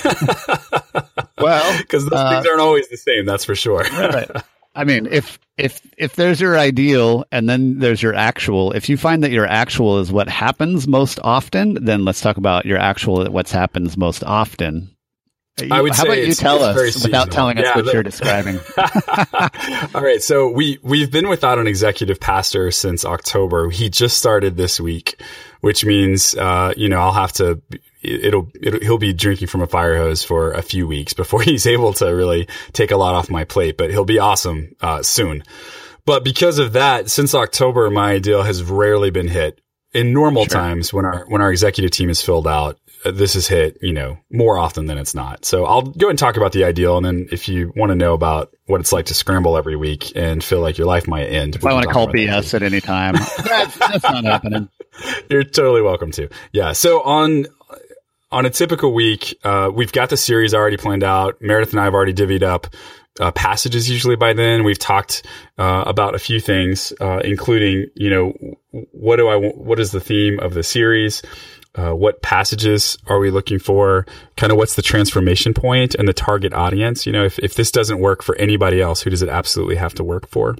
well, 1.38 1.78
because 1.78 2.04
those 2.04 2.12
uh, 2.12 2.30
things 2.30 2.46
aren't 2.46 2.60
always 2.60 2.88
the 2.88 2.98
same, 2.98 3.24
that's 3.24 3.44
for 3.44 3.54
sure. 3.54 3.84
right. 3.84 4.30
I 4.74 4.84
mean, 4.84 5.06
if 5.10 5.38
if 5.58 5.80
if 5.98 6.16
there's 6.16 6.40
your 6.40 6.58
ideal 6.58 7.24
and 7.30 7.48
then 7.48 7.78
there's 7.78 8.02
your 8.02 8.14
actual, 8.14 8.72
if 8.72 8.88
you 8.88 8.96
find 8.96 9.22
that 9.22 9.30
your 9.30 9.46
actual 9.46 9.98
is 9.98 10.10
what 10.10 10.28
happens 10.28 10.88
most 10.88 11.20
often, 11.22 11.84
then 11.84 12.04
let's 12.04 12.20
talk 12.20 12.38
about 12.38 12.64
your 12.64 12.78
actual 12.78 13.24
what's 13.26 13.52
happens 13.52 13.96
most 13.96 14.24
often. 14.24 14.94
You, 15.60 15.68
I 15.70 15.82
would 15.82 15.94
how 15.94 16.04
about 16.04 16.18
you 16.18 16.32
tell 16.32 16.62
us 16.62 17.02
without 17.02 17.30
telling 17.30 17.58
us 17.58 17.64
yeah, 17.66 17.76
what 17.76 17.92
you're 17.92 18.02
describing? 18.02 18.58
All 19.94 20.00
right, 20.00 20.22
so 20.22 20.48
we 20.48 20.78
we've 20.82 21.10
been 21.10 21.28
without 21.28 21.58
an 21.58 21.66
executive 21.66 22.18
pastor 22.18 22.70
since 22.70 23.04
October. 23.04 23.68
He 23.68 23.90
just 23.90 24.16
started 24.16 24.56
this 24.56 24.80
week, 24.80 25.20
which 25.60 25.84
means 25.84 26.34
uh, 26.34 26.72
you 26.74 26.88
know 26.88 27.00
I'll 27.00 27.12
have 27.12 27.34
to 27.34 27.60
it'll, 28.02 28.48
it'll, 28.60 28.80
he'll 28.80 28.98
be 28.98 29.12
drinking 29.12 29.48
from 29.48 29.62
a 29.62 29.66
fire 29.66 29.96
hose 29.96 30.22
for 30.22 30.52
a 30.52 30.62
few 30.62 30.86
weeks 30.86 31.12
before 31.12 31.42
he's 31.42 31.66
able 31.66 31.92
to 31.94 32.06
really 32.06 32.48
take 32.72 32.90
a 32.90 32.96
lot 32.96 33.14
off 33.14 33.30
my 33.30 33.44
plate, 33.44 33.76
but 33.76 33.90
he'll 33.90 34.04
be 34.04 34.18
awesome 34.18 34.74
uh, 34.80 35.02
soon. 35.02 35.42
But 36.04 36.24
because 36.24 36.58
of 36.58 36.72
that, 36.72 37.10
since 37.10 37.34
October, 37.34 37.88
my 37.90 38.12
ideal 38.12 38.42
has 38.42 38.62
rarely 38.62 39.10
been 39.10 39.28
hit. 39.28 39.60
In 39.94 40.14
normal 40.14 40.44
sure. 40.44 40.54
times, 40.54 40.90
when 40.90 41.04
our 41.04 41.26
when 41.28 41.42
our 41.42 41.50
executive 41.50 41.90
team 41.90 42.08
is 42.08 42.22
filled 42.22 42.46
out, 42.46 42.78
uh, 43.04 43.10
this 43.10 43.34
is 43.34 43.46
hit, 43.46 43.76
you 43.82 43.92
know, 43.92 44.18
more 44.30 44.56
often 44.56 44.86
than 44.86 44.96
it's 44.96 45.14
not. 45.14 45.44
So 45.44 45.66
I'll 45.66 45.82
go 45.82 46.08
and 46.08 46.18
talk 46.18 46.38
about 46.38 46.52
the 46.52 46.64
ideal, 46.64 46.96
and 46.96 47.04
then 47.04 47.28
if 47.30 47.48
you 47.48 47.72
want 47.76 47.90
to 47.90 47.96
know 47.96 48.14
about 48.14 48.54
what 48.66 48.80
it's 48.80 48.92
like 48.92 49.06
to 49.06 49.14
scramble 49.14 49.56
every 49.56 49.76
week 49.76 50.12
and 50.16 50.42
feel 50.42 50.60
like 50.60 50.78
your 50.78 50.86
life 50.86 51.06
might 51.06 51.26
end, 51.26 51.56
if 51.56 51.66
I 51.66 51.74
want 51.74 51.86
to 51.86 51.92
call 51.92 52.06
BS 52.08 52.54
at 52.54 52.62
any 52.62 52.80
time, 52.80 53.14
that's, 53.44 53.76
that's 53.76 54.04
not 54.04 54.24
happening. 54.24 54.68
You're 55.30 55.44
totally 55.44 55.82
welcome 55.82 56.10
to. 56.12 56.28
Yeah. 56.52 56.72
So 56.72 57.02
on 57.02 57.46
on 58.32 58.46
a 58.46 58.50
typical 58.50 58.92
week, 58.92 59.38
uh, 59.44 59.70
we've 59.72 59.92
got 59.92 60.10
the 60.10 60.16
series 60.16 60.54
already 60.54 60.76
planned 60.76 61.04
out. 61.04 61.40
Meredith 61.40 61.72
and 61.72 61.80
I 61.80 61.84
have 61.84 61.94
already 61.94 62.14
divvied 62.14 62.42
up 62.42 62.66
uh, 63.20 63.30
passages 63.30 63.88
usually 63.90 64.16
by 64.16 64.32
then. 64.32 64.64
We've 64.64 64.78
talked 64.78 65.26
uh, 65.58 65.84
about 65.86 66.14
a 66.14 66.18
few 66.18 66.40
things, 66.40 66.92
uh, 67.00 67.20
including, 67.22 67.88
you 67.94 68.10
know, 68.10 68.32
what 68.70 69.16
do 69.16 69.28
I, 69.28 69.36
what 69.36 69.78
is 69.78 69.92
the 69.92 70.00
theme 70.00 70.40
of 70.40 70.54
the 70.54 70.62
series? 70.62 71.22
Uh, 71.74 71.92
what 71.92 72.22
passages 72.22 72.98
are 73.06 73.18
we 73.18 73.30
looking 73.30 73.58
for? 73.58 74.06
Kind 74.36 74.50
of 74.50 74.58
what's 74.58 74.74
the 74.74 74.82
transformation 74.82 75.54
point 75.54 75.94
and 75.94 76.08
the 76.08 76.12
target 76.12 76.52
audience? 76.52 77.06
You 77.06 77.12
know, 77.12 77.24
if, 77.24 77.38
if 77.38 77.54
this 77.54 77.70
doesn't 77.70 77.98
work 77.98 78.22
for 78.22 78.36
anybody 78.36 78.80
else, 78.80 79.02
who 79.02 79.10
does 79.10 79.22
it 79.22 79.28
absolutely 79.28 79.76
have 79.76 79.94
to 79.94 80.04
work 80.04 80.28
for? 80.28 80.56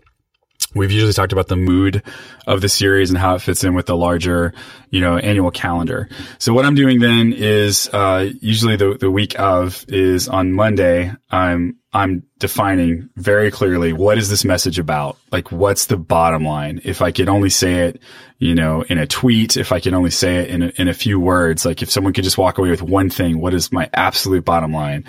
We've 0.75 0.91
usually 0.91 1.13
talked 1.13 1.33
about 1.33 1.49
the 1.49 1.57
mood 1.57 2.03
of 2.47 2.61
the 2.61 2.69
series 2.69 3.11
and 3.11 3.19
how 3.19 3.35
it 3.35 3.43
fits 3.43 3.63
in 3.63 3.75
with 3.75 3.87
the 3.87 3.97
larger, 3.97 4.55
you 4.91 5.01
know, 5.01 5.19
annual 5.19 5.51
calendar. 5.51 6.09
So 6.39 6.53
what 6.53 6.65
I'm 6.65 6.75
doing 6.75 7.01
then 7.01 7.33
is, 7.33 7.89
uh, 7.93 8.31
usually 8.41 8.77
the, 8.77 8.97
the 8.99 9.11
week 9.11 9.39
of 9.39 9.85
is 9.89 10.29
on 10.29 10.53
Monday. 10.53 11.13
I'm, 11.31 11.77
I'm 11.93 12.25
defining 12.39 13.11
very 13.17 13.51
clearly 13.51 13.93
what 13.93 14.17
is 14.17 14.31
this 14.31 14.45
message 14.45 14.79
about? 14.79 15.19
Like, 15.31 15.53
what's 15.53 15.87
the 15.87 15.99
bottom 15.99 16.45
line? 16.45 16.81
If 16.85 17.03
I 17.03 17.13
could 17.13 17.29
only 17.29 17.51
say 17.51 17.89
it, 17.89 18.03
you 18.39 18.55
know, 18.55 18.83
in 18.83 18.99
a 18.99 19.07
tweet, 19.07 19.57
if 19.57 19.73
I 19.73 19.81
could 19.81 19.95
only 19.95 20.11
say 20.11 20.37
it 20.39 20.51
in 20.51 20.63
a, 20.63 20.73
in 20.77 20.89
a 20.89 20.95
few 20.95 21.21
words, 21.21 21.65
like 21.65 21.83
if 21.83 21.91
someone 21.91 22.13
could 22.13 22.25
just 22.25 22.39
walk 22.39 22.59
away 22.59 22.71
with 22.71 22.83
one 22.83 23.11
thing, 23.11 23.41
what 23.41 23.55
is 23.55 23.71
my 23.71 23.91
absolute 23.93 24.45
bottom 24.45 24.73
line? 24.73 25.05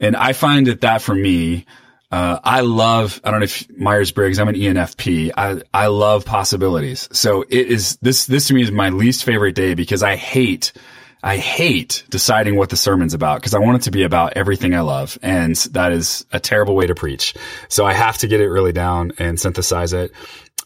And 0.00 0.16
I 0.16 0.32
find 0.32 0.66
that 0.66 0.80
that 0.80 1.02
for 1.02 1.14
me, 1.14 1.66
uh, 2.14 2.38
I 2.44 2.60
love, 2.60 3.20
I 3.24 3.32
don't 3.32 3.40
know 3.40 3.44
if 3.44 3.68
Myers 3.76 4.12
Briggs, 4.12 4.38
I'm 4.38 4.46
an 4.46 4.54
ENFP. 4.54 5.32
I, 5.36 5.60
I 5.74 5.88
love 5.88 6.24
possibilities. 6.24 7.08
So 7.10 7.42
it 7.42 7.66
is, 7.66 7.96
this, 8.02 8.26
this 8.26 8.46
to 8.46 8.54
me 8.54 8.62
is 8.62 8.70
my 8.70 8.90
least 8.90 9.24
favorite 9.24 9.56
day 9.56 9.74
because 9.74 10.04
I 10.04 10.14
hate, 10.14 10.72
I 11.24 11.38
hate 11.38 12.04
deciding 12.10 12.54
what 12.54 12.70
the 12.70 12.76
sermon's 12.76 13.14
about 13.14 13.40
because 13.40 13.52
I 13.52 13.58
want 13.58 13.78
it 13.78 13.82
to 13.86 13.90
be 13.90 14.04
about 14.04 14.34
everything 14.36 14.76
I 14.76 14.82
love. 14.82 15.18
And 15.22 15.56
that 15.72 15.90
is 15.90 16.24
a 16.30 16.38
terrible 16.38 16.76
way 16.76 16.86
to 16.86 16.94
preach. 16.94 17.34
So 17.68 17.84
I 17.84 17.94
have 17.94 18.18
to 18.18 18.28
get 18.28 18.40
it 18.40 18.48
really 18.48 18.72
down 18.72 19.10
and 19.18 19.40
synthesize 19.40 19.92
it. 19.92 20.12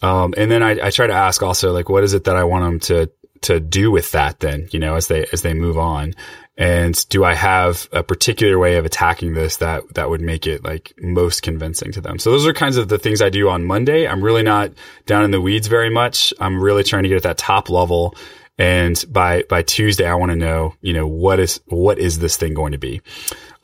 Um, 0.03 0.35
and 0.37 0.51
then 0.51 0.63
I, 0.63 0.89
I 0.89 0.91
try 0.91 1.07
to 1.07 1.15
ask 1.15 1.43
also, 1.43 1.73
like, 1.73 1.89
what 1.89 2.05
is 2.05 2.13
it 2.13 2.25
that 2.25 2.37
I 2.37 2.45
want 2.45 2.65
them 2.65 2.81
to, 2.81 3.11
to 3.41 3.59
do 3.59 3.91
with 3.91 4.11
that 4.13 4.41
then, 4.41 4.69
you 4.71 4.81
know, 4.81 4.97
as 4.97 5.07
they, 5.07 5.25
as 5.33 5.41
they 5.41 5.55
move 5.55 5.79
on. 5.79 6.15
And 6.59 7.09
do 7.09 7.23
I 7.23 7.35
have 7.35 7.89
a 7.93 8.03
particular 8.03 8.59
way 8.59 8.77
of 8.77 8.85
attacking 8.85 9.35
this 9.35 9.59
that, 9.59 9.95
that 9.95 10.11
would 10.11 10.21
make 10.21 10.45
it 10.45 10.65
like 10.65 10.93
most 11.01 11.43
convincing 11.43 11.93
to 11.93 12.01
them? 12.01 12.19
So 12.19 12.33
those 12.33 12.49
are 12.49 12.53
kinds 12.53 12.77
of 12.77 12.89
the 12.89 12.99
things 12.99 13.23
I 13.23 13.31
do 13.31 13.49
on 13.49 13.65
Monday. 13.65 14.09
I'm 14.09 14.23
really 14.23 14.43
not 14.43 14.73
down 15.07 15.25
in 15.25 15.31
the 15.31 15.41
weeds 15.41 15.69
very 15.69 15.89
much. 15.89 16.35
I'm 16.41 16.61
really 16.61 16.83
trying 16.83 17.05
to 17.05 17.09
get 17.09 17.17
at 17.17 17.23
that 17.23 17.39
top 17.39 17.71
level. 17.71 18.17
And 18.59 19.03
by, 19.09 19.45
by 19.49 19.63
Tuesday, 19.63 20.05
I 20.05 20.17
want 20.17 20.33
to 20.33 20.37
know, 20.37 20.75
you 20.81 20.93
know, 20.93 21.07
what 21.07 21.39
is, 21.39 21.61
what 21.67 22.01
is 22.01 22.19
this 22.19 22.37
thing 22.37 22.55
going 22.55 22.73
to 22.73 22.79
be? 22.79 23.03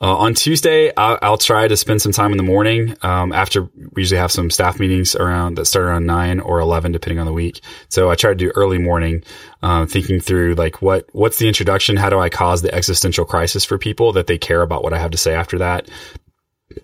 Uh, 0.01 0.17
on 0.17 0.33
Tuesday, 0.33 0.91
I'll, 0.95 1.17
I'll, 1.21 1.37
try 1.37 1.67
to 1.67 1.77
spend 1.77 2.01
some 2.01 2.11
time 2.11 2.31
in 2.31 2.37
the 2.37 2.43
morning. 2.43 2.97
Um, 3.01 3.31
after 3.31 3.63
we 3.63 4.01
usually 4.01 4.19
have 4.19 4.31
some 4.31 4.49
staff 4.49 4.77
meetings 4.77 5.15
around 5.15 5.55
that 5.55 5.65
start 5.65 5.85
around 5.85 6.05
nine 6.05 6.41
or 6.41 6.59
eleven, 6.59 6.91
depending 6.91 7.19
on 7.19 7.25
the 7.25 7.33
week. 7.33 7.61
So 7.87 8.09
I 8.09 8.15
try 8.15 8.31
to 8.31 8.35
do 8.35 8.51
early 8.55 8.77
morning, 8.77 9.23
uh, 9.63 9.85
thinking 9.85 10.19
through 10.19 10.55
like 10.55 10.81
what 10.81 11.07
what's 11.13 11.39
the 11.39 11.47
introduction? 11.47 11.95
How 11.95 12.09
do 12.09 12.19
I 12.19 12.29
cause 12.29 12.61
the 12.61 12.75
existential 12.75 13.23
crisis 13.23 13.63
for 13.63 13.77
people 13.77 14.11
that 14.13 14.27
they 14.27 14.37
care 14.37 14.61
about 14.61 14.83
what 14.83 14.93
I 14.93 14.99
have 14.99 15.11
to 15.11 15.17
say 15.17 15.33
after 15.33 15.59
that? 15.59 15.89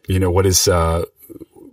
You 0.07 0.19
know, 0.19 0.31
what 0.31 0.45
is 0.45 0.69
uh, 0.69 1.03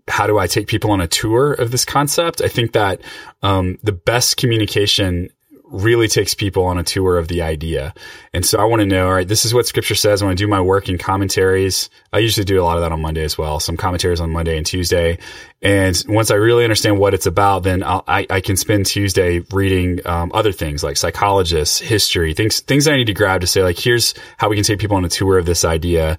how 0.09 0.27
do 0.27 0.38
I 0.38 0.48
take 0.48 0.66
people 0.66 0.90
on 0.90 1.01
a 1.01 1.07
tour 1.07 1.53
of 1.53 1.70
this 1.70 1.85
concept? 1.85 2.40
I 2.40 2.48
think 2.48 2.72
that 2.72 3.01
um, 3.42 3.79
the 3.83 3.92
best 3.92 4.37
communication 4.38 5.31
really 5.70 6.09
takes 6.09 6.35
people 6.35 6.64
on 6.64 6.78
a 6.78 6.83
tour 6.83 7.18
of 7.18 7.28
the 7.28 7.42
idea. 7.42 7.94
And 8.33 8.44
so 8.44 8.59
I 8.59 8.64
want 8.64 8.81
to 8.81 8.87
know, 8.87 9.07
all 9.07 9.14
right, 9.14 9.28
this 9.28 9.44
is 9.44 9.52
what 9.52 9.66
scripture 9.66 9.94
says. 9.94 10.22
I 10.22 10.26
want 10.26 10.38
to 10.38 10.44
do 10.44 10.48
my 10.48 10.61
work 10.61 10.88
in 10.88 10.98
commentaries. 10.98 11.90
I 12.12 12.18
usually 12.18 12.44
do 12.44 12.61
a 12.61 12.64
lot 12.64 12.76
of 12.76 12.83
that 12.83 12.92
on 12.92 13.02
Monday 13.02 13.24
as 13.24 13.37
well. 13.37 13.61
Some 13.61 13.76
commentaries 13.76 14.20
on 14.20 14.31
Monday 14.31 14.57
and 14.57 14.64
Tuesday. 14.64 15.18
And 15.61 16.02
once 16.09 16.31
I 16.31 16.37
really 16.37 16.64
understand 16.64 16.98
what 16.98 17.14
it's 17.14 17.26
about, 17.26 17.62
then 17.64 17.83
I'll, 17.83 18.04
i 18.07 18.26
I, 18.31 18.40
can 18.40 18.57
spend 18.57 18.87
Tuesday 18.87 19.40
reading, 19.52 20.07
um, 20.07 20.31
other 20.35 20.52
things 20.52 20.83
like 20.83 20.96
psychologists, 20.96 21.78
history, 21.78 22.35
things, 22.35 22.60
things 22.60 22.85
that 22.85 22.94
I 22.94 22.96
need 22.96 23.08
to 23.08 23.14
grab 23.14 23.40
to 23.42 23.46
say 23.46 23.62
like, 23.62 23.79
here's 23.79 24.14
how 24.37 24.48
we 24.48 24.56
can 24.56 24.64
take 24.64 24.79
people 24.79 24.96
on 24.96 25.04
a 25.04 25.08
tour 25.08 25.38
of 25.38 25.46
this 25.46 25.64
idea. 25.64 26.19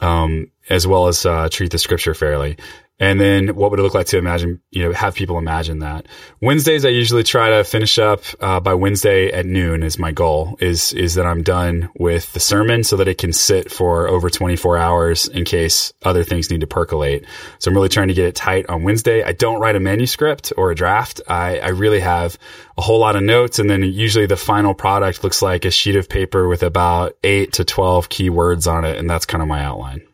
Um, 0.00 0.50
as 0.70 0.86
well 0.86 1.08
as 1.08 1.24
uh, 1.26 1.48
treat 1.50 1.70
the 1.70 1.78
scripture 1.78 2.14
fairly. 2.14 2.56
And 3.00 3.20
then 3.20 3.56
what 3.56 3.72
would 3.72 3.80
it 3.80 3.82
look 3.82 3.94
like 3.94 4.06
to 4.08 4.18
imagine, 4.18 4.60
you 4.70 4.84
know, 4.84 4.92
have 4.92 5.16
people 5.16 5.36
imagine 5.36 5.80
that? 5.80 6.06
Wednesdays, 6.40 6.84
I 6.84 6.90
usually 6.90 7.24
try 7.24 7.50
to 7.50 7.64
finish 7.64 7.98
up, 7.98 8.22
uh, 8.40 8.60
by 8.60 8.74
Wednesday 8.74 9.32
at 9.32 9.46
noon 9.46 9.82
is 9.82 9.98
my 9.98 10.12
goal 10.12 10.56
is, 10.60 10.92
is 10.92 11.14
that 11.14 11.26
I'm 11.26 11.42
done 11.42 11.90
with 11.96 12.32
the 12.34 12.40
sermon 12.40 12.84
so 12.84 12.96
that 12.96 13.08
it 13.08 13.18
can 13.18 13.32
sit 13.32 13.72
for 13.72 14.06
over 14.06 14.30
24 14.30 14.78
hours 14.78 15.26
in 15.26 15.44
case 15.44 15.92
other 16.04 16.22
things 16.22 16.50
need 16.50 16.60
to 16.60 16.68
percolate. 16.68 17.26
So 17.58 17.68
I'm 17.68 17.74
really 17.74 17.88
trying 17.88 18.08
to 18.08 18.14
get 18.14 18.26
it 18.26 18.36
tight 18.36 18.66
on 18.68 18.84
Wednesday. 18.84 19.24
I 19.24 19.32
don't 19.32 19.60
write 19.60 19.74
a 19.74 19.80
manuscript 19.80 20.52
or 20.56 20.70
a 20.70 20.76
draft. 20.76 21.20
I, 21.28 21.58
I 21.58 21.68
really 21.70 22.00
have 22.00 22.38
a 22.78 22.82
whole 22.82 23.00
lot 23.00 23.16
of 23.16 23.24
notes. 23.24 23.58
And 23.58 23.68
then 23.68 23.82
usually 23.82 24.26
the 24.26 24.36
final 24.36 24.72
product 24.72 25.24
looks 25.24 25.42
like 25.42 25.64
a 25.64 25.70
sheet 25.72 25.96
of 25.96 26.08
paper 26.08 26.46
with 26.46 26.62
about 26.62 27.16
eight 27.24 27.54
to 27.54 27.64
12 27.64 28.08
keywords 28.08 28.70
on 28.70 28.84
it. 28.84 28.98
And 28.98 29.10
that's 29.10 29.26
kind 29.26 29.42
of 29.42 29.48
my 29.48 29.64
outline. 29.64 30.06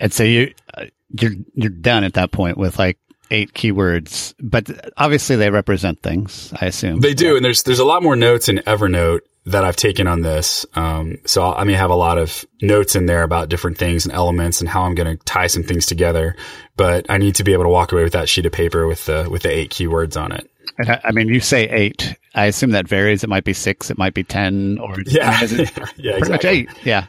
And 0.00 0.12
so 0.12 0.24
you 0.24 0.54
uh, 0.74 0.86
you're 1.10 1.32
you're 1.54 1.70
done 1.70 2.04
at 2.04 2.14
that 2.14 2.32
point 2.32 2.56
with 2.56 2.78
like 2.78 2.98
eight 3.30 3.52
keywords, 3.52 4.34
but 4.40 4.68
obviously 4.96 5.36
they 5.36 5.50
represent 5.50 6.02
things. 6.02 6.52
I 6.60 6.66
assume 6.66 7.00
they 7.00 7.14
do, 7.14 7.36
and 7.36 7.44
there's 7.44 7.62
there's 7.62 7.78
a 7.78 7.84
lot 7.84 8.02
more 8.02 8.16
notes 8.16 8.48
in 8.48 8.58
Evernote 8.58 9.20
that 9.46 9.64
I've 9.64 9.76
taken 9.76 10.06
on 10.06 10.20
this. 10.20 10.66
Um, 10.74 11.18
so 11.24 11.52
I 11.52 11.64
may 11.64 11.72
have 11.72 11.90
a 11.90 11.94
lot 11.96 12.18
of 12.18 12.44
notes 12.60 12.94
in 12.94 13.06
there 13.06 13.22
about 13.22 13.48
different 13.48 13.78
things 13.78 14.04
and 14.04 14.14
elements 14.14 14.60
and 14.60 14.68
how 14.68 14.82
I'm 14.82 14.94
going 14.94 15.16
to 15.16 15.24
tie 15.24 15.46
some 15.46 15.62
things 15.62 15.86
together. 15.86 16.36
But 16.76 17.06
I 17.08 17.16
need 17.16 17.36
to 17.36 17.44
be 17.44 17.54
able 17.54 17.64
to 17.64 17.70
walk 17.70 17.92
away 17.92 18.04
with 18.04 18.12
that 18.12 18.28
sheet 18.28 18.46
of 18.46 18.52
paper 18.52 18.86
with 18.86 19.06
the 19.06 19.28
with 19.30 19.42
the 19.42 19.50
eight 19.50 19.70
keywords 19.70 20.20
on 20.20 20.32
it. 20.32 20.50
And 20.78 20.90
I, 20.90 21.00
I 21.04 21.12
mean, 21.12 21.28
you 21.28 21.40
say 21.40 21.68
eight. 21.68 22.14
I 22.34 22.46
assume 22.46 22.70
that 22.70 22.86
varies. 22.86 23.24
It 23.24 23.30
might 23.30 23.44
be 23.44 23.54
six. 23.54 23.90
It 23.90 23.98
might 23.98 24.14
be 24.14 24.22
ten. 24.22 24.78
Or 24.78 24.96
yeah, 25.06 25.38
it, 25.42 25.70
yeah, 25.96 26.16
exactly. 26.16 26.50
eight. 26.50 26.68
Yeah. 26.84 27.06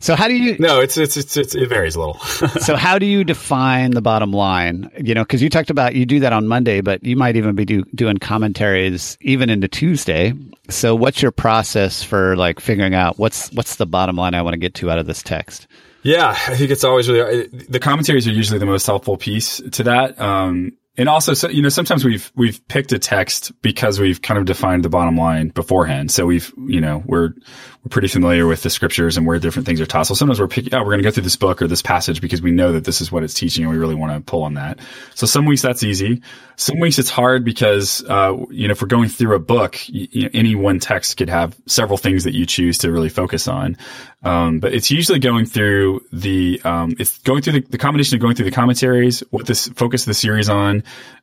So 0.00 0.14
how 0.14 0.28
do 0.28 0.34
you? 0.34 0.56
No, 0.58 0.80
it's 0.80 0.96
it's 0.96 1.16
it's, 1.16 1.36
it's 1.36 1.54
it 1.54 1.68
varies 1.68 1.96
a 1.96 2.00
little. 2.00 2.18
so 2.60 2.76
how 2.76 2.98
do 2.98 3.06
you 3.06 3.24
define 3.24 3.92
the 3.92 4.02
bottom 4.02 4.32
line? 4.32 4.90
You 5.02 5.14
know, 5.14 5.22
because 5.22 5.42
you 5.42 5.50
talked 5.50 5.70
about 5.70 5.94
you 5.94 6.06
do 6.06 6.20
that 6.20 6.32
on 6.32 6.46
Monday, 6.46 6.80
but 6.80 7.02
you 7.04 7.16
might 7.16 7.36
even 7.36 7.54
be 7.54 7.64
do, 7.64 7.84
doing 7.94 8.18
commentaries 8.18 9.18
even 9.20 9.50
into 9.50 9.68
Tuesday. 9.68 10.32
So 10.68 10.94
what's 10.94 11.20
your 11.20 11.32
process 11.32 12.02
for 12.02 12.36
like 12.36 12.60
figuring 12.60 12.94
out 12.94 13.18
what's 13.18 13.52
what's 13.52 13.76
the 13.76 13.86
bottom 13.86 14.16
line 14.16 14.34
I 14.34 14.42
want 14.42 14.54
to 14.54 14.58
get 14.58 14.74
to 14.74 14.90
out 14.90 14.98
of 14.98 15.06
this 15.06 15.22
text? 15.22 15.66
Yeah, 16.02 16.30
I 16.30 16.56
think 16.56 16.70
it's 16.70 16.84
always 16.84 17.08
really 17.08 17.48
the 17.48 17.80
commentaries 17.80 18.26
are 18.28 18.32
usually 18.32 18.58
the 18.58 18.66
most 18.66 18.86
helpful 18.86 19.16
piece 19.16 19.60
to 19.72 19.82
that. 19.84 20.20
Um, 20.20 20.72
and 20.98 21.08
also, 21.08 21.32
so, 21.32 21.48
you 21.48 21.62
know, 21.62 21.68
sometimes 21.68 22.04
we've, 22.04 22.30
we've 22.34 22.66
picked 22.66 22.90
a 22.90 22.98
text 22.98 23.52
because 23.62 24.00
we've 24.00 24.20
kind 24.20 24.36
of 24.36 24.46
defined 24.46 24.84
the 24.84 24.88
bottom 24.88 25.16
line 25.16 25.50
beforehand. 25.50 26.10
So 26.10 26.26
we've, 26.26 26.52
you 26.58 26.80
know, 26.80 27.04
we're, 27.06 27.28
we're 27.28 27.90
pretty 27.90 28.08
familiar 28.08 28.48
with 28.48 28.64
the 28.64 28.70
scriptures 28.70 29.16
and 29.16 29.24
where 29.24 29.38
different 29.38 29.64
things 29.64 29.80
are 29.80 29.86
taught. 29.86 30.08
So 30.08 30.14
sometimes 30.14 30.40
we're 30.40 30.48
picking, 30.48 30.74
oh, 30.74 30.78
we're 30.80 30.86
going 30.86 30.98
to 30.98 31.04
go 31.04 31.12
through 31.12 31.22
this 31.22 31.36
book 31.36 31.62
or 31.62 31.68
this 31.68 31.82
passage 31.82 32.20
because 32.20 32.42
we 32.42 32.50
know 32.50 32.72
that 32.72 32.84
this 32.84 33.00
is 33.00 33.12
what 33.12 33.22
it's 33.22 33.32
teaching 33.32 33.62
and 33.62 33.72
we 33.72 33.78
really 33.78 33.94
want 33.94 34.12
to 34.12 34.20
pull 34.28 34.42
on 34.42 34.54
that. 34.54 34.80
So 35.14 35.24
some 35.24 35.46
weeks 35.46 35.62
that's 35.62 35.84
easy. 35.84 36.20
Some 36.58 36.80
weeks 36.80 36.98
it's 36.98 37.08
hard 37.08 37.44
because, 37.44 38.04
uh, 38.08 38.36
you 38.50 38.66
know, 38.66 38.72
if 38.72 38.82
we're 38.82 38.88
going 38.88 39.08
through 39.08 39.36
a 39.36 39.38
book, 39.38 39.78
you, 39.88 40.08
you 40.10 40.22
know, 40.24 40.30
any 40.34 40.56
one 40.56 40.80
text 40.80 41.16
could 41.16 41.28
have 41.28 41.56
several 41.66 41.96
things 41.96 42.24
that 42.24 42.34
you 42.34 42.46
choose 42.46 42.78
to 42.78 42.90
really 42.90 43.08
focus 43.08 43.46
on. 43.46 43.76
Um, 44.24 44.58
but 44.58 44.74
it's 44.74 44.90
usually 44.90 45.20
going 45.20 45.46
through 45.46 46.00
the, 46.12 46.60
um, 46.64 46.96
it's 46.98 47.18
going 47.18 47.42
through 47.42 47.52
the, 47.52 47.60
the 47.60 47.78
combination 47.78 48.16
of 48.16 48.20
going 48.20 48.34
through 48.34 48.46
the 48.46 48.50
commentaries, 48.50 49.22
what 49.30 49.46
this 49.46 49.68
focus 49.68 50.02
of 50.02 50.06
the 50.06 50.14
series 50.14 50.48
on, 50.48 50.82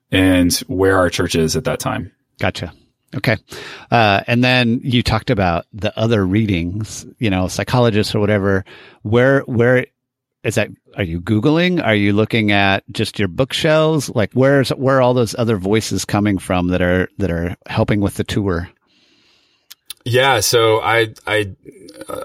and 0.10 0.54
where 0.68 0.98
our 0.98 1.10
church 1.10 1.36
is 1.36 1.58
at 1.58 1.66
that 1.66 1.80
time. 1.80 2.14
Gotcha. 2.40 2.72
Okay. 3.14 3.36
Uh, 3.92 4.22
and 4.28 4.42
then 4.42 4.80
you 4.84 5.04
talked 5.04 5.30
about 5.30 5.66
the 5.74 5.98
other 6.00 6.26
readings, 6.26 7.06
you 7.20 7.30
know, 7.30 7.50
psychologists 7.50 8.16
or 8.16 8.22
whatever. 8.22 8.64
Where, 9.02 9.42
where 9.42 9.86
is 10.46 10.56
that? 10.56 10.70
Are 10.96 11.04
you 11.04 11.20
Googling? 11.20 11.84
Are 11.84 11.96
you 11.96 12.14
looking 12.14 12.52
at 12.52 12.84
just 12.92 13.20
your 13.20 13.28
bookshelves? 13.28 14.10
Like 14.10 14.32
where's, 14.34 14.70
where 14.70 14.98
are 14.98 15.02
all 15.02 15.14
those 15.14 15.36
other 15.38 15.58
voices 15.58 16.06
coming 16.06 16.38
from 16.38 16.70
that 16.70 16.82
are, 16.82 17.10
that 17.18 17.32
are 17.32 17.58
helping 17.66 18.00
with 18.00 18.16
the 18.16 18.24
tour? 18.24 18.70
Yeah. 20.06 20.40
So 20.40 20.80
I, 20.82 21.14
I, 21.26 21.56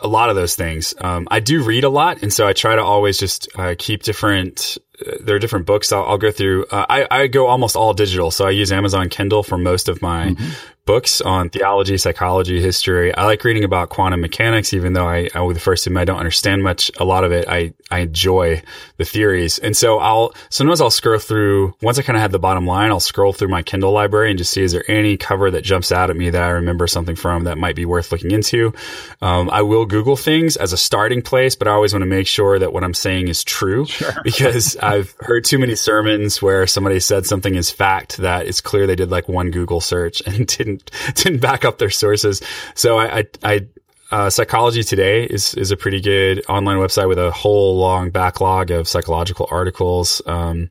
a 0.03 0.07
lot 0.07 0.29
of 0.29 0.37
those 0.37 0.55
things. 0.55 0.95
Um, 1.01 1.27
I 1.31 1.41
do 1.41 1.65
read 1.65 1.85
a 1.85 1.89
lot. 1.89 2.23
And 2.23 2.33
so 2.33 2.47
I 2.47 2.53
try 2.53 2.77
to 2.77 2.83
always 2.83 3.19
just 3.19 3.49
uh, 3.59 3.75
keep 3.79 4.03
different 4.03 4.79
there 5.21 5.37
are 5.37 5.39
different 5.39 5.67
books 5.67 5.93
I'll, 5.93 6.05
I'll 6.05 6.19
go 6.19 6.31
through. 6.31 6.67
Uh, 6.67 6.87
I, 6.89 7.07
I 7.11 7.27
go 7.27 7.47
almost 7.47 7.77
all 7.77 7.95
digital. 7.95 8.31
So 8.31 8.47
I 8.47 8.51
use 8.51 8.73
Amazon 8.73 9.09
Kindle 9.09 9.43
for 9.43 9.59
most 9.59 9.89
of 9.89 10.03
my 10.03 10.31
mm-hmm. 10.31 10.51
Books 10.85 11.21
on 11.21 11.51
theology, 11.51 11.97
psychology, 11.97 12.61
history. 12.61 13.15
I 13.15 13.25
like 13.25 13.45
reading 13.45 13.65
about 13.65 13.91
quantum 13.91 14.21
mechanics, 14.21 14.73
even 14.75 14.93
though 14.93 15.07
I, 15.07 15.29
I 15.35 15.53
the 15.53 15.61
first 15.61 15.85
time 15.85 15.97
I 15.97 16.05
don't 16.05 16.19
understand 16.19 16.63
much, 16.63 16.91
a 16.99 17.05
lot 17.05 17.25
of 17.25 17.33
it. 17.33 17.47
I, 17.49 17.73
I 17.91 18.01
enjoy 18.01 18.63
the 18.97 19.05
theories. 19.05 19.59
And 19.59 19.77
so 19.77 19.99
I'll, 19.99 20.33
sometimes 20.49 20.81
I'll 20.81 20.91
scroll 20.91 21.19
through, 21.19 21.75
once 21.83 21.99
I 21.99 22.03
kind 22.03 22.17
of 22.17 22.23
have 22.23 22.33
the 22.33 22.39
bottom 22.39 22.67
line, 22.67 22.91
I'll 22.91 23.01
scroll 23.01 23.33
through 23.33 23.49
my 23.49 23.63
Kindle 23.63 23.93
library 23.93 24.31
and 24.31 24.39
just 24.39 24.53
see, 24.53 24.63
is 24.63 24.73
there 24.73 24.89
any 24.89 25.17
cover 25.17 25.51
that 25.51 25.63
jumps 25.63 25.93
out 25.93 26.11
at 26.11 26.17
me 26.17 26.31
that 26.31 26.43
I 26.43 26.49
remember 26.51 26.87
something 26.87 27.17
from 27.17 27.45
that 27.45 27.59
might 27.59 27.77
be 27.77 27.85
worth 27.85 28.13
looking 28.13 28.31
into? 28.31 28.73
Um, 29.21 29.51
I 29.51 29.63
will 29.63 29.87
Google 29.87 30.17
things 30.17 30.57
as 30.57 30.73
a 30.73 30.77
starting 30.77 31.23
place, 31.23 31.55
but 31.57 31.69
I 31.69 31.73
always 31.73 31.93
want 31.93 32.03
to 32.03 32.07
make 32.07 32.27
sure 32.27 32.59
that 32.59 32.73
what 32.73 32.85
I'm 32.85 32.95
saying 32.95 33.29
is 33.29 33.45
true 33.45 33.87
sure. 33.87 34.13
because 34.25 34.77
I've 34.77 35.15
heard 35.21 35.45
too 35.45 35.59
many 35.59 35.75
sermons 35.75 36.41
where 36.41 36.67
somebody 36.67 37.01
said 37.01 37.27
something 37.27 37.55
is 37.55 37.71
fact 37.71 38.19
that 38.19 38.47
it's 38.47 38.61
clear 38.61 38.87
they 38.87 38.97
did 38.97 39.11
like 39.11 39.29
one 39.29 39.51
Google 39.51 39.81
search 39.81 40.23
and 40.27 40.47
didn't 40.59 40.70
didn't 41.15 41.41
back 41.41 41.65
up 41.65 41.79
their 41.79 41.91
sources. 41.91 42.43
So 42.75 42.99
I, 42.99 43.19
I, 43.19 43.25
I 43.43 43.67
uh, 44.11 44.31
Psychology 44.31 44.83
Today 44.83 45.25
is 45.25 45.55
is 45.55 45.71
a 45.71 45.77
pretty 45.77 46.01
good 46.01 46.45
online 46.49 46.79
website 46.79 47.09
with 47.09 47.19
a 47.19 47.31
whole 47.31 47.79
long 47.79 48.11
backlog 48.11 48.71
of 48.71 48.89
psychological 48.89 49.47
articles. 49.51 50.21
Um, 50.27 50.71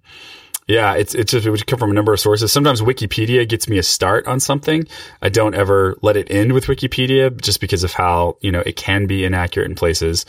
yeah, 0.70 0.94
it's 0.94 1.16
it's 1.16 1.32
just, 1.32 1.48
it 1.48 1.50
would 1.50 1.66
come 1.66 1.80
from 1.80 1.90
a 1.90 1.96
number 1.96 2.14
of 2.14 2.20
sources. 2.20 2.52
Sometimes 2.52 2.82
Wikipedia 2.82 3.48
gets 3.50 3.68
me 3.68 3.80
a 3.80 3.84
start 3.84 4.28
on 4.28 4.40
something. 4.40 4.88
I 5.20 5.30
don't 5.30 5.56
ever 5.56 5.98
let 6.04 6.16
it 6.16 6.30
end 6.30 6.54
with 6.54 6.66
Wikipedia 6.66 7.36
just 7.42 7.60
because 7.60 7.84
of 7.84 7.94
how 7.94 8.38
you 8.42 8.52
know 8.52 8.62
it 8.64 8.76
can 8.76 9.08
be 9.08 9.26
inaccurate 9.26 9.66
in 9.66 9.74
places. 9.74 10.28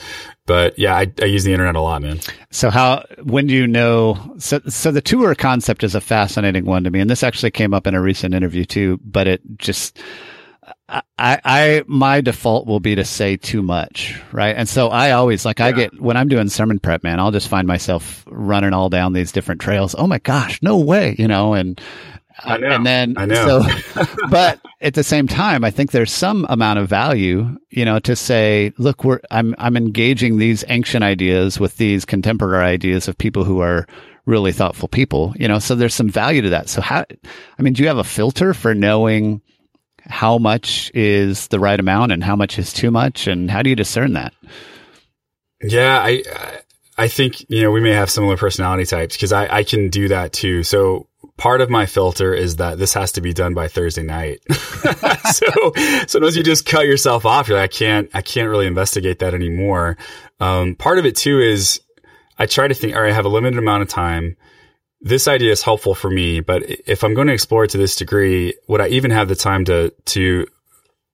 But 0.50 0.76
yeah, 0.80 0.96
I, 0.96 1.06
I 1.22 1.26
use 1.26 1.44
the 1.44 1.52
internet 1.52 1.76
a 1.76 1.80
lot, 1.80 2.02
man. 2.02 2.18
So 2.50 2.70
how 2.70 3.04
when 3.22 3.46
do 3.46 3.54
you 3.54 3.68
know? 3.68 4.34
So 4.38 4.60
so 4.66 4.90
the 4.90 5.00
tour 5.00 5.36
concept 5.36 5.84
is 5.84 5.94
a 5.94 6.00
fascinating 6.00 6.64
one 6.64 6.82
to 6.82 6.90
me, 6.90 6.98
and 6.98 7.08
this 7.08 7.22
actually 7.22 7.52
came 7.52 7.72
up 7.72 7.86
in 7.86 7.94
a 7.94 8.00
recent 8.00 8.34
interview 8.34 8.64
too. 8.64 8.98
But 9.04 9.28
it 9.28 9.42
just 9.58 10.00
I, 10.88 11.02
I, 11.16 11.84
my 11.86 12.20
default 12.20 12.66
will 12.66 12.80
be 12.80 12.96
to 12.96 13.04
say 13.04 13.36
too 13.36 13.62
much, 13.62 14.20
right? 14.32 14.56
And 14.56 14.68
so 14.68 14.88
I 14.88 15.12
always 15.12 15.44
like, 15.44 15.60
yeah. 15.60 15.66
I 15.66 15.72
get, 15.72 16.00
when 16.00 16.16
I'm 16.16 16.26
doing 16.26 16.48
sermon 16.48 16.80
prep, 16.80 17.04
man, 17.04 17.20
I'll 17.20 17.30
just 17.30 17.46
find 17.46 17.68
myself 17.68 18.24
running 18.28 18.72
all 18.72 18.88
down 18.88 19.12
these 19.12 19.30
different 19.30 19.60
trails. 19.60 19.94
Oh 19.96 20.08
my 20.08 20.18
gosh, 20.18 20.60
no 20.62 20.78
way, 20.78 21.14
you 21.16 21.28
know, 21.28 21.54
and, 21.54 21.80
I 22.44 22.54
uh, 22.54 22.56
know. 22.58 22.70
And 22.70 22.86
then, 22.86 23.14
I 23.16 23.26
know. 23.26 23.62
So, 23.62 24.04
but 24.30 24.60
at 24.80 24.94
the 24.94 25.04
same 25.04 25.26
time, 25.26 25.64
I 25.64 25.70
think 25.70 25.92
there's 25.92 26.12
some 26.12 26.46
amount 26.48 26.78
of 26.78 26.88
value, 26.88 27.56
you 27.70 27.84
know, 27.84 27.98
to 28.00 28.16
say, 28.16 28.72
look, 28.78 29.04
we're, 29.04 29.20
I'm, 29.30 29.54
I'm 29.58 29.76
engaging 29.76 30.38
these 30.38 30.64
ancient 30.68 31.04
ideas 31.04 31.60
with 31.60 31.76
these 31.76 32.04
contemporary 32.04 32.64
ideas 32.64 33.08
of 33.08 33.18
people 33.18 33.44
who 33.44 33.60
are 33.60 33.86
really 34.26 34.52
thoughtful 34.52 34.88
people, 34.88 35.34
you 35.36 35.48
know, 35.48 35.58
so 35.58 35.74
there's 35.74 35.94
some 35.94 36.08
value 36.08 36.42
to 36.42 36.50
that. 36.50 36.68
So 36.68 36.80
how, 36.80 37.04
I 37.58 37.62
mean, 37.62 37.72
do 37.72 37.82
you 37.82 37.88
have 37.88 37.98
a 37.98 38.04
filter 38.04 38.54
for 38.54 38.74
knowing 38.74 39.40
how 40.06 40.38
much 40.38 40.90
is 40.94 41.48
the 41.48 41.60
right 41.60 41.78
amount 41.78 42.12
and 42.12 42.22
how 42.22 42.36
much 42.36 42.58
is 42.58 42.72
too 42.72 42.90
much 42.90 43.26
and 43.26 43.50
how 43.50 43.62
do 43.62 43.70
you 43.70 43.76
discern 43.76 44.14
that 44.14 44.34
yeah 45.62 46.00
i 46.00 46.22
i 46.98 47.08
think 47.08 47.44
you 47.48 47.62
know 47.62 47.70
we 47.70 47.80
may 47.80 47.92
have 47.92 48.10
similar 48.10 48.36
personality 48.36 48.84
types 48.84 49.16
because 49.16 49.32
I, 49.32 49.58
I 49.58 49.62
can 49.62 49.88
do 49.88 50.08
that 50.08 50.32
too 50.32 50.62
so 50.62 51.06
part 51.40 51.62
of 51.62 51.70
my 51.70 51.86
filter 51.86 52.34
is 52.34 52.56
that 52.56 52.78
this 52.78 52.92
has 52.92 53.12
to 53.12 53.22
be 53.22 53.32
done 53.32 53.54
by 53.54 53.66
thursday 53.66 54.02
night. 54.02 54.40
So 55.32 55.72
sometimes 56.06 56.36
you 56.36 56.42
just 56.42 56.66
cut 56.66 56.86
yourself 56.86 57.24
off 57.24 57.48
you're 57.48 57.56
like 57.56 57.70
i 57.70 57.72
can't 57.72 58.10
i 58.14 58.20
can't 58.20 58.48
really 58.48 58.66
investigate 58.66 59.20
that 59.20 59.32
anymore. 59.32 59.96
Um, 60.38 60.74
part 60.74 60.98
of 60.98 61.06
it 61.06 61.16
too 61.16 61.40
is 61.40 61.80
i 62.38 62.46
try 62.46 62.68
to 62.68 62.74
think 62.74 62.94
all 62.94 63.02
right 63.02 63.10
i 63.10 63.14
have 63.14 63.24
a 63.24 63.30
limited 63.30 63.58
amount 63.58 63.82
of 63.82 63.88
time. 63.88 64.36
This 65.00 65.26
idea 65.26 65.50
is 65.50 65.62
helpful 65.62 65.94
for 65.94 66.10
me, 66.10 66.40
but 66.40 66.62
if 66.86 67.02
I'm 67.02 67.14
going 67.14 67.28
to 67.28 67.32
explore 67.32 67.64
it 67.64 67.70
to 67.70 67.78
this 67.78 67.96
degree, 67.96 68.54
would 68.68 68.82
I 68.82 68.88
even 68.88 69.10
have 69.10 69.28
the 69.28 69.34
time 69.34 69.64
to, 69.64 69.94
to, 70.06 70.46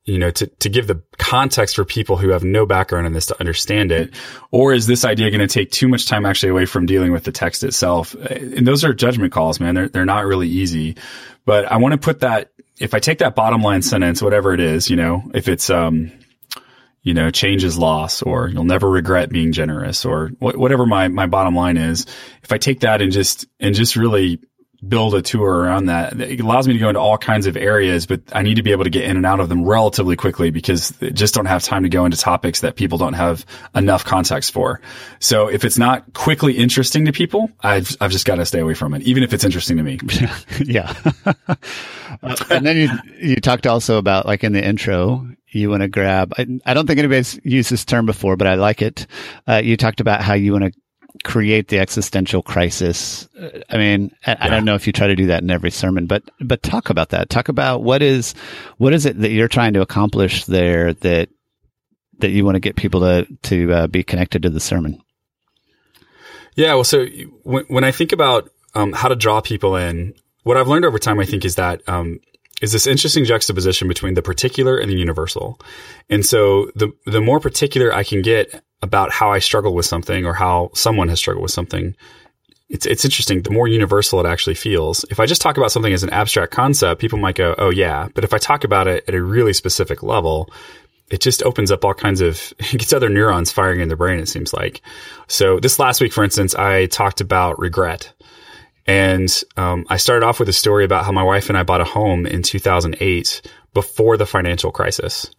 you 0.06 0.18
know, 0.18 0.30
to, 0.30 0.46
to 0.46 0.68
give 0.68 0.86
the 0.86 1.02
context 1.18 1.74
for 1.74 1.84
people 1.84 2.16
who 2.16 2.30
have 2.30 2.44
no 2.44 2.64
background 2.64 3.06
in 3.06 3.12
this 3.12 3.26
to 3.26 3.40
understand 3.40 3.90
it? 3.90 4.14
Or 4.52 4.72
is 4.72 4.86
this 4.86 5.04
idea 5.04 5.30
going 5.30 5.46
to 5.46 5.52
take 5.52 5.72
too 5.72 5.88
much 5.88 6.06
time 6.06 6.24
actually 6.24 6.50
away 6.50 6.64
from 6.64 6.86
dealing 6.86 7.10
with 7.10 7.24
the 7.24 7.32
text 7.32 7.64
itself? 7.64 8.14
And 8.14 8.66
those 8.66 8.84
are 8.84 8.94
judgment 8.94 9.32
calls, 9.32 9.58
man. 9.58 9.74
They're, 9.74 9.88
they're 9.88 10.04
not 10.04 10.24
really 10.24 10.48
easy, 10.48 10.96
but 11.44 11.64
I 11.64 11.78
want 11.78 11.92
to 11.92 11.98
put 11.98 12.20
that, 12.20 12.52
if 12.78 12.94
I 12.94 13.00
take 13.00 13.18
that 13.18 13.34
bottom 13.34 13.62
line 13.62 13.82
sentence, 13.82 14.22
whatever 14.22 14.54
it 14.54 14.60
is, 14.60 14.88
you 14.88 14.96
know, 14.96 15.28
if 15.34 15.48
it's, 15.48 15.70
um, 15.70 16.12
you 17.02 17.14
know, 17.14 17.30
change 17.30 17.64
is 17.64 17.78
loss 17.78 18.22
or 18.22 18.48
you'll 18.48 18.64
never 18.64 18.88
regret 18.88 19.30
being 19.30 19.52
generous 19.52 20.04
or 20.04 20.28
wh- 20.38 20.58
whatever 20.58 20.86
my, 20.86 21.08
my 21.08 21.26
bottom 21.26 21.54
line 21.54 21.76
is. 21.76 22.06
If 22.42 22.52
I 22.52 22.58
take 22.58 22.80
that 22.80 23.02
and 23.02 23.10
just, 23.10 23.46
and 23.58 23.74
just 23.74 23.96
really 23.96 24.40
build 24.86 25.14
a 25.14 25.22
tour 25.22 25.50
around 25.50 25.86
that. 25.86 26.20
It 26.20 26.40
allows 26.40 26.66
me 26.66 26.74
to 26.74 26.78
go 26.78 26.88
into 26.88 27.00
all 27.00 27.18
kinds 27.18 27.46
of 27.46 27.56
areas, 27.56 28.06
but 28.06 28.20
I 28.32 28.42
need 28.42 28.56
to 28.56 28.62
be 28.62 28.72
able 28.72 28.84
to 28.84 28.90
get 28.90 29.04
in 29.04 29.16
and 29.16 29.26
out 29.26 29.40
of 29.40 29.48
them 29.48 29.64
relatively 29.64 30.16
quickly 30.16 30.50
because 30.50 30.92
I 31.00 31.10
just 31.10 31.34
don't 31.34 31.46
have 31.46 31.62
time 31.62 31.82
to 31.82 31.88
go 31.88 32.04
into 32.04 32.16
topics 32.16 32.60
that 32.60 32.76
people 32.76 32.98
don't 32.98 33.14
have 33.14 33.44
enough 33.74 34.04
context 34.04 34.52
for. 34.52 34.80
So 35.18 35.48
if 35.48 35.64
it's 35.64 35.78
not 35.78 36.12
quickly 36.14 36.56
interesting 36.56 37.04
to 37.06 37.12
people, 37.12 37.50
I've, 37.60 37.96
I've 38.00 38.10
just 38.10 38.26
got 38.26 38.36
to 38.36 38.46
stay 38.46 38.60
away 38.60 38.74
from 38.74 38.94
it, 38.94 39.02
even 39.02 39.22
if 39.22 39.32
it's 39.32 39.44
interesting 39.44 39.76
to 39.78 39.82
me. 39.82 39.98
yeah. 40.64 40.94
uh, 41.26 42.36
and 42.50 42.66
then 42.66 42.76
you, 42.76 42.88
you 43.20 43.36
talked 43.36 43.66
also 43.66 43.98
about 43.98 44.26
like 44.26 44.44
in 44.44 44.52
the 44.52 44.64
intro, 44.64 45.26
you 45.48 45.70
want 45.70 45.82
to 45.82 45.88
grab, 45.88 46.34
I, 46.38 46.46
I, 46.66 46.74
don't 46.74 46.86
think 46.86 46.98
anybody's 46.98 47.38
used 47.44 47.70
this 47.70 47.84
term 47.84 48.04
before, 48.04 48.36
but 48.36 48.46
I 48.46 48.54
like 48.54 48.82
it. 48.82 49.06
Uh, 49.46 49.60
you 49.64 49.76
talked 49.76 50.00
about 50.00 50.20
how 50.20 50.34
you 50.34 50.52
want 50.52 50.64
to 50.64 50.72
create 51.24 51.68
the 51.68 51.78
existential 51.78 52.42
crisis. 52.42 53.28
Uh, 53.40 53.60
I 53.70 53.76
mean, 53.76 54.10
I, 54.26 54.32
yeah. 54.32 54.36
I, 54.40 54.48
don't 54.48 54.64
know 54.64 54.74
if 54.74 54.86
you 54.86 54.92
try 54.92 55.06
to 55.06 55.16
do 55.16 55.26
that 55.26 55.42
in 55.42 55.50
every 55.50 55.70
sermon, 55.70 56.06
but 56.06 56.22
but 56.40 56.62
talk 56.62 56.90
about 56.90 57.10
that. 57.10 57.30
Talk 57.30 57.48
about 57.48 57.82
what 57.82 58.02
is 58.02 58.34
what 58.78 58.92
is 58.92 59.06
it 59.06 59.18
that 59.20 59.30
you're 59.30 59.48
trying 59.48 59.74
to 59.74 59.80
accomplish 59.80 60.44
there 60.44 60.92
that 60.94 61.28
that 62.18 62.30
you 62.30 62.44
want 62.44 62.56
to 62.56 62.60
get 62.60 62.76
people 62.76 63.00
to 63.00 63.26
to 63.42 63.72
uh, 63.72 63.86
be 63.86 64.02
connected 64.02 64.42
to 64.42 64.50
the 64.50 64.60
sermon. 64.60 65.00
Yeah, 66.54 66.74
well, 66.74 66.84
so 66.84 67.06
when, 67.42 67.64
when 67.68 67.84
I 67.84 67.90
think 67.90 68.12
about 68.12 68.50
um, 68.74 68.94
how 68.94 69.08
to 69.08 69.16
draw 69.16 69.42
people 69.42 69.76
in, 69.76 70.14
what 70.42 70.56
I've 70.56 70.68
learned 70.68 70.86
over 70.86 70.98
time, 70.98 71.20
I 71.20 71.26
think, 71.26 71.44
is 71.44 71.56
that 71.56 71.86
um, 71.86 72.18
is 72.62 72.72
this 72.72 72.86
interesting 72.86 73.24
juxtaposition 73.24 73.88
between 73.88 74.14
the 74.14 74.22
particular 74.22 74.78
and 74.78 74.90
the 74.90 74.96
universal. 74.96 75.60
And 76.08 76.24
so 76.24 76.70
the 76.74 76.92
the 77.04 77.20
more 77.20 77.40
particular 77.40 77.92
I 77.92 78.04
can 78.04 78.22
get 78.22 78.62
about 78.82 79.10
how 79.10 79.32
I 79.32 79.38
struggle 79.38 79.74
with 79.74 79.86
something 79.86 80.26
or 80.26 80.34
how 80.34 80.70
someone 80.74 81.08
has 81.08 81.18
struggled 81.18 81.42
with 81.42 81.52
something, 81.52 81.96
it's 82.68 82.86
it's 82.86 83.04
interesting. 83.04 83.42
The 83.42 83.50
more 83.50 83.68
universal 83.68 84.20
it 84.20 84.26
actually 84.26 84.54
feels. 84.54 85.04
If 85.10 85.20
I 85.20 85.26
just 85.26 85.40
talk 85.40 85.56
about 85.56 85.72
something 85.72 85.92
as 85.92 86.02
an 86.02 86.10
abstract 86.10 86.52
concept, 86.52 87.00
people 87.00 87.18
might 87.18 87.36
go, 87.36 87.54
"Oh 87.58 87.70
yeah," 87.70 88.08
but 88.14 88.24
if 88.24 88.34
I 88.34 88.38
talk 88.38 88.64
about 88.64 88.88
it 88.88 89.04
at 89.06 89.14
a 89.14 89.22
really 89.22 89.52
specific 89.52 90.02
level, 90.02 90.50
it 91.10 91.20
just 91.20 91.42
opens 91.44 91.70
up 91.70 91.84
all 91.84 91.94
kinds 91.94 92.20
of 92.20 92.52
it 92.58 92.78
gets 92.78 92.92
other 92.92 93.08
neurons 93.08 93.52
firing 93.52 93.80
in 93.80 93.88
the 93.88 93.96
brain. 93.96 94.18
It 94.18 94.28
seems 94.28 94.52
like. 94.52 94.82
So 95.28 95.60
this 95.60 95.78
last 95.78 96.00
week, 96.00 96.12
for 96.12 96.24
instance, 96.24 96.54
I 96.54 96.86
talked 96.86 97.20
about 97.20 97.58
regret 97.58 98.12
and 98.86 99.42
um, 99.56 99.84
I 99.88 99.96
started 99.96 100.24
off 100.24 100.38
with 100.38 100.48
a 100.48 100.52
story 100.52 100.84
about 100.84 101.04
how 101.04 101.12
my 101.12 101.22
wife 101.22 101.48
and 101.48 101.58
I 101.58 101.64
bought 101.64 101.80
a 101.80 101.84
home 101.84 102.26
in 102.26 102.42
2008 102.42 103.42
before 103.74 104.16
the 104.16 104.26
financial 104.26 104.70
crisis. 104.70 105.30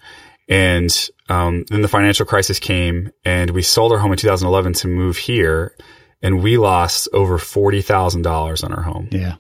And 0.50 1.10
um, 1.30 1.66
then 1.70 1.82
the 1.82 1.88
financial 1.88 2.26
crisis 2.26 2.60
came, 2.60 3.12
and 3.26 3.52
we 3.52 3.62
sold 3.62 3.92
our 3.92 3.98
home 3.98 4.12
in 4.12 4.18
2011 4.18 4.74
to 4.74 4.88
move 4.88 5.18
here, 5.18 5.76
and 6.22 6.42
we 6.42 6.58
lost 6.58 7.10
over 7.14 7.38
forty 7.38 7.82
thousand 7.82 8.22
dollars 8.22 8.64
on 8.64 8.74
our 8.74 8.84
home. 8.84 9.10
Yeah, 9.12 9.36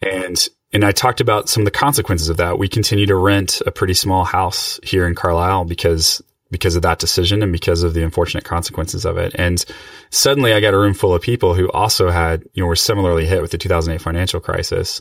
and 0.00 0.48
and 0.72 0.84
I 0.84 0.92
talked 0.92 1.20
about 1.20 1.48
some 1.48 1.62
of 1.62 1.64
the 1.66 1.70
consequences 1.70 2.28
of 2.28 2.36
that. 2.38 2.58
We 2.58 2.68
continue 2.68 3.06
to 3.06 3.16
rent 3.16 3.62
a 3.66 3.70
pretty 3.70 3.94
small 3.94 4.24
house 4.24 4.80
here 4.82 5.06
in 5.06 5.14
Carlisle 5.14 5.66
because 5.66 6.22
because 6.50 6.76
of 6.76 6.82
that 6.82 7.00
decision 7.00 7.42
and 7.42 7.50
because 7.50 7.82
of 7.82 7.94
the 7.94 8.04
unfortunate 8.04 8.44
consequences 8.44 9.04
of 9.04 9.18
it. 9.18 9.34
And 9.34 9.64
suddenly 10.10 10.52
I 10.52 10.60
got 10.60 10.72
a 10.72 10.78
room 10.78 10.94
full 10.94 11.12
of 11.12 11.20
people 11.20 11.54
who 11.54 11.68
also 11.72 12.10
had, 12.10 12.44
you 12.52 12.62
know, 12.62 12.68
were 12.68 12.76
similarly 12.76 13.26
hit 13.26 13.42
with 13.42 13.50
the 13.50 13.58
2008 13.58 14.00
financial 14.00 14.38
crisis. 14.38 15.00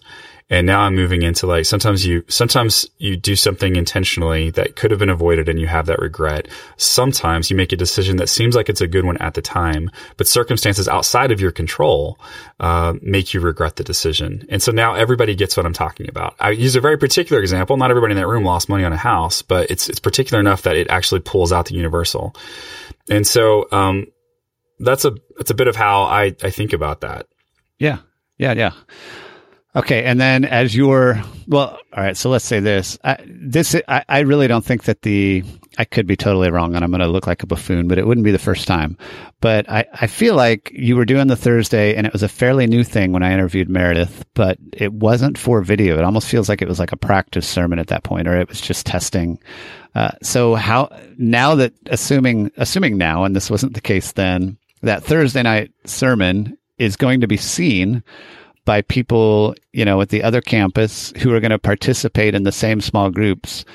And 0.50 0.68
now 0.68 0.82
I'm 0.82 0.96
moving 0.96 1.22
into 1.22 1.48
like 1.48 1.66
sometimes 1.66 2.06
you 2.06 2.24
sometimes 2.28 2.88
you 2.98 3.16
do 3.16 3.36
something 3.36 3.76
intentionally 3.76 4.52
that 4.52 4.76
could 4.76 4.92
have 4.92 5.00
been 5.00 5.10
avoided 5.10 5.50
and 5.50 5.60
you 5.60 5.68
have 5.68 5.86
that 5.88 6.00
regret. 6.00 6.48
Sometimes 6.78 7.50
you 7.50 7.56
make 7.56 7.72
a 7.72 7.78
decision 7.78 8.18
that 8.18 8.30
seems 8.30 8.56
like 8.56 8.70
it's 8.70 8.82
a 8.82 8.88
good 8.88 9.06
one 9.06 9.18
at 9.18 9.34
the 9.34 9.42
time, 9.42 9.90
but 10.18 10.28
circumstances 10.28 10.88
outside 10.88 11.32
of 11.32 11.40
your 11.40 11.52
control 11.52 12.20
uh, 12.60 12.94
make 13.02 13.34
you 13.34 13.40
regret 13.40 13.78
the 13.78 13.84
decision. 13.84 14.46
And 14.50 14.62
so 14.62 14.72
now 14.72 14.96
everybody 14.96 15.34
gets 15.36 15.56
what 15.58 15.66
I'm 15.66 15.74
talking 15.74 16.10
about. 16.10 16.36
I 16.40 16.52
use 16.52 16.76
a 16.76 16.82
very 16.82 16.98
particular 16.98 17.42
example. 17.42 17.78
Not 17.78 17.90
everybody 17.90 18.12
in 18.12 18.18
that 18.18 18.28
room 18.28 18.44
lost 18.44 18.70
money 18.70 18.84
on 18.84 18.94
a 18.94 18.98
house, 18.98 19.42
but 19.42 19.72
it's 19.72 19.90
it's 19.90 20.00
particular 20.00 20.40
enough 20.40 20.64
that 20.64 20.76
it 20.76 20.90
actually 20.90 21.22
pulls 21.22 21.52
out 21.52 21.68
the 21.68 21.76
universal. 21.76 22.36
And 23.10 23.26
so 23.26 23.68
um, 23.72 24.08
that's 24.80 25.06
a 25.06 25.16
that's 25.38 25.52
a 25.52 25.56
bit 25.56 25.68
of 25.68 25.76
how 25.76 26.04
I 26.04 26.36
I 26.44 26.50
think 26.50 26.74
about 26.74 27.02
that. 27.02 27.28
Yeah, 27.80 28.00
yeah, 28.38 28.54
yeah. 28.54 28.72
Okay, 29.76 30.04
and 30.04 30.22
then 30.22 30.46
as 30.46 30.76
you're 30.76 31.20
well, 31.48 31.80
all 31.94 32.04
right. 32.04 32.16
So 32.16 32.30
let's 32.30 32.46
say 32.46 32.60
this. 32.60 33.00
I, 33.04 33.18
this 33.26 33.76
I, 33.88 34.04
I 34.08 34.20
really 34.20 34.48
don't 34.48 34.64
think 34.64 34.84
that 34.84 35.02
the 35.02 35.44
I 35.80 35.86
could 35.86 36.06
be 36.06 36.16
totally 36.16 36.52
wrong, 36.52 36.76
and 36.76 36.84
I'm 36.84 36.92
going 36.92 37.02
to 37.02 37.08
look 37.08 37.26
like 37.26 37.42
a 37.42 37.48
buffoon, 37.48 37.88
but 37.88 37.98
it 37.98 38.06
wouldn't 38.06 38.24
be 38.24 38.32
the 38.32 38.38
first 38.38 38.68
time. 38.68 39.00
But 39.42 39.68
I 39.68 39.86
I 39.92 40.06
feel 40.06 40.36
like 40.36 40.72
you 40.76 40.96
were 40.96 41.06
doing 41.06 41.26
the 41.26 41.36
Thursday, 41.36 41.96
and 41.96 42.06
it 42.06 42.14
was 42.14 42.22
a 42.22 42.30
fairly 42.30 42.68
new 42.68 42.84
thing 42.84 43.14
when 43.14 43.24
I 43.24 43.34
interviewed 43.34 43.68
Meredith, 43.68 44.24
but 44.36 44.60
it 44.74 44.94
wasn't 44.94 45.40
for 45.40 45.64
video. 45.64 45.98
It 45.98 46.04
almost 46.04 46.28
feels 46.30 46.50
like 46.50 46.62
it 46.62 46.68
was 46.68 46.80
like 46.80 46.92
a 46.92 46.98
practice 46.98 47.48
sermon 47.48 47.80
at 47.80 47.88
that 47.88 48.04
point, 48.04 48.28
or 48.28 48.40
it 48.40 48.50
was 48.50 48.62
just 48.62 48.86
testing. 48.86 49.40
Uh, 49.96 50.12
so 50.22 50.54
how 50.54 50.90
now 51.18 51.56
that 51.56 51.74
assuming 51.88 52.52
assuming 52.58 53.00
now, 53.00 53.24
and 53.24 53.36
this 53.36 53.50
wasn't 53.50 53.74
the 53.74 53.82
case 53.82 54.12
then, 54.12 54.56
that 54.84 55.04
Thursday 55.04 55.42
night 55.42 55.72
sermon 55.86 56.60
is 56.78 56.96
going 56.96 57.22
to 57.22 57.28
be 57.28 57.38
seen 57.38 58.04
by 58.66 58.82
people, 58.82 59.56
you 59.72 59.86
know, 59.86 60.02
at 60.02 60.10
the 60.10 60.24
other 60.24 60.42
campus 60.42 61.12
who 61.18 61.34
are 61.34 61.40
going 61.40 61.52
to 61.52 61.60
participate 61.60 62.36
in 62.36 62.44
the 62.44 62.52
same 62.52 62.82
small 62.82 63.10
groups. 63.10 63.66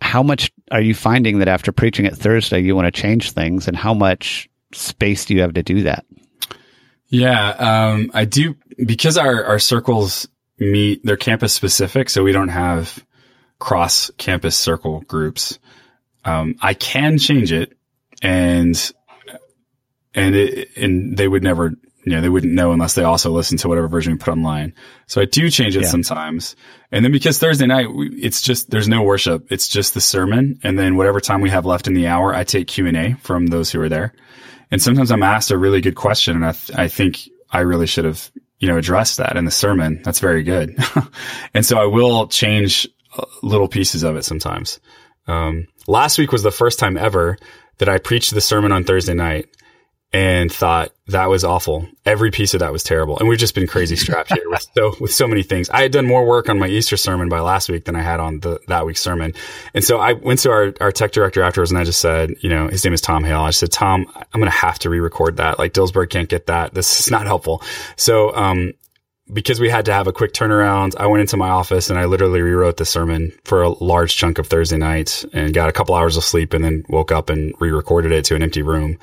How 0.00 0.22
much 0.22 0.52
are 0.70 0.80
you 0.80 0.94
finding 0.94 1.38
that 1.38 1.48
after 1.48 1.72
preaching 1.72 2.06
at 2.06 2.16
Thursday, 2.16 2.60
you 2.60 2.76
want 2.76 2.86
to 2.86 3.00
change 3.02 3.32
things, 3.32 3.66
and 3.66 3.76
how 3.76 3.92
much 3.94 4.48
space 4.72 5.24
do 5.24 5.34
you 5.34 5.40
have 5.40 5.54
to 5.54 5.62
do 5.62 5.82
that? 5.82 6.04
Yeah, 7.08 7.50
um, 7.50 8.10
I 8.14 8.24
do 8.24 8.56
because 8.84 9.16
our 9.16 9.44
our 9.44 9.58
circles 9.58 10.28
meet 10.58 11.04
they're 11.04 11.16
campus 11.16 11.52
specific, 11.52 12.10
so 12.10 12.22
we 12.22 12.32
don't 12.32 12.48
have 12.48 13.04
cross 13.58 14.10
campus 14.18 14.56
circle 14.56 15.00
groups. 15.02 15.58
Um, 16.24 16.56
I 16.60 16.74
can 16.74 17.18
change 17.18 17.52
it, 17.52 17.76
and 18.22 18.92
and 20.14 20.34
it, 20.34 20.76
and 20.76 21.16
they 21.16 21.28
would 21.28 21.42
never 21.42 21.74
you 22.04 22.12
know, 22.12 22.20
they 22.20 22.28
wouldn't 22.28 22.52
know 22.52 22.72
unless 22.72 22.94
they 22.94 23.02
also 23.02 23.30
listen 23.30 23.56
to 23.58 23.68
whatever 23.68 23.88
version 23.88 24.12
we 24.12 24.18
put 24.18 24.32
online. 24.32 24.74
So 25.06 25.20
I 25.22 25.24
do 25.24 25.50
change 25.50 25.76
it 25.76 25.82
yeah. 25.82 25.88
sometimes. 25.88 26.54
And 26.92 27.04
then 27.04 27.12
because 27.12 27.38
Thursday 27.38 27.66
night, 27.66 27.86
it's 27.90 28.42
just, 28.42 28.70
there's 28.70 28.88
no 28.88 29.02
worship. 29.02 29.50
It's 29.50 29.68
just 29.68 29.94
the 29.94 30.00
sermon. 30.00 30.58
And 30.62 30.78
then 30.78 30.96
whatever 30.96 31.20
time 31.20 31.40
we 31.40 31.50
have 31.50 31.64
left 31.64 31.86
in 31.86 31.94
the 31.94 32.06
hour, 32.06 32.34
I 32.34 32.44
take 32.44 32.68
Q 32.68 32.86
and 32.86 32.96
A 32.96 33.14
from 33.14 33.46
those 33.46 33.70
who 33.70 33.80
are 33.80 33.88
there. 33.88 34.14
And 34.70 34.82
sometimes 34.82 35.10
I'm 35.10 35.22
asked 35.22 35.50
a 35.50 35.58
really 35.58 35.80
good 35.80 35.94
question. 35.94 36.36
And 36.36 36.44
I, 36.44 36.52
th- 36.52 36.78
I 36.78 36.88
think 36.88 37.28
I 37.50 37.60
really 37.60 37.86
should 37.86 38.04
have, 38.04 38.30
you 38.58 38.68
know, 38.68 38.76
addressed 38.76 39.16
that 39.16 39.36
in 39.36 39.46
the 39.46 39.50
sermon. 39.50 40.02
That's 40.04 40.20
very 40.20 40.42
good. 40.42 40.76
and 41.54 41.64
so 41.64 41.78
I 41.78 41.86
will 41.86 42.28
change 42.28 42.86
uh, 43.16 43.24
little 43.42 43.68
pieces 43.68 44.02
of 44.02 44.16
it 44.16 44.24
sometimes. 44.24 44.78
Um, 45.26 45.68
last 45.86 46.18
week 46.18 46.32
was 46.32 46.42
the 46.42 46.50
first 46.50 46.78
time 46.78 46.98
ever 46.98 47.38
that 47.78 47.88
I 47.88 47.98
preached 47.98 48.34
the 48.34 48.40
sermon 48.42 48.72
on 48.72 48.84
Thursday 48.84 49.14
night 49.14 49.48
and 50.14 50.52
thought 50.52 50.92
that 51.08 51.28
was 51.28 51.42
awful. 51.42 51.88
Every 52.06 52.30
piece 52.30 52.54
of 52.54 52.60
that 52.60 52.70
was 52.70 52.84
terrible. 52.84 53.18
And 53.18 53.28
we've 53.28 53.38
just 53.38 53.52
been 53.54 53.66
crazy 53.66 53.96
strapped 53.96 54.32
here 54.32 54.48
with 54.48 54.64
so, 54.72 54.94
with 55.00 55.12
so 55.12 55.26
many 55.26 55.42
things. 55.42 55.68
I 55.70 55.82
had 55.82 55.90
done 55.90 56.06
more 56.06 56.24
work 56.24 56.48
on 56.48 56.56
my 56.56 56.68
Easter 56.68 56.96
sermon 56.96 57.28
by 57.28 57.40
last 57.40 57.68
week 57.68 57.84
than 57.84 57.96
I 57.96 58.02
had 58.02 58.20
on 58.20 58.38
the, 58.38 58.60
that 58.68 58.86
week's 58.86 59.00
sermon. 59.00 59.34
And 59.74 59.82
so 59.82 59.98
I 59.98 60.12
went 60.12 60.38
to 60.40 60.52
our, 60.52 60.72
our 60.80 60.92
tech 60.92 61.10
director 61.10 61.42
afterwards 61.42 61.72
and 61.72 61.80
I 61.80 61.84
just 61.84 62.00
said, 62.00 62.30
you 62.40 62.48
know, 62.48 62.68
his 62.68 62.84
name 62.84 62.94
is 62.94 63.00
Tom 63.00 63.24
Hale. 63.24 63.40
I 63.40 63.50
said, 63.50 63.72
Tom, 63.72 64.06
I'm 64.14 64.40
going 64.40 64.44
to 64.44 64.56
have 64.56 64.78
to 64.80 64.88
re-record 64.88 65.38
that. 65.38 65.58
Like 65.58 65.72
Dillsburg 65.72 66.10
can't 66.10 66.28
get 66.28 66.46
that. 66.46 66.74
This 66.74 67.00
is 67.00 67.10
not 67.10 67.26
helpful. 67.26 67.60
So, 67.96 68.34
um, 68.36 68.72
because 69.32 69.58
we 69.58 69.70
had 69.70 69.86
to 69.86 69.92
have 69.92 70.06
a 70.06 70.12
quick 70.12 70.32
turnaround, 70.32 70.94
I 70.96 71.06
went 71.06 71.22
into 71.22 71.36
my 71.36 71.48
office 71.48 71.88
and 71.88 71.98
I 71.98 72.04
literally 72.04 72.42
rewrote 72.42 72.76
the 72.76 72.84
sermon 72.84 73.32
for 73.44 73.62
a 73.62 73.70
large 73.70 74.16
chunk 74.16 74.38
of 74.38 74.46
Thursday 74.46 74.76
night 74.76 75.24
and 75.32 75.54
got 75.54 75.68
a 75.68 75.72
couple 75.72 75.94
hours 75.94 76.16
of 76.16 76.24
sleep 76.24 76.52
and 76.52 76.62
then 76.62 76.84
woke 76.88 77.10
up 77.10 77.30
and 77.30 77.54
re-recorded 77.58 78.12
it 78.12 78.26
to 78.26 78.34
an 78.34 78.42
empty 78.42 78.62
room. 78.62 78.98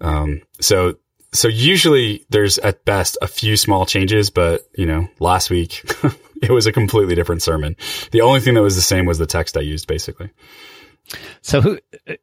Um, 0.00 0.42
so, 0.60 0.96
so 1.32 1.46
usually 1.46 2.26
there's 2.30 2.58
at 2.58 2.84
best 2.84 3.16
a 3.22 3.28
few 3.28 3.56
small 3.56 3.86
changes, 3.86 4.30
but 4.30 4.62
you 4.74 4.86
know, 4.86 5.08
last 5.20 5.50
week 5.50 5.84
it 6.42 6.50
was 6.50 6.66
a 6.66 6.72
completely 6.72 7.14
different 7.14 7.42
sermon. 7.42 7.76
The 8.10 8.22
only 8.22 8.40
thing 8.40 8.54
that 8.54 8.62
was 8.62 8.76
the 8.76 8.82
same 8.82 9.06
was 9.06 9.18
the 9.18 9.26
text 9.26 9.56
I 9.56 9.60
used 9.60 9.86
basically. 9.86 10.30
So 11.42 11.60
who, 11.60 11.78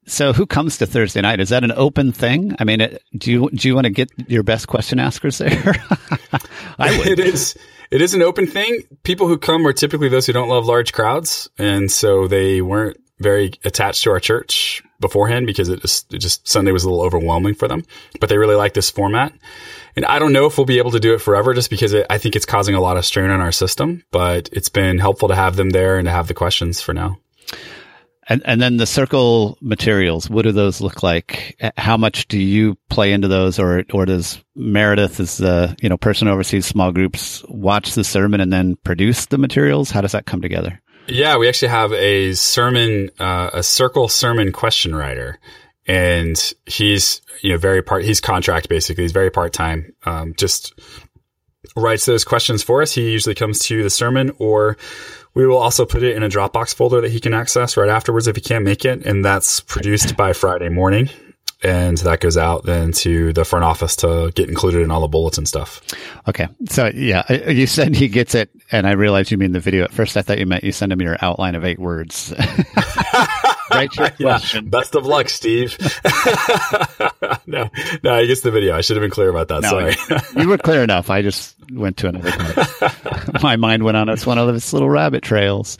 so 0.06 0.34
who 0.34 0.46
comes 0.46 0.78
to 0.78 0.86
Thursday 0.86 1.22
night? 1.22 1.40
Is 1.40 1.50
that 1.50 1.64
an 1.64 1.72
open 1.74 2.12
thing? 2.12 2.56
I 2.60 2.64
mean, 2.64 2.82
it, 2.82 3.04
do 3.18 3.32
you 3.32 3.50
do 3.52 3.68
you 3.68 3.76
want 3.76 3.86
to 3.86 3.92
get 3.92 4.10
your 4.28 4.44
best 4.44 4.68
question 4.68 5.00
askers 5.00 5.40
there? 5.40 5.76
I 6.80 6.98
would. 6.98 7.08
It 7.08 7.20
is. 7.20 7.58
It 7.90 8.02
is 8.02 8.14
an 8.14 8.22
open 8.22 8.48
thing. 8.48 8.84
People 9.04 9.28
who 9.28 9.38
come 9.38 9.66
are 9.66 9.74
typically 9.74 10.10
those 10.10 10.26
who 10.26 10.34
don't 10.34 10.50
love 10.50 10.66
large 10.66 10.94
crowds, 10.94 11.50
and 11.58 11.92
so 11.92 12.28
they 12.28 12.62
weren't 12.62 12.98
very 13.20 13.54
attached 13.64 14.04
to 14.04 14.12
our 14.12 14.20
church 14.20 14.84
beforehand 15.00 15.48
because 15.48 15.70
it 15.70 15.82
just, 15.82 16.14
it 16.14 16.20
just 16.20 16.48
Sunday 16.48 16.72
was 16.72 16.84
a 16.84 16.90
little 16.90 17.04
overwhelming 17.04 17.56
for 17.56 17.68
them. 17.68 17.84
But 18.20 18.30
they 18.30 18.38
really 18.38 18.56
like 18.56 18.74
this 18.74 18.92
format. 18.92 19.34
And 19.96 20.06
I 20.06 20.20
don't 20.20 20.34
know 20.34 20.46
if 20.46 20.58
we'll 20.58 20.66
be 20.66 20.78
able 20.78 20.92
to 20.92 21.00
do 21.00 21.14
it 21.14 21.22
forever 21.22 21.54
just 21.54 21.70
because 21.70 21.94
it, 21.94 22.06
I 22.10 22.18
think 22.18 22.36
it's 22.36 22.46
causing 22.46 22.76
a 22.76 22.82
lot 22.82 22.98
of 22.98 23.06
strain 23.06 23.32
on 23.32 23.42
our 23.42 23.52
system, 23.52 24.04
but 24.12 24.50
it's 24.52 24.70
been 24.70 25.00
helpful 25.00 25.28
to 25.30 25.36
have 25.36 25.56
them 25.56 25.72
there 25.72 25.98
and 25.98 26.06
to 26.06 26.12
have 26.12 26.28
the 26.28 26.34
questions 26.34 26.82
for 26.82 26.94
now. 26.94 27.18
And 28.30 28.42
and 28.46 28.62
then 28.62 28.78
the 28.78 28.86
circle 28.86 29.58
materials, 29.62 30.30
what 30.30 30.44
do 30.44 30.52
those 30.52 30.82
look 30.82 31.02
like? 31.02 31.56
How 31.78 31.96
much 31.96 32.28
do 32.28 32.38
you 32.38 32.78
play 32.90 33.14
into 33.14 33.28
those, 33.28 33.58
or 33.58 33.84
or 33.94 34.06
does 34.06 34.44
Meredith, 34.56 35.20
as 35.20 35.38
the 35.38 35.76
you 35.82 35.88
know 35.88 35.98
person 35.98 36.28
oversees 36.28 36.66
small 36.66 36.92
groups, 36.92 37.44
watch 37.48 37.94
the 37.94 38.04
sermon 38.04 38.42
and 38.42 38.52
then 38.52 38.76
produce 38.84 39.28
the 39.28 39.38
materials? 39.38 39.92
How 39.92 40.02
does 40.02 40.12
that 40.12 40.26
come 40.26 40.42
together? 40.42 40.82
Yeah, 41.08 41.38
we 41.38 41.48
actually 41.48 41.70
have 41.70 41.94
a 41.94 42.34
sermon, 42.34 43.12
uh, 43.18 43.52
a 43.54 43.64
circle 43.64 44.10
sermon 44.10 44.52
question 44.52 44.94
writer, 44.94 45.40
and 45.86 46.54
he's 46.66 47.22
you 47.42 47.52
know 47.52 47.58
very 47.58 47.82
part. 47.82 48.04
He's 48.04 48.20
contract 48.20 48.68
basically. 48.68 49.06
He's 49.06 49.14
very 49.14 49.32
part 49.32 49.54
time. 49.54 49.94
Um, 50.06 50.34
just 50.36 50.74
writes 51.78 52.06
those 52.06 52.26
questions 52.26 52.62
for 52.62 52.82
us. 52.82 52.94
He 52.94 53.10
usually 53.10 53.36
comes 53.36 53.60
to 53.60 53.84
the 53.84 53.90
sermon 53.90 54.32
or 54.38 54.78
we 55.34 55.46
will 55.46 55.58
also 55.58 55.86
put 55.86 56.04
it 56.04 56.16
in 56.16 56.24
a 56.24 56.30
Dropbox 56.30 56.74
folder 56.74 57.02
that 57.02 57.12
he 57.12 57.20
can 57.20 57.34
access 57.34 57.78
right 57.78 57.90
afterwards 57.90 58.28
if 58.28 58.36
he 58.36 58.42
can't 58.42 58.64
make 58.64 58.86
it. 58.86 59.06
And 59.06 59.24
that's 59.24 59.60
produced 59.62 60.18
by 60.18 60.34
Friday 60.34 60.70
morning. 60.70 61.10
And 61.64 61.98
that 62.00 62.20
goes 62.20 62.38
out 62.38 62.66
then 62.66 62.92
to 62.94 63.34
the 63.34 63.44
front 63.44 63.66
office 63.66 63.96
to 63.98 64.32
get 64.36 64.48
included 64.48 64.84
in 64.84 64.92
all 64.92 65.02
the 65.02 65.08
bulletin 65.08 65.48
stuff. 65.48 65.82
Okay. 66.28 66.48
So 66.70 66.92
yeah, 66.94 67.32
you 67.50 67.66
said 67.66 67.96
he 67.96 68.08
gets 68.08 68.36
it. 68.36 68.52
And 68.72 68.86
I 68.86 68.92
realized 68.92 69.32
you 69.32 69.38
mean 69.38 69.54
the 69.54 69.60
video. 69.60 69.84
At 69.84 69.92
first, 69.92 70.18
I 70.18 70.22
thought 70.22 70.38
you 70.38 70.46
meant 70.46 70.64
you 70.64 70.72
send 70.72 70.92
him 70.92 71.02
your 71.02 71.18
outline 71.22 71.56
of 71.56 71.66
eight 71.66 71.80
words. 71.80 72.32
right 73.72 73.96
your 73.98 74.10
question. 74.12 74.70
Best 74.70 74.96
of 74.96 75.06
luck, 75.06 75.30
Steve. 75.30 75.78
no, 77.46 77.70
no, 78.04 78.14
I 78.14 78.26
guess 78.26 78.42
the 78.42 78.52
video. 78.52 78.76
I 78.76 78.82
should 78.82 78.98
have 78.98 79.02
been 79.02 79.12
clear 79.12 79.30
about 79.30 79.48
that. 79.50 79.62
No, 79.62 79.70
Sorry. 79.70 80.42
you 80.42 80.48
were 80.48 80.58
clear 80.58 80.84
enough. 80.84 81.10
I 81.10 81.22
just 81.22 81.56
went 81.72 81.98
to 81.98 82.10
another 82.10 82.32
part. 82.32 83.44
My 83.44 83.56
mind 83.56 83.84
went 83.84 83.98
on 83.98 84.10
its 84.10 84.26
one 84.26 84.38
of 84.38 84.54
its 84.56 84.74
little 84.74 84.90
rabbit 84.90 85.24
trails. 85.24 85.78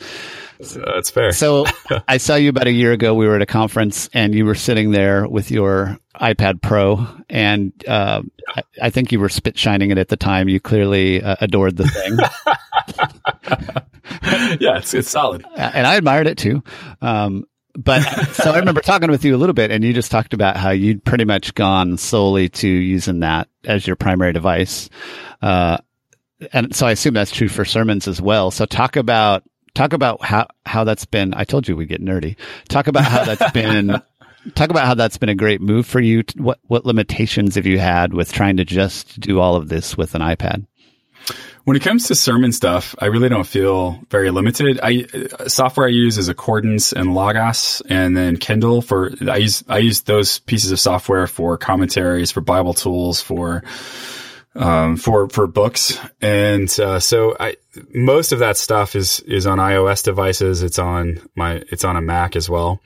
that's 0.58 1.10
fair. 1.10 1.32
so 1.32 1.66
I 2.06 2.18
saw 2.18 2.34
you 2.34 2.50
about 2.50 2.66
a 2.66 2.72
year 2.72 2.92
ago. 2.92 3.14
We 3.14 3.26
were 3.26 3.36
at 3.36 3.42
a 3.42 3.46
conference 3.46 4.08
and 4.12 4.34
you 4.34 4.44
were 4.44 4.54
sitting 4.54 4.90
there 4.90 5.26
with 5.26 5.50
your 5.50 5.98
iPad 6.20 6.60
Pro, 6.60 7.06
and 7.30 7.72
uh, 7.86 8.22
I, 8.48 8.62
I, 8.82 8.90
think 8.90 9.12
you 9.12 9.20
were 9.20 9.28
spit 9.28 9.56
shining 9.56 9.92
it 9.92 9.98
at 9.98 10.08
the 10.08 10.16
time. 10.16 10.48
You 10.48 10.58
clearly 10.58 11.22
uh, 11.22 11.36
adored 11.40 11.76
the 11.76 11.86
thing. 11.86 12.18
yeah, 14.60 14.78
it's, 14.78 14.94
it's 14.94 15.08
solid, 15.08 15.44
and 15.56 15.86
I 15.86 15.94
admired 15.94 16.26
it 16.26 16.38
too. 16.38 16.62
Um, 17.00 17.44
but 17.78 18.02
so 18.32 18.50
I 18.50 18.58
remember 18.58 18.80
talking 18.80 19.08
with 19.08 19.24
you 19.24 19.36
a 19.36 19.38
little 19.38 19.54
bit, 19.54 19.70
and 19.70 19.84
you 19.84 19.92
just 19.92 20.10
talked 20.10 20.34
about 20.34 20.56
how 20.56 20.70
you'd 20.70 21.04
pretty 21.04 21.24
much 21.24 21.54
gone 21.54 21.96
solely 21.96 22.48
to 22.48 22.68
using 22.68 23.20
that 23.20 23.48
as 23.64 23.86
your 23.86 23.94
primary 23.94 24.32
device. 24.32 24.90
Uh, 25.40 25.78
and 26.52 26.74
so 26.74 26.88
I 26.88 26.90
assume 26.90 27.14
that's 27.14 27.30
true 27.30 27.48
for 27.48 27.64
sermons 27.64 28.08
as 28.08 28.20
well. 28.20 28.50
So 28.50 28.66
talk 28.66 28.96
about 28.96 29.44
talk 29.74 29.92
about 29.92 30.24
how 30.24 30.48
how 30.66 30.82
that's 30.82 31.04
been. 31.04 31.34
I 31.34 31.44
told 31.44 31.68
you 31.68 31.76
we 31.76 31.86
get 31.86 32.02
nerdy. 32.02 32.36
Talk 32.68 32.88
about 32.88 33.04
how 33.04 33.24
that's 33.24 33.52
been. 33.52 34.02
talk 34.56 34.70
about 34.70 34.86
how 34.86 34.94
that's 34.94 35.16
been 35.16 35.28
a 35.28 35.34
great 35.36 35.60
move 35.60 35.86
for 35.86 36.00
you. 36.00 36.24
What 36.36 36.58
what 36.66 36.84
limitations 36.84 37.54
have 37.54 37.66
you 37.66 37.78
had 37.78 38.12
with 38.12 38.32
trying 38.32 38.56
to 38.56 38.64
just 38.64 39.20
do 39.20 39.38
all 39.38 39.54
of 39.54 39.68
this 39.68 39.96
with 39.96 40.16
an 40.16 40.22
iPad? 40.22 40.66
When 41.64 41.76
it 41.76 41.82
comes 41.82 42.06
to 42.08 42.14
sermon 42.14 42.52
stuff, 42.52 42.94
I 42.98 43.06
really 43.06 43.28
don't 43.28 43.46
feel 43.46 44.00
very 44.10 44.30
limited. 44.30 44.80
I 44.82 45.06
software 45.48 45.86
I 45.86 45.90
use 45.90 46.16
is 46.16 46.28
Accordance 46.28 46.92
and 46.92 47.14
Logos, 47.14 47.82
and 47.90 48.16
then 48.16 48.38
Kindle 48.38 48.80
for 48.80 49.12
I 49.28 49.36
use 49.36 49.64
I 49.68 49.78
use 49.78 50.02
those 50.02 50.38
pieces 50.38 50.72
of 50.72 50.80
software 50.80 51.26
for 51.26 51.58
commentaries, 51.58 52.30
for 52.30 52.40
Bible 52.40 52.72
tools, 52.72 53.20
for 53.20 53.62
um, 54.54 54.96
for 54.96 55.28
for 55.28 55.46
books, 55.46 55.98
and 56.20 56.68
uh, 56.80 57.00
so 57.00 57.36
I 57.38 57.56
most 57.94 58.32
of 58.32 58.38
that 58.38 58.56
stuff 58.56 58.96
is 58.96 59.20
is 59.20 59.46
on 59.46 59.58
iOS 59.58 60.02
devices. 60.02 60.62
It's 60.62 60.78
on 60.78 61.20
my 61.34 61.62
it's 61.70 61.84
on 61.84 61.96
a 61.96 62.00
Mac 62.00 62.34
as 62.34 62.48
well. 62.48 62.80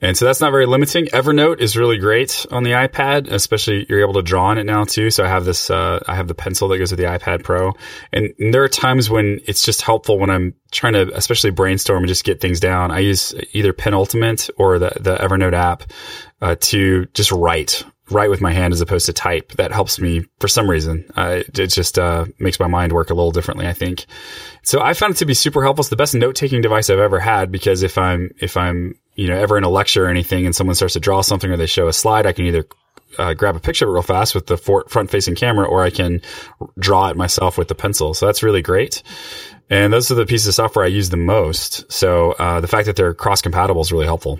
And 0.00 0.16
so 0.16 0.26
that's 0.26 0.42
not 0.42 0.50
very 0.50 0.66
limiting. 0.66 1.06
Evernote 1.06 1.60
is 1.60 1.74
really 1.74 1.96
great 1.96 2.44
on 2.50 2.64
the 2.64 2.72
iPad, 2.72 3.30
especially 3.30 3.86
you're 3.88 4.02
able 4.02 4.12
to 4.14 4.22
draw 4.22 4.48
on 4.48 4.58
it 4.58 4.64
now 4.64 4.84
too. 4.84 5.10
So 5.10 5.24
I 5.24 5.28
have 5.28 5.46
this, 5.46 5.70
uh, 5.70 6.04
I 6.06 6.14
have 6.14 6.28
the 6.28 6.34
pencil 6.34 6.68
that 6.68 6.78
goes 6.78 6.90
with 6.90 7.00
the 7.00 7.06
iPad 7.06 7.42
Pro. 7.42 7.72
And, 8.12 8.34
and, 8.38 8.52
there 8.52 8.62
are 8.62 8.68
times 8.68 9.08
when 9.08 9.40
it's 9.46 9.62
just 9.62 9.80
helpful 9.80 10.18
when 10.18 10.28
I'm 10.28 10.54
trying 10.70 10.92
to, 10.92 11.10
especially 11.16 11.50
brainstorm 11.50 12.02
and 12.02 12.08
just 12.08 12.24
get 12.24 12.42
things 12.42 12.60
down. 12.60 12.90
I 12.90 12.98
use 12.98 13.34
either 13.52 13.72
Penultimate 13.72 14.50
or 14.58 14.78
the, 14.78 14.92
the 15.00 15.16
Evernote 15.16 15.54
app, 15.54 15.84
uh, 16.42 16.56
to 16.60 17.06
just 17.14 17.32
write, 17.32 17.82
write 18.10 18.28
with 18.28 18.42
my 18.42 18.52
hand 18.52 18.74
as 18.74 18.82
opposed 18.82 19.06
to 19.06 19.14
type. 19.14 19.52
That 19.52 19.72
helps 19.72 19.98
me 19.98 20.26
for 20.40 20.48
some 20.48 20.68
reason. 20.68 21.06
Uh, 21.16 21.42
it 21.54 21.68
just, 21.68 21.98
uh, 21.98 22.26
makes 22.38 22.60
my 22.60 22.66
mind 22.66 22.92
work 22.92 23.08
a 23.08 23.14
little 23.14 23.32
differently, 23.32 23.66
I 23.66 23.72
think. 23.72 24.04
So 24.62 24.82
I 24.82 24.92
found 24.92 25.14
it 25.14 25.18
to 25.18 25.26
be 25.26 25.32
super 25.32 25.62
helpful. 25.62 25.80
It's 25.82 25.88
the 25.88 25.96
best 25.96 26.14
note 26.14 26.34
taking 26.34 26.60
device 26.60 26.90
I've 26.90 26.98
ever 26.98 27.18
had 27.18 27.50
because 27.50 27.82
if 27.82 27.96
I'm, 27.96 28.30
if 28.38 28.58
I'm, 28.58 28.94
you 29.16 29.28
know, 29.28 29.36
ever 29.36 29.58
in 29.58 29.64
a 29.64 29.68
lecture 29.68 30.04
or 30.04 30.08
anything 30.08 30.46
and 30.46 30.54
someone 30.54 30.76
starts 30.76 30.94
to 30.94 31.00
draw 31.00 31.22
something 31.22 31.50
or 31.50 31.56
they 31.56 31.66
show 31.66 31.88
a 31.88 31.92
slide, 31.92 32.26
I 32.26 32.32
can 32.32 32.44
either 32.44 32.66
uh, 33.18 33.34
grab 33.34 33.56
a 33.56 33.60
picture 33.60 33.90
real 33.90 34.02
fast 34.02 34.34
with 34.34 34.46
the 34.46 34.56
front 34.56 35.10
facing 35.10 35.34
camera 35.34 35.66
or 35.66 35.82
I 35.82 35.90
can 35.90 36.20
draw 36.78 37.08
it 37.08 37.16
myself 37.16 37.56
with 37.56 37.68
the 37.68 37.74
pencil. 37.74 38.14
So 38.14 38.26
that's 38.26 38.42
really 38.42 38.62
great. 38.62 39.02
And 39.70 39.92
those 39.92 40.10
are 40.10 40.14
the 40.14 40.26
pieces 40.26 40.48
of 40.48 40.54
software 40.54 40.84
I 40.84 40.88
use 40.88 41.10
the 41.10 41.16
most. 41.16 41.90
So 41.90 42.32
uh, 42.32 42.60
the 42.60 42.68
fact 42.68 42.86
that 42.86 42.96
they're 42.96 43.14
cross 43.14 43.42
compatible 43.42 43.80
is 43.80 43.90
really 43.90 44.06
helpful. 44.06 44.38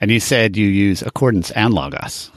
And 0.00 0.10
you 0.10 0.20
said 0.20 0.56
you 0.56 0.66
use 0.66 1.02
Accordance 1.02 1.50
and 1.50 1.74
Logos. 1.74 2.30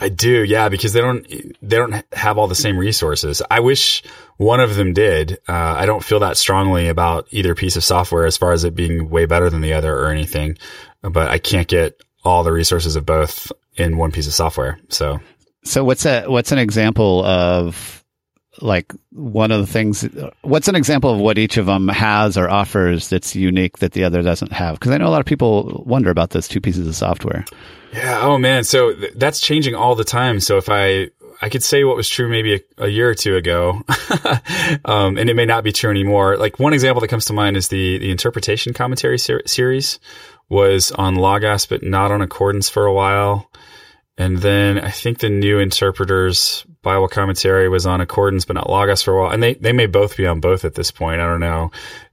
I 0.00 0.08
do, 0.08 0.42
yeah, 0.42 0.70
because 0.70 0.94
they 0.94 1.00
don't 1.00 1.26
they 1.60 1.76
don't 1.76 2.04
have 2.12 2.38
all 2.38 2.48
the 2.48 2.54
same 2.54 2.78
resources. 2.78 3.42
I 3.50 3.60
wish 3.60 4.02
one 4.38 4.60
of 4.60 4.74
them 4.74 4.94
did. 4.94 5.38
Uh, 5.46 5.52
I 5.52 5.84
don't 5.84 6.02
feel 6.02 6.20
that 6.20 6.38
strongly 6.38 6.88
about 6.88 7.28
either 7.30 7.54
piece 7.54 7.76
of 7.76 7.84
software 7.84 8.24
as 8.24 8.38
far 8.38 8.52
as 8.52 8.64
it 8.64 8.74
being 8.74 9.10
way 9.10 9.26
better 9.26 9.50
than 9.50 9.60
the 9.60 9.74
other 9.74 9.94
or 9.94 10.08
anything, 10.08 10.56
but 11.02 11.28
I 11.28 11.38
can't 11.38 11.68
get 11.68 12.00
all 12.24 12.42
the 12.42 12.52
resources 12.52 12.96
of 12.96 13.04
both 13.04 13.52
in 13.76 13.98
one 13.98 14.10
piece 14.10 14.26
of 14.26 14.32
software. 14.32 14.80
So, 14.88 15.20
so 15.64 15.84
what's 15.84 16.06
a 16.06 16.24
what's 16.26 16.52
an 16.52 16.58
example 16.58 17.22
of 17.24 17.99
like 18.60 18.92
one 19.10 19.50
of 19.50 19.60
the 19.60 19.66
things? 19.66 20.08
What's 20.42 20.68
an 20.68 20.74
example 20.74 21.12
of 21.12 21.20
what 21.20 21.38
each 21.38 21.56
of 21.56 21.66
them 21.66 21.88
has 21.88 22.36
or 22.36 22.48
offers 22.48 23.08
that's 23.08 23.34
unique 23.34 23.78
that 23.78 23.92
the 23.92 24.04
other 24.04 24.22
doesn't 24.22 24.52
have? 24.52 24.78
Because 24.78 24.92
I 24.92 24.98
know 24.98 25.06
a 25.06 25.10
lot 25.10 25.20
of 25.20 25.26
people 25.26 25.82
wonder 25.86 26.10
about 26.10 26.30
those 26.30 26.48
two 26.48 26.60
pieces 26.60 26.86
of 26.86 26.94
software. 26.94 27.44
Yeah. 27.92 28.20
Oh 28.22 28.38
man. 28.38 28.64
So 28.64 28.92
th- 28.92 29.14
that's 29.16 29.40
changing 29.40 29.74
all 29.74 29.94
the 29.94 30.04
time. 30.04 30.40
So 30.40 30.56
if 30.56 30.68
I, 30.68 31.10
I 31.42 31.48
could 31.48 31.62
say 31.62 31.84
what 31.84 31.96
was 31.96 32.08
true 32.08 32.28
maybe 32.28 32.54
a, 32.54 32.84
a 32.84 32.88
year 32.88 33.08
or 33.08 33.14
two 33.14 33.36
ago, 33.36 33.82
um, 34.84 35.16
and 35.16 35.30
it 35.30 35.34
may 35.34 35.46
not 35.46 35.64
be 35.64 35.72
true 35.72 35.90
anymore. 35.90 36.36
Like 36.36 36.58
one 36.58 36.72
example 36.72 37.00
that 37.00 37.08
comes 37.08 37.24
to 37.26 37.32
mind 37.32 37.56
is 37.56 37.68
the 37.68 37.98
the 37.98 38.10
interpretation 38.10 38.72
commentary 38.74 39.18
ser- 39.18 39.42
series 39.46 39.98
was 40.48 40.90
on 40.92 41.14
Logos, 41.14 41.66
but 41.66 41.82
not 41.82 42.10
on 42.12 42.20
Accordance 42.20 42.68
for 42.68 42.84
a 42.84 42.92
while. 42.92 43.50
And 44.18 44.38
then 44.38 44.78
I 44.78 44.90
think 44.90 45.18
the 45.18 45.30
new 45.30 45.58
interpreters 45.58 46.66
Bible 46.82 47.08
commentary 47.08 47.68
was 47.68 47.86
on 47.86 48.00
Accordance, 48.00 48.44
but 48.44 48.54
not 48.54 48.68
Logos 48.68 49.02
for 49.02 49.16
a 49.16 49.22
while. 49.22 49.32
And 49.32 49.42
they, 49.42 49.54
they 49.54 49.72
may 49.72 49.86
both 49.86 50.16
be 50.16 50.26
on 50.26 50.40
both 50.40 50.64
at 50.64 50.74
this 50.74 50.90
point. 50.90 51.20
I 51.20 51.26
don't 51.26 51.40
know. 51.40 51.70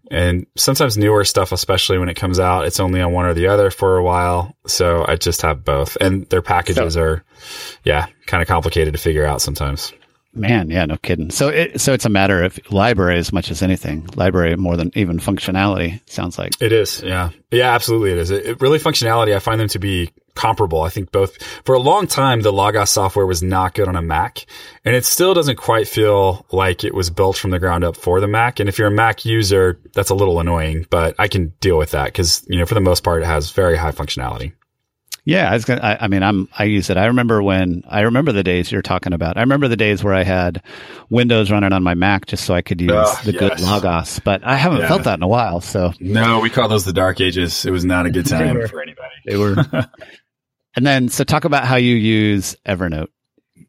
And 0.09 0.45
sometimes 0.55 0.97
newer 0.97 1.25
stuff, 1.25 1.51
especially 1.51 1.97
when 1.97 2.09
it 2.09 2.15
comes 2.15 2.39
out, 2.39 2.65
it's 2.65 2.79
only 2.79 3.01
on 3.01 3.11
one 3.11 3.25
or 3.25 3.33
the 3.33 3.47
other 3.47 3.71
for 3.71 3.97
a 3.97 4.03
while. 4.03 4.55
So 4.65 5.05
I 5.07 5.17
just 5.17 5.41
have 5.41 5.65
both. 5.65 5.97
And 5.99 6.25
their 6.29 6.41
packages 6.41 6.93
so, 6.93 7.01
are, 7.01 7.23
yeah, 7.83 8.07
kind 8.25 8.41
of 8.41 8.47
complicated 8.47 8.93
to 8.93 8.99
figure 8.99 9.25
out 9.25 9.41
sometimes. 9.41 9.91
Man, 10.33 10.69
yeah, 10.69 10.85
no 10.85 10.97
kidding. 10.97 11.31
So 11.31 11.49
it 11.49 11.81
so 11.81 11.93
it's 11.93 12.05
a 12.05 12.09
matter 12.09 12.43
of 12.43 12.59
library 12.71 13.17
as 13.17 13.33
much 13.33 13.49
as 13.49 13.63
anything. 13.63 14.07
Library 14.15 14.55
more 14.55 14.77
than 14.77 14.91
even 14.93 15.19
functionality 15.19 15.99
sounds 16.07 16.37
like. 16.37 16.53
It 16.61 16.71
is, 16.71 17.01
yeah. 17.01 17.31
Yeah, 17.49 17.73
absolutely 17.73 18.11
it 18.11 18.17
is. 18.19 18.29
It, 18.29 18.45
it 18.45 18.61
really 18.61 18.77
functionality, 18.77 19.35
I 19.35 19.39
find 19.39 19.59
them 19.59 19.69
to 19.69 19.79
be 19.79 20.11
comparable. 20.37 20.81
I 20.81 20.89
think 20.89 21.11
both 21.11 21.41
for 21.65 21.75
a 21.75 21.79
long 21.79 22.07
time 22.07 22.41
the 22.41 22.53
Logos 22.53 22.89
software 22.89 23.25
was 23.25 23.43
not 23.43 23.73
good 23.73 23.87
on 23.87 23.95
a 23.95 24.01
Mac, 24.01 24.45
and 24.85 24.95
it 24.95 25.03
still 25.05 25.33
doesn't 25.33 25.57
quite 25.57 25.87
feel 25.87 26.45
like 26.51 26.83
it 26.83 26.93
was 26.93 27.09
built 27.09 27.37
from 27.37 27.51
the 27.51 27.59
ground 27.59 27.83
up 27.83 27.97
for 27.97 28.21
the 28.21 28.27
Mac. 28.27 28.59
And 28.59 28.69
if 28.69 28.77
you're 28.77 28.87
a 28.87 28.91
Mac 28.91 29.25
user, 29.25 29.79
that's 29.93 30.09
a 30.09 30.15
little 30.15 30.39
annoying, 30.39 30.85
but 30.89 31.15
I 31.19 31.27
can 31.27 31.53
deal 31.59 31.77
with 31.77 31.91
that 31.91 32.13
cuz 32.13 32.45
you 32.47 32.59
know, 32.59 32.65
for 32.65 32.75
the 32.75 32.81
most 32.81 33.03
part 33.03 33.23
it 33.23 33.25
has 33.25 33.51
very 33.51 33.75
high 33.75 33.91
functionality. 33.91 34.53
Yeah, 35.27 35.51
I 35.51 35.55
was 35.55 35.65
gonna. 35.65 35.81
I, 35.81 36.05
I, 36.05 36.07
mean, 36.07 36.23
I'm. 36.23 36.47
I 36.57 36.63
use 36.63 36.89
it. 36.89 36.95
I 36.95 37.07
remember 37.07 37.43
when. 37.43 37.83
I 37.85 37.99
remember 38.03 38.31
the 38.31 38.43
days 38.43 38.71
you're 38.71 38.81
talking 38.81 39.11
about. 39.11 39.35
I 39.35 39.41
remember 39.41 39.67
the 39.67 39.75
days 39.75 40.01
where 40.01 40.13
I 40.13 40.23
had 40.23 40.63
Windows 41.09 41.51
running 41.51 41.73
on 41.73 41.83
my 41.83 41.95
Mac 41.95 42.27
just 42.27 42.45
so 42.45 42.53
I 42.53 42.61
could 42.61 42.79
use 42.79 42.93
oh, 42.93 43.21
the 43.25 43.33
yes. 43.33 43.39
good 43.41 43.59
Logos. 43.59 44.19
But 44.19 44.45
I 44.45 44.55
haven't 44.55 44.79
yeah. 44.79 44.87
felt 44.87 45.03
that 45.03 45.19
in 45.19 45.23
a 45.23 45.27
while. 45.27 45.59
So 45.59 45.91
no, 45.99 46.39
we 46.39 46.49
call 46.49 46.69
those 46.69 46.85
the 46.85 46.93
dark 46.93 47.19
ages. 47.19 47.65
It 47.65 47.71
was 47.71 47.83
not 47.83 48.05
a 48.05 48.09
good 48.09 48.25
time 48.25 48.55
were, 48.55 48.69
for 48.69 48.81
anybody. 48.81 49.15
They 49.25 49.35
were. 49.35 49.65
and 50.77 50.85
then, 50.85 51.09
so 51.09 51.25
talk 51.25 51.43
about 51.43 51.65
how 51.65 51.75
you 51.75 51.95
use 51.95 52.55
Evernote. 52.65 53.07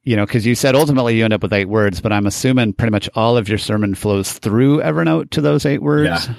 You 0.04 0.16
know, 0.16 0.24
because 0.24 0.46
you 0.46 0.54
said 0.54 0.74
ultimately 0.74 1.16
you 1.16 1.24
end 1.24 1.34
up 1.34 1.42
with 1.42 1.52
eight 1.52 1.68
words, 1.68 2.00
but 2.00 2.12
I'm 2.12 2.26
assuming 2.26 2.72
pretty 2.72 2.92
much 2.92 3.10
all 3.14 3.36
of 3.36 3.48
your 3.48 3.58
sermon 3.58 3.94
flows 3.94 4.32
through 4.32 4.78
Evernote 4.78 5.30
to 5.30 5.40
those 5.40 5.66
eight 5.66 5.82
words. 5.82 6.28
Yeah. 6.28 6.34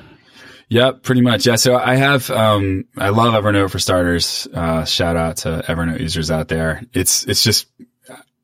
Yep, 0.70 1.04
pretty 1.04 1.22
much. 1.22 1.46
Yeah. 1.46 1.56
So 1.56 1.76
I 1.76 1.96
have, 1.96 2.30
um, 2.30 2.86
I 2.98 3.10
love 3.10 3.34
Evernote 3.34 3.72
for 3.72 3.80
starters. 3.80 4.48
Uh, 4.54 4.86
shout 4.86 5.18
out 5.18 5.38
to 5.38 5.64
Evernote 5.68 6.00
users 6.00 6.32
out 6.32 6.48
there. 6.48 6.84
It's, 6.94 7.26
it's 7.26 7.44
just, 7.44 7.68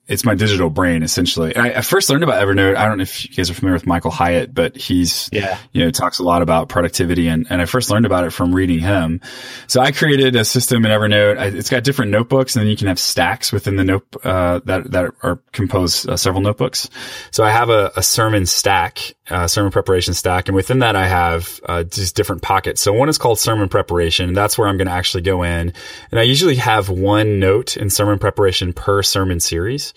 it's 0.08 0.24
my 0.24 0.36
digital 0.36 0.70
brain 0.70 1.02
essentially. 1.02 1.56
I, 1.56 1.80
I, 1.80 1.82
first 1.82 2.10
learned 2.10 2.24
about 2.24 2.46
Evernote. 2.46 2.76
I 2.76 2.88
don't 2.88 2.98
know 2.98 3.04
if 3.04 3.28
you 3.28 3.36
guys 3.36 3.50
are 3.50 3.56
familiar 3.56 3.74
with 3.74 3.88
Michael 3.88 4.12
Hyatt, 4.12 4.54
but 4.54 4.76
he's, 4.78 5.30
yeah, 5.32 5.58
you 5.72 5.84
know, 5.84 5.90
talks 5.90 6.20
a 6.20 6.24
lot 6.24 6.42
about 6.42 6.70
productivity 6.70 7.28
and, 7.28 7.48
and 7.50 7.62
I 7.62 7.66
first 7.66 7.90
learned 7.90 8.06
about 8.06 8.24
it 8.24 8.32
from 8.32 8.54
reading 8.54 8.80
him. 8.80 9.22
So 9.68 9.82
I 9.82 9.92
created 9.92 10.36
a 10.36 10.46
system 10.46 10.86
in 10.86 10.92
Evernote. 10.92 11.40
I, 11.40 11.46
it's 11.46 11.70
got 11.70 11.84
different 11.84 12.12
notebooks 12.12 12.56
and 12.56 12.62
then 12.62 12.70
you 12.70 12.78
can 12.78 12.88
have 12.88 13.00
stacks 13.00 13.52
within 13.52 13.78
the 13.78 13.84
note, 13.84 14.06
uh, 14.24 14.60
that, 14.66 14.92
that 14.92 15.12
are 15.24 15.38
composed 15.52 16.08
uh, 16.08 16.18
several 16.18 16.42
notebooks. 16.42 16.90
So 17.32 17.44
I 17.44 17.50
have 17.50 17.70
a, 17.70 17.92
a 17.96 18.04
sermon 18.04 18.46
stack, 18.46 19.16
uh, 19.30 19.48
sermon 19.48 19.72
preparation 19.72 20.14
stack. 20.14 20.48
And 20.48 20.56
within 20.56 20.80
that, 20.80 20.96
I 20.96 21.08
have, 21.08 21.60
uh, 21.66 21.84
just 21.84 22.16
different 22.16 22.42
pockets. 22.42 22.82
So 22.82 22.94
one 22.94 23.10
is 23.10 23.18
called 23.18 23.40
sermon 23.40 23.70
preparation. 23.70 24.34
That's 24.34 24.58
where 24.58 24.68
I'm 24.68 24.78
going 24.78 24.88
to 24.88 24.94
actually 24.94 25.22
go 25.24 25.44
in 25.44 25.74
and 26.12 26.20
I 26.20 26.24
usually 26.24 26.56
have 26.56 26.90
one 26.90 27.40
note 27.40 27.78
in 27.78 27.90
sermon 27.90 28.20
preparation 28.20 28.74
per 28.74 29.02
sermon 29.04 29.40
series. 29.40 29.94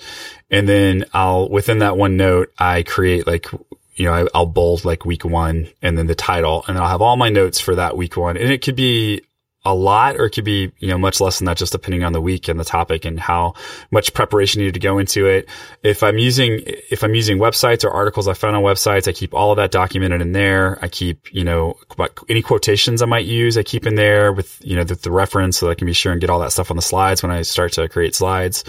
And 0.51 0.69
then 0.69 1.05
I'll, 1.13 1.49
within 1.49 1.81
that 1.81 1.97
one 1.97 2.17
note, 2.17 2.53
I 2.59 2.83
create 2.83 3.27
like, 3.27 3.47
you 3.97 4.07
know, 4.07 4.13
I, 4.13 4.39
will 4.39 4.47
bold 4.47 4.85
like 4.85 5.05
week 5.05 5.25
one 5.25 5.69
and 5.83 5.99
then 5.99 6.07
the 6.07 6.15
title 6.15 6.65
and 6.67 6.77
then 6.77 6.83
I'll 6.83 6.91
have 6.91 7.03
all 7.03 7.17
my 7.17 7.29
notes 7.29 7.61
for 7.61 7.75
that 7.75 7.97
week 7.97 8.17
one. 8.17 8.37
And 8.37 8.51
it 8.51 8.63
could 8.63 8.77
be 8.77 9.23
a 9.65 9.75
lot 9.75 10.17
or 10.17 10.27
it 10.27 10.31
could 10.31 10.45
be, 10.45 10.73
you 10.79 10.89
know, 10.89 10.97
much 10.97 11.21
less 11.21 11.39
than 11.39 11.47
that, 11.47 11.57
just 11.57 11.73
depending 11.73 12.05
on 12.05 12.13
the 12.13 12.21
week 12.21 12.49
and 12.49 12.59
the 12.59 12.65
topic 12.65 13.05
and 13.05 13.19
how 13.19 13.55
much 13.91 14.15
preparation 14.15 14.61
needed 14.61 14.75
to 14.75 14.81
go 14.81 14.99
into 14.99 15.27
it. 15.27 15.49
If 15.83 16.03
I'm 16.03 16.17
using, 16.17 16.63
if 16.65 17.03
I'm 17.03 17.15
using 17.15 17.39
websites 17.39 17.85
or 17.85 17.91
articles 17.91 18.29
I 18.29 18.35
found 18.35 18.57
on 18.57 18.63
websites, 18.63 19.09
I 19.09 19.13
keep 19.13 19.35
all 19.35 19.51
of 19.51 19.57
that 19.57 19.71
documented 19.71 20.23
in 20.23 20.33
there. 20.33 20.79
I 20.81 20.89
keep, 20.89 21.35
you 21.35 21.45
know, 21.45 21.77
any 22.29 22.41
quotations 22.41 23.03
I 23.03 23.07
might 23.07 23.27
use, 23.27 23.59
I 23.59 23.63
keep 23.63 23.87
in 23.87 23.97
there 23.97 24.33
with, 24.33 24.65
you 24.65 24.77
know, 24.77 24.85
the, 24.85 24.95
the 24.95 25.11
reference 25.11 25.59
so 25.59 25.69
I 25.69 25.75
can 25.75 25.87
be 25.87 25.93
sure 25.93 26.13
and 26.13 26.21
get 26.21 26.31
all 26.31 26.41
that 26.41 26.53
stuff 26.53 26.71
on 26.71 26.77
the 26.77 26.83
slides 26.83 27.23
when 27.23 27.33
I 27.33 27.43
start 27.43 27.73
to 27.73 27.89
create 27.89 28.15
slides. 28.15 28.65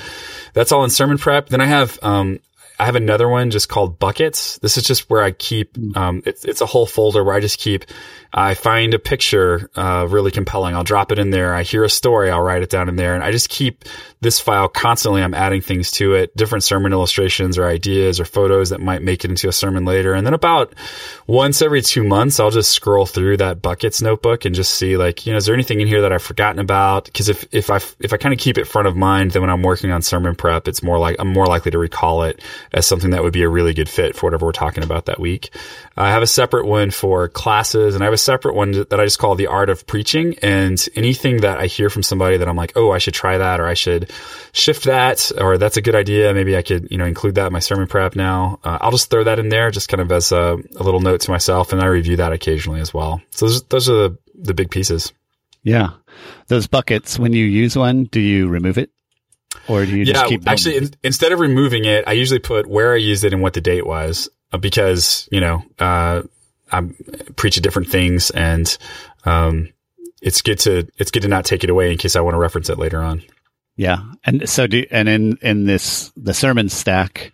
That's 0.54 0.72
all 0.72 0.84
in 0.84 0.90
sermon 0.90 1.18
prep. 1.20 1.50
Then 1.50 1.62
I 1.62 1.66
have, 1.66 2.00
um, 2.02 2.40
I 2.80 2.86
have 2.86 2.96
another 2.96 3.28
one 3.28 3.52
just 3.52 3.68
called 3.68 4.00
buckets. 4.00 4.58
This 4.60 4.78
is 4.78 4.84
just 4.84 5.10
where 5.10 5.22
I 5.22 5.32
keep, 5.32 5.78
um, 5.98 6.24
it's, 6.26 6.46
it's 6.46 6.62
a 6.62 6.66
whole 6.66 6.86
folder 6.86 7.24
where 7.24 7.36
I 7.36 7.40
just 7.42 7.60
keep 7.60 7.86
I 8.34 8.54
find 8.54 8.94
a 8.94 9.00
picture 9.00 9.70
uh, 9.76 10.06
really 10.08 10.30
compelling. 10.30 10.76
I'll 10.76 10.84
drop 10.84 11.12
it 11.12 11.18
in 11.18 11.32
there. 11.32 11.54
I 11.54 11.64
hear 11.64 11.84
a 11.84 11.90
story. 11.90 12.30
I'll 12.30 12.42
write 12.42 12.62
it 12.62 12.70
down 12.70 12.88
in 12.88 12.96
there. 12.96 13.16
And 13.16 13.24
I 13.24 13.32
just 13.32 13.50
keep 13.50 13.86
this 14.22 14.40
file 14.40 14.68
constantly. 14.68 15.24
I'm 15.24 15.34
adding 15.34 15.62
things 15.62 15.92
to 15.92 16.14
it, 16.14 16.36
different 16.36 16.64
sermon 16.64 16.92
illustrations 16.92 17.58
or 17.58 17.66
ideas 17.66 18.20
or 18.20 18.26
photos 18.26 18.70
that 18.70 18.82
might 18.82 19.02
make 19.02 19.24
it 19.24 19.32
into 19.32 19.48
a 19.48 19.54
sermon 19.54 19.86
later. 19.86 20.14
And 20.14 20.26
then 20.26 20.34
about 20.34 20.74
once 21.26 21.62
every 21.62 21.82
two 21.82 22.04
months, 22.04 22.40
I'll 22.40 22.52
just 22.52 22.72
scroll 22.72 23.06
through 23.06 23.38
that 23.38 23.62
buckets 23.62 24.02
notebook 24.02 24.44
and 24.44 24.54
just 24.54 24.76
see 24.76 24.98
like, 24.98 25.26
you 25.26 25.32
know, 25.32 25.38
is 25.38 25.46
there 25.46 25.56
anything 25.56 25.80
in 25.80 25.88
here 25.88 26.02
that 26.02 26.12
I've 26.12 26.22
forgotten 26.22 26.60
about? 26.60 27.06
Because 27.06 27.30
if, 27.30 27.48
if 27.54 27.70
I, 27.70 27.78
if 28.00 28.12
I 28.12 28.18
kind 28.18 28.34
of 28.34 28.40
keep 28.40 28.58
it 28.58 28.66
front 28.66 28.90
of 28.90 28.98
mind, 28.98 29.32
then 29.32 29.42
when 29.42 29.50
I'm 29.50 29.64
working 29.64 29.92
on 29.92 30.02
sermon 30.02 30.36
prep, 30.36 30.68
it's 30.68 30.84
more 30.84 31.00
like, 31.00 31.16
I'm 31.18 31.32
more 31.32 31.46
likely 31.46 31.72
to 31.72 31.78
recall 31.78 32.24
it 32.24 32.42
as 32.74 32.86
something 32.86 33.12
that 33.12 33.24
would 33.24 33.34
be 33.34 33.44
a 33.44 33.50
really 33.50 33.74
good 33.74 33.88
fit 33.88 34.18
for 34.18 34.28
whatever 34.28 34.46
we're 34.46 34.52
talking 34.52 34.84
about 34.84 35.06
that 35.06 35.20
week. 35.20 35.56
I 35.96 36.10
have 36.10 36.24
a 36.24 36.28
separate 36.28 36.66
one 36.66 36.92
for 36.92 37.30
classes 37.30 37.96
and 37.96 38.04
I 38.04 38.06
have 38.06 38.14
a 38.14 38.18
separate 38.18 38.56
one 38.56 38.72
that 38.72 39.00
I 39.00 39.06
just 39.06 39.20
call 39.20 39.36
the 39.36 39.48
art 39.48 39.70
of 39.70 39.88
preaching. 39.88 40.36
And 40.42 40.86
anything 40.96 41.38
that 41.42 41.60
I 41.60 41.68
hear 41.68 41.90
from 41.90 42.04
somebody 42.04 42.36
that 42.36 42.50
I'm 42.50 42.58
like, 42.58 42.74
oh, 42.76 42.92
I 42.92 42.98
should 42.98 43.14
try 43.14 43.38
that 43.38 43.62
or 43.62 43.66
I 43.66 43.74
should 43.76 44.09
shift 44.52 44.86
that 44.86 45.32
or 45.40 45.58
that's 45.58 45.78
a 45.78 45.82
good 45.82 45.96
idea. 45.96 46.34
Maybe 46.34 46.58
I 46.58 46.62
could, 46.62 46.90
you 46.92 46.98
know, 46.98 47.06
include 47.06 47.36
that 47.36 47.48
in 47.48 47.54
my 47.54 47.60
sermon 47.60 47.88
prep 47.88 48.16
now. 48.16 48.60
Uh, 48.64 48.78
I'll 48.82 48.92
just 48.92 49.10
throw 49.10 49.24
that 49.24 49.40
in 49.40 49.50
there 49.50 49.72
just 49.72 49.90
kind 49.90 50.02
of 50.02 50.12
as 50.12 50.32
a, 50.32 50.58
a, 50.76 50.84
little 50.84 51.00
note 51.00 51.22
to 51.22 51.32
myself. 51.32 51.72
And 51.72 51.82
I 51.82 51.86
review 51.86 52.18
that 52.18 52.34
occasionally 52.34 52.82
as 52.82 52.94
well. 52.94 53.22
So 53.32 53.48
those, 53.48 53.64
those 53.66 53.90
are 53.90 53.96
the, 54.10 54.18
the 54.36 54.54
big 54.54 54.72
pieces. 54.72 55.14
Yeah. 55.64 55.92
Those 56.48 56.68
buckets, 56.68 57.20
when 57.20 57.34
you 57.34 57.46
use 57.46 57.76
one, 57.76 58.06
do 58.06 58.20
you 58.20 58.48
remove 58.48 58.78
it? 58.78 58.92
Or 59.68 59.86
do 59.86 59.92
you 59.92 60.04
yeah, 60.04 60.14
just 60.14 60.26
keep 60.28 60.48
actually 60.48 60.78
in, 60.78 60.92
instead 61.04 61.32
of 61.32 61.40
removing 61.40 61.86
it, 61.86 62.06
I 62.08 62.14
usually 62.14 62.40
put 62.40 62.68
where 62.68 62.94
I 62.94 62.98
used 62.98 63.24
it 63.24 63.34
and 63.34 63.42
what 63.42 63.54
the 63.54 63.62
date 63.62 63.86
was. 63.86 64.30
Uh, 64.52 64.58
because 64.58 65.30
you 65.32 65.42
know 65.42 65.64
uh, 65.78 66.24
I 66.72 66.82
preach 67.36 67.56
different 67.58 67.90
things, 67.90 68.32
and 68.32 68.78
um, 69.26 69.70
it's 70.22 70.42
good 70.42 70.60
to 70.60 70.88
it's 70.98 71.12
good 71.12 71.22
to 71.22 71.28
not 71.28 71.46
take 71.46 71.64
it 71.64 71.70
away 71.70 71.92
in 71.92 71.98
case 71.98 72.16
I 72.16 72.22
want 72.22 72.34
to 72.34 72.40
reference 72.40 72.70
it 72.70 72.80
later 72.80 73.02
on. 73.02 73.22
Yeah, 73.80 74.00
and 74.26 74.50
so 74.50 74.68
do 74.68 74.86
and 74.92 75.08
in 75.08 75.38
in 75.42 75.64
this 75.64 76.12
the 76.18 76.34
sermon 76.34 76.68
stack, 76.68 77.32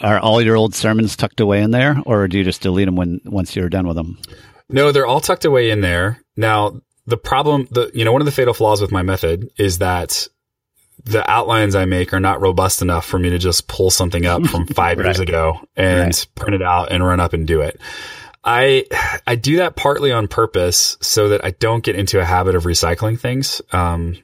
are 0.00 0.20
all 0.20 0.40
your 0.40 0.54
old 0.54 0.72
sermons 0.72 1.16
tucked 1.16 1.40
away 1.40 1.62
in 1.62 1.72
there, 1.72 2.00
or 2.06 2.28
do 2.28 2.38
you 2.38 2.44
just 2.44 2.62
delete 2.62 2.86
them 2.86 2.94
when 2.94 3.20
once 3.24 3.56
you're 3.56 3.68
done 3.68 3.88
with 3.88 3.96
them? 3.96 4.20
No, 4.68 4.92
they're 4.92 5.04
all 5.04 5.18
tucked 5.18 5.44
away 5.44 5.70
in 5.70 5.80
there. 5.80 6.22
Now 6.36 6.80
the 7.06 7.16
problem, 7.16 7.66
the 7.72 7.90
you 7.92 8.04
know, 8.04 8.12
one 8.12 8.22
of 8.22 8.26
the 8.26 8.30
fatal 8.30 8.54
flaws 8.54 8.80
with 8.80 8.92
my 8.92 9.02
method 9.02 9.50
is 9.58 9.78
that 9.78 10.28
the 11.02 11.28
outlines 11.28 11.74
I 11.74 11.86
make 11.86 12.14
are 12.14 12.20
not 12.20 12.40
robust 12.40 12.80
enough 12.80 13.04
for 13.04 13.18
me 13.18 13.30
to 13.30 13.38
just 13.38 13.66
pull 13.66 13.90
something 13.90 14.26
up 14.26 14.46
from 14.46 14.64
five 14.68 14.98
right. 14.98 15.06
years 15.06 15.18
ago 15.18 15.58
and 15.74 16.04
right. 16.04 16.26
print 16.36 16.54
it 16.54 16.62
out 16.62 16.92
and 16.92 17.04
run 17.04 17.18
up 17.18 17.32
and 17.32 17.48
do 17.48 17.62
it. 17.62 17.80
I 18.44 18.84
I 19.26 19.34
do 19.34 19.56
that 19.56 19.74
partly 19.74 20.12
on 20.12 20.28
purpose 20.28 20.96
so 21.00 21.30
that 21.30 21.44
I 21.44 21.50
don't 21.50 21.82
get 21.82 21.96
into 21.96 22.20
a 22.20 22.24
habit 22.24 22.54
of 22.54 22.62
recycling 22.62 23.18
things. 23.18 23.60
Um, 23.72 24.18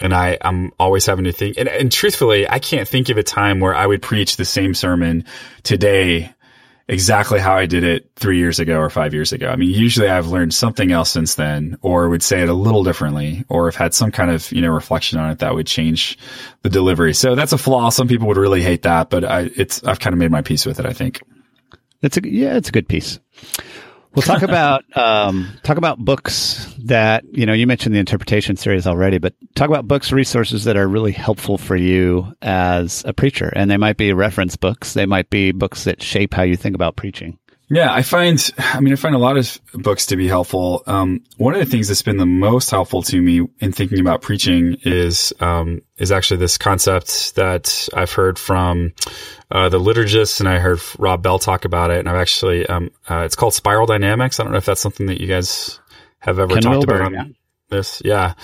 and 0.00 0.14
I 0.14 0.38
I'm 0.40 0.72
always 0.78 1.06
having 1.06 1.24
to 1.24 1.32
think. 1.32 1.56
And, 1.56 1.68
and 1.68 1.90
truthfully, 1.90 2.48
I 2.48 2.58
can't 2.58 2.88
think 2.88 3.08
of 3.08 3.18
a 3.18 3.22
time 3.22 3.60
where 3.60 3.74
I 3.74 3.86
would 3.86 4.02
preach 4.02 4.36
the 4.36 4.44
same 4.44 4.74
sermon 4.74 5.24
today 5.62 6.32
exactly 6.88 7.40
how 7.40 7.56
I 7.56 7.66
did 7.66 7.82
it 7.82 8.08
three 8.16 8.38
years 8.38 8.60
ago 8.60 8.78
or 8.78 8.88
five 8.90 9.12
years 9.12 9.32
ago. 9.32 9.48
I 9.48 9.56
mean, 9.56 9.70
usually 9.70 10.08
I've 10.08 10.28
learned 10.28 10.54
something 10.54 10.92
else 10.92 11.10
since 11.10 11.34
then, 11.34 11.76
or 11.82 12.08
would 12.08 12.22
say 12.22 12.42
it 12.42 12.48
a 12.48 12.54
little 12.54 12.84
differently, 12.84 13.44
or 13.48 13.66
have 13.66 13.74
had 13.74 13.92
some 13.92 14.12
kind 14.12 14.30
of, 14.30 14.52
you 14.52 14.62
know, 14.62 14.70
reflection 14.70 15.18
on 15.18 15.30
it 15.30 15.40
that 15.40 15.54
would 15.54 15.66
change 15.66 16.16
the 16.62 16.68
delivery. 16.68 17.12
So 17.12 17.34
that's 17.34 17.52
a 17.52 17.58
flaw. 17.58 17.90
Some 17.90 18.06
people 18.06 18.28
would 18.28 18.36
really 18.36 18.62
hate 18.62 18.82
that, 18.82 19.10
but 19.10 19.24
I, 19.24 19.50
it's, 19.56 19.82
I've 19.82 19.98
kind 19.98 20.14
of 20.14 20.18
made 20.18 20.30
my 20.30 20.42
peace 20.42 20.64
with 20.64 20.78
it, 20.78 20.86
I 20.86 20.92
think. 20.92 21.20
It's 22.02 22.18
a, 22.18 22.20
yeah, 22.22 22.56
it's 22.56 22.68
a 22.68 22.72
good 22.72 22.88
piece. 22.88 23.18
We'll 24.16 24.22
talk 24.22 24.42
about 24.42 24.84
um, 24.96 25.52
talk 25.62 25.76
about 25.76 25.98
books 25.98 26.74
that 26.84 27.24
you 27.32 27.44
know. 27.46 27.52
You 27.52 27.66
mentioned 27.66 27.94
the 27.94 27.98
interpretation 28.00 28.56
series 28.56 28.86
already, 28.86 29.18
but 29.18 29.34
talk 29.54 29.68
about 29.68 29.86
books, 29.86 30.10
resources 30.10 30.64
that 30.64 30.76
are 30.76 30.88
really 30.88 31.12
helpful 31.12 31.58
for 31.58 31.76
you 31.76 32.34
as 32.40 33.04
a 33.06 33.12
preacher, 33.12 33.52
and 33.54 33.70
they 33.70 33.76
might 33.76 33.98
be 33.98 34.12
reference 34.12 34.56
books. 34.56 34.94
They 34.94 35.06
might 35.06 35.28
be 35.28 35.52
books 35.52 35.84
that 35.84 36.02
shape 36.02 36.32
how 36.32 36.42
you 36.42 36.56
think 36.56 36.74
about 36.74 36.96
preaching. 36.96 37.38
Yeah, 37.68 37.92
I 37.92 38.02
find, 38.02 38.38
I 38.58 38.78
mean, 38.78 38.92
I 38.92 38.96
find 38.96 39.16
a 39.16 39.18
lot 39.18 39.36
of 39.36 39.58
books 39.74 40.06
to 40.06 40.16
be 40.16 40.28
helpful. 40.28 40.84
Um, 40.86 41.24
one 41.36 41.54
of 41.54 41.60
the 41.60 41.66
things 41.66 41.88
that's 41.88 42.02
been 42.02 42.16
the 42.16 42.24
most 42.24 42.70
helpful 42.70 43.02
to 43.02 43.20
me 43.20 43.46
in 43.58 43.72
thinking 43.72 43.98
about 43.98 44.22
preaching 44.22 44.76
is, 44.82 45.32
um, 45.40 45.82
is 45.96 46.12
actually 46.12 46.36
this 46.36 46.58
concept 46.58 47.34
that 47.34 47.88
I've 47.92 48.12
heard 48.12 48.38
from, 48.38 48.92
uh, 49.50 49.68
the 49.68 49.80
liturgists 49.80 50.38
and 50.38 50.48
I 50.48 50.60
heard 50.60 50.80
Rob 50.96 51.24
Bell 51.24 51.40
talk 51.40 51.64
about 51.64 51.90
it. 51.90 51.98
And 51.98 52.08
I've 52.08 52.16
actually, 52.16 52.66
um, 52.66 52.90
uh, 53.10 53.22
it's 53.24 53.34
called 53.34 53.54
spiral 53.54 53.86
dynamics. 53.86 54.38
I 54.38 54.44
don't 54.44 54.52
know 54.52 54.58
if 54.58 54.66
that's 54.66 54.80
something 54.80 55.06
that 55.06 55.20
you 55.20 55.26
guys 55.26 55.80
have 56.20 56.38
ever 56.38 56.54
Ken 56.54 56.62
talked 56.62 56.86
Wilber, 56.86 57.00
about. 57.00 57.12
Yeah. 57.12 57.24
This, 57.68 58.00
yeah. 58.04 58.34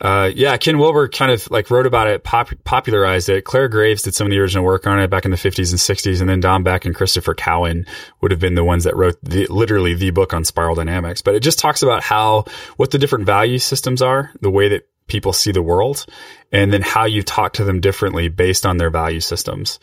Uh, 0.00 0.30
yeah, 0.34 0.56
Ken 0.56 0.78
Wilber 0.78 1.08
kind 1.08 1.30
of 1.30 1.48
like 1.50 1.70
wrote 1.70 1.86
about 1.86 2.08
it, 2.08 2.24
pop- 2.24 2.52
popularized 2.64 3.28
it. 3.28 3.44
Clare 3.44 3.68
Graves 3.68 4.02
did 4.02 4.14
some 4.14 4.26
of 4.26 4.32
the 4.32 4.38
original 4.38 4.64
work 4.64 4.86
on 4.86 4.98
it 4.98 5.08
back 5.08 5.24
in 5.24 5.30
the 5.30 5.36
50s 5.36 5.70
and 5.70 5.78
60s, 5.78 6.20
and 6.20 6.28
then 6.28 6.40
Don 6.40 6.64
Beck 6.64 6.84
and 6.84 6.94
Christopher 6.94 7.34
Cowan 7.34 7.86
would 8.20 8.32
have 8.32 8.40
been 8.40 8.56
the 8.56 8.64
ones 8.64 8.84
that 8.84 8.96
wrote 8.96 9.16
the, 9.22 9.46
literally 9.46 9.94
the 9.94 10.10
book 10.10 10.34
on 10.34 10.44
spiral 10.44 10.74
dynamics. 10.74 11.22
But 11.22 11.36
it 11.36 11.40
just 11.40 11.60
talks 11.60 11.82
about 11.82 12.02
how, 12.02 12.44
what 12.76 12.90
the 12.90 12.98
different 12.98 13.26
value 13.26 13.58
systems 13.58 14.02
are, 14.02 14.32
the 14.40 14.50
way 14.50 14.68
that 14.70 14.88
people 15.06 15.32
see 15.32 15.52
the 15.52 15.62
world, 15.62 16.04
and 16.50 16.72
then 16.72 16.82
how 16.82 17.04
you 17.04 17.22
talk 17.22 17.52
to 17.54 17.64
them 17.64 17.80
differently 17.80 18.28
based 18.28 18.66
on 18.66 18.78
their 18.78 18.90
value 18.90 19.20
systems. 19.20 19.78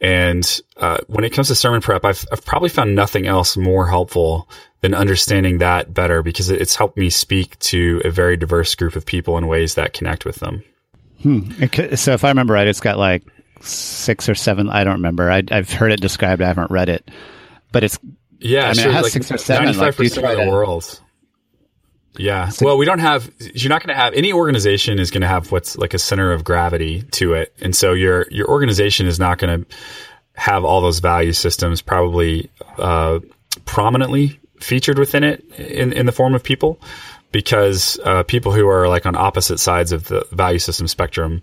And 0.00 0.60
uh, 0.76 0.98
when 1.06 1.24
it 1.24 1.32
comes 1.32 1.48
to 1.48 1.54
sermon 1.54 1.80
prep, 1.80 2.04
I've, 2.04 2.24
I've 2.30 2.44
probably 2.44 2.68
found 2.68 2.94
nothing 2.94 3.26
else 3.26 3.56
more 3.56 3.88
helpful 3.88 4.48
than 4.86 4.94
understanding 4.94 5.58
that 5.58 5.92
better 5.92 6.22
because 6.22 6.48
it's 6.48 6.76
helped 6.76 6.96
me 6.96 7.10
speak 7.10 7.58
to 7.58 8.00
a 8.04 8.10
very 8.10 8.36
diverse 8.36 8.72
group 8.76 8.94
of 8.94 9.04
people 9.04 9.36
in 9.36 9.48
ways 9.48 9.74
that 9.74 9.92
connect 9.92 10.24
with 10.24 10.36
them. 10.36 10.62
Hmm. 11.22 11.50
So 11.96 12.12
if 12.12 12.22
I 12.22 12.28
remember 12.28 12.54
right, 12.54 12.68
it's 12.68 12.78
got 12.78 12.96
like 12.96 13.24
six 13.60 14.28
or 14.28 14.36
seven. 14.36 14.68
I 14.68 14.84
don't 14.84 14.94
remember. 14.94 15.28
I, 15.28 15.42
have 15.50 15.72
heard 15.72 15.90
it 15.90 16.00
described. 16.00 16.40
I 16.40 16.46
haven't 16.46 16.70
read 16.70 16.88
it, 16.88 17.10
but 17.72 17.82
it's 17.82 17.98
yeah. 18.38 18.66
I 18.66 18.66
mean, 18.66 18.74
sure, 18.74 18.90
it 18.90 18.94
has 18.94 19.02
like 19.02 19.12
six 19.12 19.32
or 19.32 19.38
seven. 19.38 19.64
Ninety-five 19.64 19.96
percent 19.96 20.24
of 20.24 20.38
the 20.38 20.50
world. 20.52 21.00
Yeah. 22.16 22.48
Well, 22.60 22.78
we 22.78 22.86
don't 22.86 23.00
have. 23.00 23.28
You're 23.40 23.70
not 23.70 23.82
going 23.82 23.94
to 23.94 24.00
have 24.00 24.14
any 24.14 24.32
organization 24.32 25.00
is 25.00 25.10
going 25.10 25.22
to 25.22 25.26
have 25.26 25.50
what's 25.50 25.76
like 25.76 25.94
a 25.94 25.98
center 25.98 26.30
of 26.30 26.44
gravity 26.44 27.02
to 27.12 27.32
it, 27.32 27.52
and 27.60 27.74
so 27.74 27.92
your 27.92 28.26
your 28.30 28.48
organization 28.48 29.08
is 29.08 29.18
not 29.18 29.38
going 29.38 29.64
to 29.64 29.76
have 30.34 30.64
all 30.64 30.80
those 30.80 31.00
value 31.00 31.32
systems 31.32 31.82
probably 31.82 32.50
uh, 32.78 33.18
prominently 33.64 34.38
featured 34.60 34.98
within 34.98 35.24
it 35.24 35.44
in, 35.58 35.92
in 35.92 36.06
the 36.06 36.12
form 36.12 36.34
of 36.34 36.42
people 36.42 36.80
because 37.32 37.98
uh, 38.04 38.22
people 38.22 38.52
who 38.52 38.68
are 38.68 38.88
like 38.88 39.06
on 39.06 39.16
opposite 39.16 39.58
sides 39.58 39.92
of 39.92 40.08
the 40.08 40.26
value 40.32 40.58
system 40.58 40.88
spectrum 40.88 41.42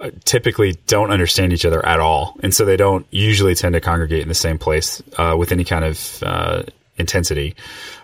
uh, 0.00 0.10
typically 0.24 0.72
don't 0.86 1.10
understand 1.10 1.52
each 1.52 1.64
other 1.64 1.84
at 1.84 2.00
all. 2.00 2.36
And 2.42 2.54
so 2.54 2.64
they 2.64 2.76
don't 2.76 3.06
usually 3.10 3.54
tend 3.54 3.74
to 3.74 3.80
congregate 3.80 4.22
in 4.22 4.28
the 4.28 4.34
same 4.34 4.58
place 4.58 5.02
uh, 5.18 5.36
with 5.38 5.52
any 5.52 5.64
kind 5.64 5.84
of 5.84 6.22
uh, 6.22 6.62
intensity. 6.96 7.54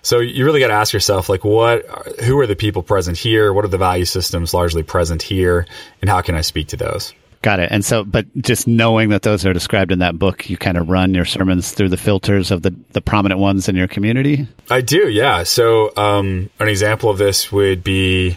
So 0.03 0.21
you 0.21 0.45
really 0.45 0.61
got 0.61 0.69
to 0.69 0.75
ask 0.75 0.93
yourself, 0.93 1.29
like, 1.29 1.45
what, 1.45 1.87
who 2.21 2.39
are 2.39 2.47
the 2.47 2.57
people 2.57 2.83
present 2.83 3.17
here? 3.17 3.53
What 3.53 3.65
are 3.65 3.69
the 3.69 3.79
value 3.79 4.05
systems 4.05 4.55
largely 4.55 4.83
present 4.83 5.23
here? 5.23 5.67
And 6.01 6.11
how 6.11 6.21
can 6.23 6.35
I 6.35 6.41
speak 6.43 6.69
to 6.69 6.77
those? 6.77 7.13
Got 7.43 7.61
it. 7.61 7.71
And 7.71 7.83
so, 7.83 8.05
but 8.05 8.27
just 8.37 8.67
knowing 8.67 9.09
that 9.11 9.23
those 9.23 9.47
are 9.47 9.55
described 9.55 9.93
in 9.93 10.01
that 10.01 10.19
book, 10.19 10.51
you 10.51 10.59
kind 10.59 10.77
of 10.77 10.91
run 10.91 11.15
your 11.15 11.25
sermons 11.25 11.73
through 11.73 11.89
the 11.89 11.97
filters 11.97 12.51
of 12.51 12.61
the, 12.61 12.75
the 12.93 13.01
prominent 13.01 13.41
ones 13.41 13.69
in 13.69 13.77
your 13.77 13.89
community? 13.89 14.47
I 14.69 14.83
do, 14.83 15.09
yeah. 15.09 15.45
So, 15.45 15.91
um, 15.97 16.51
an 16.59 16.69
example 16.69 17.09
of 17.09 17.17
this 17.17 17.51
would 17.51 17.83
be 17.83 18.37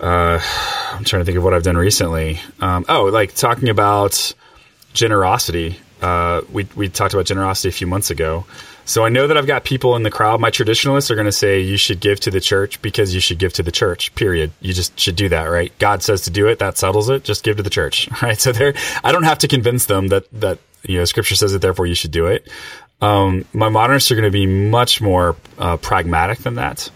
uh, 0.00 0.38
I'm 0.92 1.04
trying 1.04 1.20
to 1.20 1.24
think 1.24 1.38
of 1.38 1.44
what 1.44 1.54
I've 1.54 1.62
done 1.62 1.76
recently. 1.76 2.40
Um, 2.60 2.84
oh, 2.88 3.04
like 3.04 3.34
talking 3.34 3.68
about 3.68 4.34
generosity. 4.92 5.78
Uh, 6.02 6.42
we, 6.52 6.66
we 6.76 6.88
talked 6.88 7.14
about 7.14 7.26
generosity 7.26 7.70
a 7.70 7.72
few 7.72 7.86
months 7.86 8.10
ago. 8.10 8.44
So 8.86 9.04
I 9.04 9.08
know 9.08 9.26
that 9.26 9.36
I've 9.36 9.48
got 9.48 9.64
people 9.64 9.96
in 9.96 10.04
the 10.04 10.12
crowd. 10.12 10.40
My 10.40 10.50
traditionalists 10.50 11.10
are 11.10 11.16
going 11.16 11.26
to 11.26 11.32
say 11.32 11.60
you 11.60 11.76
should 11.76 11.98
give 11.98 12.20
to 12.20 12.30
the 12.30 12.40
church 12.40 12.80
because 12.82 13.12
you 13.12 13.20
should 13.20 13.38
give 13.38 13.52
to 13.54 13.64
the 13.64 13.72
church. 13.72 14.14
Period. 14.14 14.52
You 14.60 14.72
just 14.72 14.98
should 14.98 15.16
do 15.16 15.28
that, 15.28 15.44
right? 15.44 15.76
God 15.80 16.04
says 16.04 16.22
to 16.22 16.30
do 16.30 16.46
it. 16.46 16.60
That 16.60 16.78
settles 16.78 17.08
it. 17.08 17.24
Just 17.24 17.42
give 17.42 17.56
to 17.56 17.64
the 17.64 17.70
church, 17.70 18.08
right? 18.22 18.40
So 18.40 18.52
there, 18.52 18.74
I 19.02 19.10
don't 19.10 19.24
have 19.24 19.38
to 19.38 19.48
convince 19.48 19.86
them 19.86 20.08
that 20.08 20.30
that 20.40 20.60
you 20.84 20.98
know 20.98 21.04
Scripture 21.04 21.34
says 21.34 21.52
it. 21.52 21.60
Therefore, 21.60 21.86
you 21.86 21.96
should 21.96 22.12
do 22.12 22.26
it. 22.26 22.48
Um, 23.00 23.44
my 23.52 23.68
modernists 23.68 24.10
are 24.12 24.14
going 24.14 24.24
to 24.24 24.30
be 24.30 24.46
much 24.46 25.00
more 25.00 25.36
uh, 25.58 25.76
pragmatic 25.78 26.38
than 26.38 26.54
that. 26.54 26.88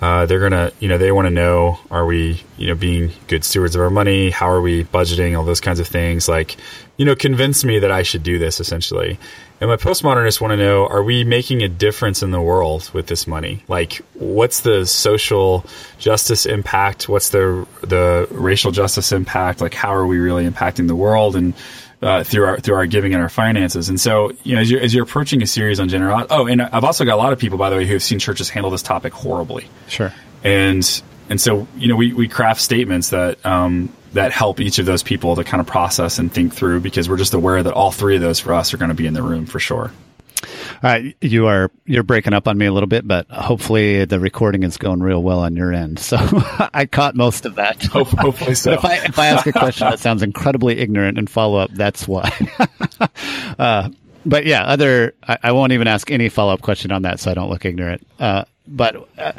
Uh, 0.00 0.26
they're 0.26 0.40
gonna, 0.40 0.72
you 0.80 0.88
know, 0.88 0.98
they 0.98 1.12
want 1.12 1.26
to 1.26 1.30
know: 1.30 1.78
Are 1.90 2.04
we, 2.04 2.42
you 2.56 2.68
know, 2.68 2.74
being 2.74 3.12
good 3.28 3.44
stewards 3.44 3.76
of 3.76 3.82
our 3.82 3.90
money? 3.90 4.30
How 4.30 4.48
are 4.50 4.60
we 4.60 4.82
budgeting? 4.82 5.38
All 5.38 5.44
those 5.44 5.60
kinds 5.60 5.78
of 5.78 5.86
things. 5.86 6.28
Like, 6.28 6.56
you 6.96 7.04
know, 7.04 7.14
convince 7.14 7.64
me 7.64 7.78
that 7.80 7.92
I 7.92 8.02
should 8.02 8.24
do 8.24 8.38
this. 8.38 8.58
Essentially, 8.58 9.18
and 9.62 9.70
my 9.70 9.76
postmodernists 9.76 10.40
want 10.40 10.50
to 10.50 10.56
know, 10.56 10.88
are 10.88 11.04
we 11.04 11.22
making 11.22 11.62
a 11.62 11.68
difference 11.68 12.20
in 12.20 12.32
the 12.32 12.40
world 12.40 12.90
with 12.92 13.06
this 13.06 13.28
money? 13.28 13.62
Like, 13.68 14.02
what's 14.14 14.62
the 14.62 14.84
social 14.86 15.64
justice 16.00 16.46
impact? 16.46 17.08
What's 17.08 17.28
the 17.28 17.64
the 17.82 18.26
racial 18.32 18.72
justice 18.72 19.12
impact? 19.12 19.60
Like, 19.60 19.72
how 19.72 19.94
are 19.94 20.04
we 20.04 20.18
really 20.18 20.50
impacting 20.50 20.88
the 20.88 20.96
world 20.96 21.36
and 21.36 21.54
uh, 22.02 22.24
through 22.24 22.44
our 22.44 22.58
through 22.58 22.74
our 22.74 22.86
giving 22.86 23.14
and 23.14 23.22
our 23.22 23.28
finances? 23.28 23.88
And 23.88 24.00
so, 24.00 24.32
you 24.42 24.56
know, 24.56 24.62
as 24.62 24.68
you're, 24.68 24.80
as 24.80 24.92
you're 24.92 25.04
approaching 25.04 25.42
a 25.42 25.46
series 25.46 25.78
on 25.78 25.88
generosity, 25.88 26.34
oh, 26.34 26.46
and 26.48 26.60
I've 26.60 26.82
also 26.82 27.04
got 27.04 27.14
a 27.14 27.22
lot 27.22 27.32
of 27.32 27.38
people, 27.38 27.56
by 27.56 27.70
the 27.70 27.76
way, 27.76 27.86
who 27.86 27.92
have 27.92 28.02
seen 28.02 28.18
churches 28.18 28.48
handle 28.48 28.72
this 28.72 28.82
topic 28.82 29.12
horribly. 29.12 29.68
Sure. 29.86 30.12
And 30.42 31.02
and 31.30 31.40
so, 31.40 31.68
you 31.76 31.86
know, 31.86 31.94
we 31.94 32.12
we 32.12 32.26
craft 32.26 32.60
statements 32.60 33.10
that 33.10 33.46
um, 33.46 33.92
that 34.12 34.32
help 34.32 34.60
each 34.60 34.78
of 34.78 34.86
those 34.86 35.02
people 35.02 35.36
to 35.36 35.44
kind 35.44 35.60
of 35.60 35.66
process 35.66 36.18
and 36.18 36.32
think 36.32 36.54
through 36.54 36.80
because 36.80 37.08
we're 37.08 37.16
just 37.16 37.34
aware 37.34 37.62
that 37.62 37.72
all 37.72 37.90
three 37.90 38.16
of 38.16 38.20
those 38.20 38.40
for 38.40 38.54
us 38.54 38.74
are 38.74 38.76
going 38.76 38.90
to 38.90 38.94
be 38.94 39.06
in 39.06 39.14
the 39.14 39.22
room 39.22 39.46
for 39.46 39.58
sure. 39.58 39.90
All 40.44 40.90
right, 40.90 41.16
you 41.20 41.46
are 41.46 41.70
you're 41.86 42.02
breaking 42.02 42.34
up 42.34 42.48
on 42.48 42.58
me 42.58 42.66
a 42.66 42.72
little 42.72 42.88
bit, 42.88 43.06
but 43.06 43.30
hopefully 43.30 44.04
the 44.04 44.18
recording 44.18 44.64
is 44.64 44.76
going 44.76 45.00
real 45.00 45.22
well 45.22 45.38
on 45.38 45.54
your 45.54 45.72
end. 45.72 46.00
So 46.00 46.16
I 46.74 46.86
caught 46.86 47.14
most 47.14 47.46
of 47.46 47.54
that. 47.54 47.82
Hopefully 47.84 48.56
so. 48.56 48.72
if 48.72 48.84
I 48.84 48.96
if 48.96 49.18
I 49.18 49.26
ask 49.26 49.46
a 49.46 49.52
question 49.52 49.88
that 49.88 50.00
sounds 50.00 50.22
incredibly 50.22 50.78
ignorant 50.78 51.18
and 51.18 51.30
follow 51.30 51.58
up, 51.58 51.70
that's 51.70 52.08
why. 52.08 52.32
uh, 53.58 53.90
but 54.26 54.44
yeah, 54.44 54.64
other 54.64 55.14
I, 55.26 55.38
I, 55.44 55.52
won't 55.52 55.72
even 55.72 55.86
ask 55.86 56.10
any 56.10 56.28
follow 56.28 56.52
up 56.52 56.62
question 56.62 56.90
on 56.90 57.02
that, 57.02 57.20
so 57.20 57.30
I 57.30 57.34
don't 57.34 57.50
look 57.50 57.64
ignorant. 57.64 58.06
Uh, 58.18 58.44
but 58.66 59.08
uh, 59.18 59.32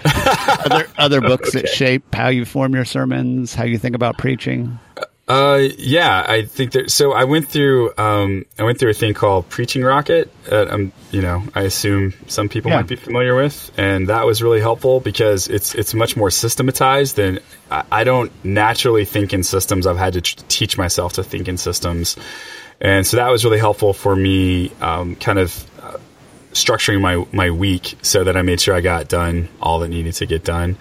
other 0.66 0.88
other 0.98 1.22
books 1.22 1.50
okay. 1.50 1.62
that 1.62 1.70
shape 1.70 2.14
how 2.14 2.30
you 2.30 2.46
form 2.46 2.74
your 2.74 2.86
sermons, 2.86 3.54
how 3.54 3.64
you 3.64 3.78
think 3.78 3.96
about 3.96 4.18
preaching. 4.18 4.80
Uh, 5.26 5.70
yeah, 5.78 6.26
I 6.28 6.44
think 6.44 6.74
that. 6.74 6.92
So 6.92 7.14
I 7.14 7.24
went 7.24 7.48
through, 7.48 7.94
um, 7.98 8.46
I 8.60 8.64
went 8.64 8.78
through 8.78 8.90
a 8.90 8.94
thing 8.94 9.14
called 9.14 9.48
Preaching 9.48 9.82
Rocket. 9.82 10.30
Uh, 10.52 10.66
um, 10.70 10.92
you 11.12 11.22
know, 11.22 11.44
I 11.56 11.62
assume 11.62 12.14
some 12.28 12.50
people 12.50 12.72
yeah. 12.72 12.78
might 12.78 12.88
be 12.88 12.98
familiar 12.98 13.34
with, 13.34 13.72
and 13.78 14.10
that 14.10 14.26
was 14.26 14.44
really 14.44 14.60
helpful 14.60 15.00
because 15.00 15.48
it's 15.48 15.76
it's 15.76 15.94
much 15.94 16.18
more 16.18 16.30
systematized 16.30 17.16
than 17.16 17.40
I, 17.72 17.86
I 17.90 18.04
don't 18.04 18.34
naturally 18.44 19.06
think 19.06 19.34
in 19.34 19.44
systems. 19.44 19.88
I've 19.88 19.98
had 19.98 20.14
to 20.14 20.22
tr- 20.22 20.44
teach 20.50 20.78
myself 20.78 21.14
to 21.14 21.24
think 21.24 21.48
in 21.48 21.56
systems, 21.58 22.18
and 22.82 23.08
so 23.08 23.16
that 23.16 23.30
was 23.30 23.46
really 23.46 23.60
helpful 23.60 23.94
for 23.94 24.14
me, 24.14 24.74
um, 24.82 25.16
kind 25.16 25.40
of 25.40 25.66
structuring 26.54 27.02
my 27.02 27.26
my 27.32 27.52
week 27.52 27.96
so 28.02 28.24
that 28.24 28.38
I 28.38 28.42
made 28.42 28.62
sure 28.62 28.74
I 28.74 28.82
got 28.82 29.08
done 29.08 29.50
all 29.62 29.80
that 29.80 29.90
needed 29.90 30.14
to 30.16 30.26
get 30.26 30.44
done. 30.44 30.78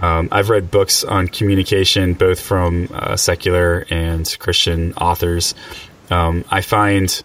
Um, 0.00 0.28
I've 0.32 0.50
read 0.50 0.70
books 0.70 1.04
on 1.04 1.28
communication, 1.28 2.14
both 2.14 2.40
from 2.40 2.88
uh, 2.92 3.16
secular 3.16 3.86
and 3.88 4.28
Christian 4.40 4.94
authors. 4.94 5.54
Um, 6.10 6.44
I 6.50 6.60
find 6.60 7.22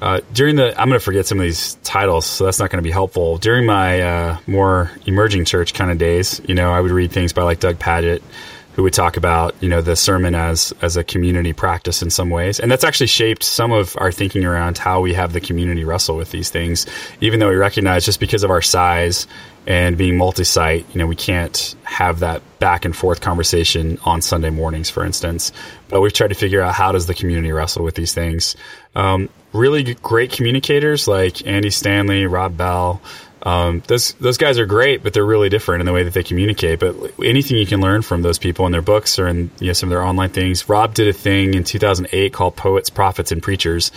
uh, 0.00 0.20
during 0.32 0.56
the, 0.56 0.78
I'm 0.78 0.88
going 0.88 0.98
to 0.98 1.04
forget 1.04 1.26
some 1.26 1.38
of 1.38 1.44
these 1.44 1.74
titles, 1.84 2.26
so 2.26 2.44
that's 2.44 2.58
not 2.58 2.70
going 2.70 2.82
to 2.82 2.86
be 2.86 2.90
helpful. 2.90 3.38
During 3.38 3.64
my 3.64 4.02
uh, 4.02 4.38
more 4.46 4.90
emerging 5.06 5.44
church 5.46 5.72
kind 5.72 5.90
of 5.90 5.98
days, 5.98 6.40
you 6.46 6.54
know, 6.54 6.72
I 6.72 6.80
would 6.80 6.90
read 6.90 7.12
things 7.12 7.32
by 7.32 7.44
like 7.44 7.60
Doug 7.60 7.78
Pagitt, 7.78 8.22
who 8.76 8.82
would 8.82 8.92
talk 8.92 9.16
about, 9.16 9.54
you 9.60 9.70
know, 9.70 9.80
the 9.80 9.96
sermon 9.96 10.34
as 10.34 10.72
as 10.82 10.98
a 10.98 11.02
community 11.02 11.54
practice 11.54 12.02
in 12.02 12.10
some 12.10 12.28
ways, 12.28 12.60
and 12.60 12.70
that's 12.70 12.84
actually 12.84 13.06
shaped 13.06 13.42
some 13.42 13.72
of 13.72 13.96
our 13.98 14.12
thinking 14.12 14.44
around 14.44 14.76
how 14.76 15.00
we 15.00 15.14
have 15.14 15.32
the 15.32 15.40
community 15.40 15.82
wrestle 15.82 16.14
with 16.14 16.30
these 16.30 16.50
things. 16.50 16.86
Even 17.22 17.40
though 17.40 17.48
we 17.48 17.56
recognize 17.56 18.04
just 18.04 18.20
because 18.20 18.44
of 18.44 18.50
our 18.50 18.60
size 18.60 19.26
and 19.66 19.96
being 19.96 20.16
multi-site, 20.18 20.86
you 20.92 20.98
know, 20.98 21.06
we 21.06 21.16
can't 21.16 21.74
have 21.84 22.20
that 22.20 22.42
back 22.58 22.84
and 22.84 22.94
forth 22.94 23.20
conversation 23.22 23.98
on 24.04 24.20
Sunday 24.20 24.50
mornings, 24.50 24.90
for 24.90 25.04
instance. 25.04 25.52
But 25.88 26.02
we've 26.02 26.12
tried 26.12 26.28
to 26.28 26.34
figure 26.34 26.60
out 26.60 26.74
how 26.74 26.92
does 26.92 27.06
the 27.06 27.14
community 27.14 27.52
wrestle 27.52 27.82
with 27.82 27.94
these 27.94 28.12
things. 28.12 28.56
Um, 28.94 29.30
really 29.54 29.94
great 29.94 30.32
communicators 30.32 31.08
like 31.08 31.46
Andy 31.46 31.70
Stanley, 31.70 32.26
Rob 32.26 32.56
Bell. 32.56 33.00
Um, 33.46 33.80
those 33.86 34.14
those 34.14 34.38
guys 34.38 34.58
are 34.58 34.66
great, 34.66 35.04
but 35.04 35.12
they're 35.12 35.24
really 35.24 35.48
different 35.48 35.80
in 35.80 35.86
the 35.86 35.92
way 35.92 36.02
that 36.02 36.12
they 36.14 36.24
communicate. 36.24 36.80
But 36.80 36.96
anything 37.24 37.56
you 37.56 37.64
can 37.64 37.80
learn 37.80 38.02
from 38.02 38.22
those 38.22 38.40
people 38.40 38.66
in 38.66 38.72
their 38.72 38.82
books 38.82 39.20
or 39.20 39.28
in 39.28 39.52
you 39.60 39.68
know, 39.68 39.72
some 39.72 39.88
of 39.88 39.90
their 39.92 40.02
online 40.02 40.30
things. 40.30 40.68
Rob 40.68 40.94
did 40.94 41.06
a 41.06 41.12
thing 41.12 41.54
in 41.54 41.62
2008 41.62 42.32
called 42.32 42.56
Poets, 42.56 42.90
Prophets, 42.90 43.30
and 43.30 43.40
Preachers, 43.40 43.92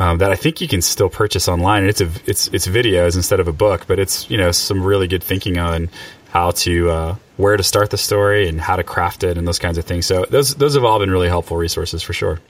um, 0.00 0.18
that 0.18 0.32
I 0.32 0.34
think 0.34 0.60
you 0.60 0.66
can 0.66 0.82
still 0.82 1.08
purchase 1.08 1.46
online. 1.46 1.84
And 1.84 1.90
it's 1.90 2.00
a 2.00 2.10
it's 2.26 2.48
it's 2.48 2.66
videos 2.66 3.14
instead 3.14 3.38
of 3.38 3.46
a 3.46 3.52
book, 3.52 3.84
but 3.86 4.00
it's 4.00 4.28
you 4.28 4.36
know 4.36 4.50
some 4.50 4.82
really 4.82 5.06
good 5.06 5.22
thinking 5.22 5.56
on 5.56 5.88
how 6.30 6.50
to 6.50 6.90
uh, 6.90 7.16
where 7.36 7.56
to 7.56 7.62
start 7.62 7.90
the 7.90 7.98
story 7.98 8.48
and 8.48 8.60
how 8.60 8.74
to 8.74 8.82
craft 8.82 9.22
it 9.22 9.38
and 9.38 9.46
those 9.46 9.60
kinds 9.60 9.78
of 9.78 9.84
things. 9.84 10.04
So 10.04 10.26
those 10.30 10.56
those 10.56 10.74
have 10.74 10.82
all 10.82 10.98
been 10.98 11.12
really 11.12 11.28
helpful 11.28 11.56
resources 11.56 12.02
for 12.02 12.12
sure. 12.12 12.40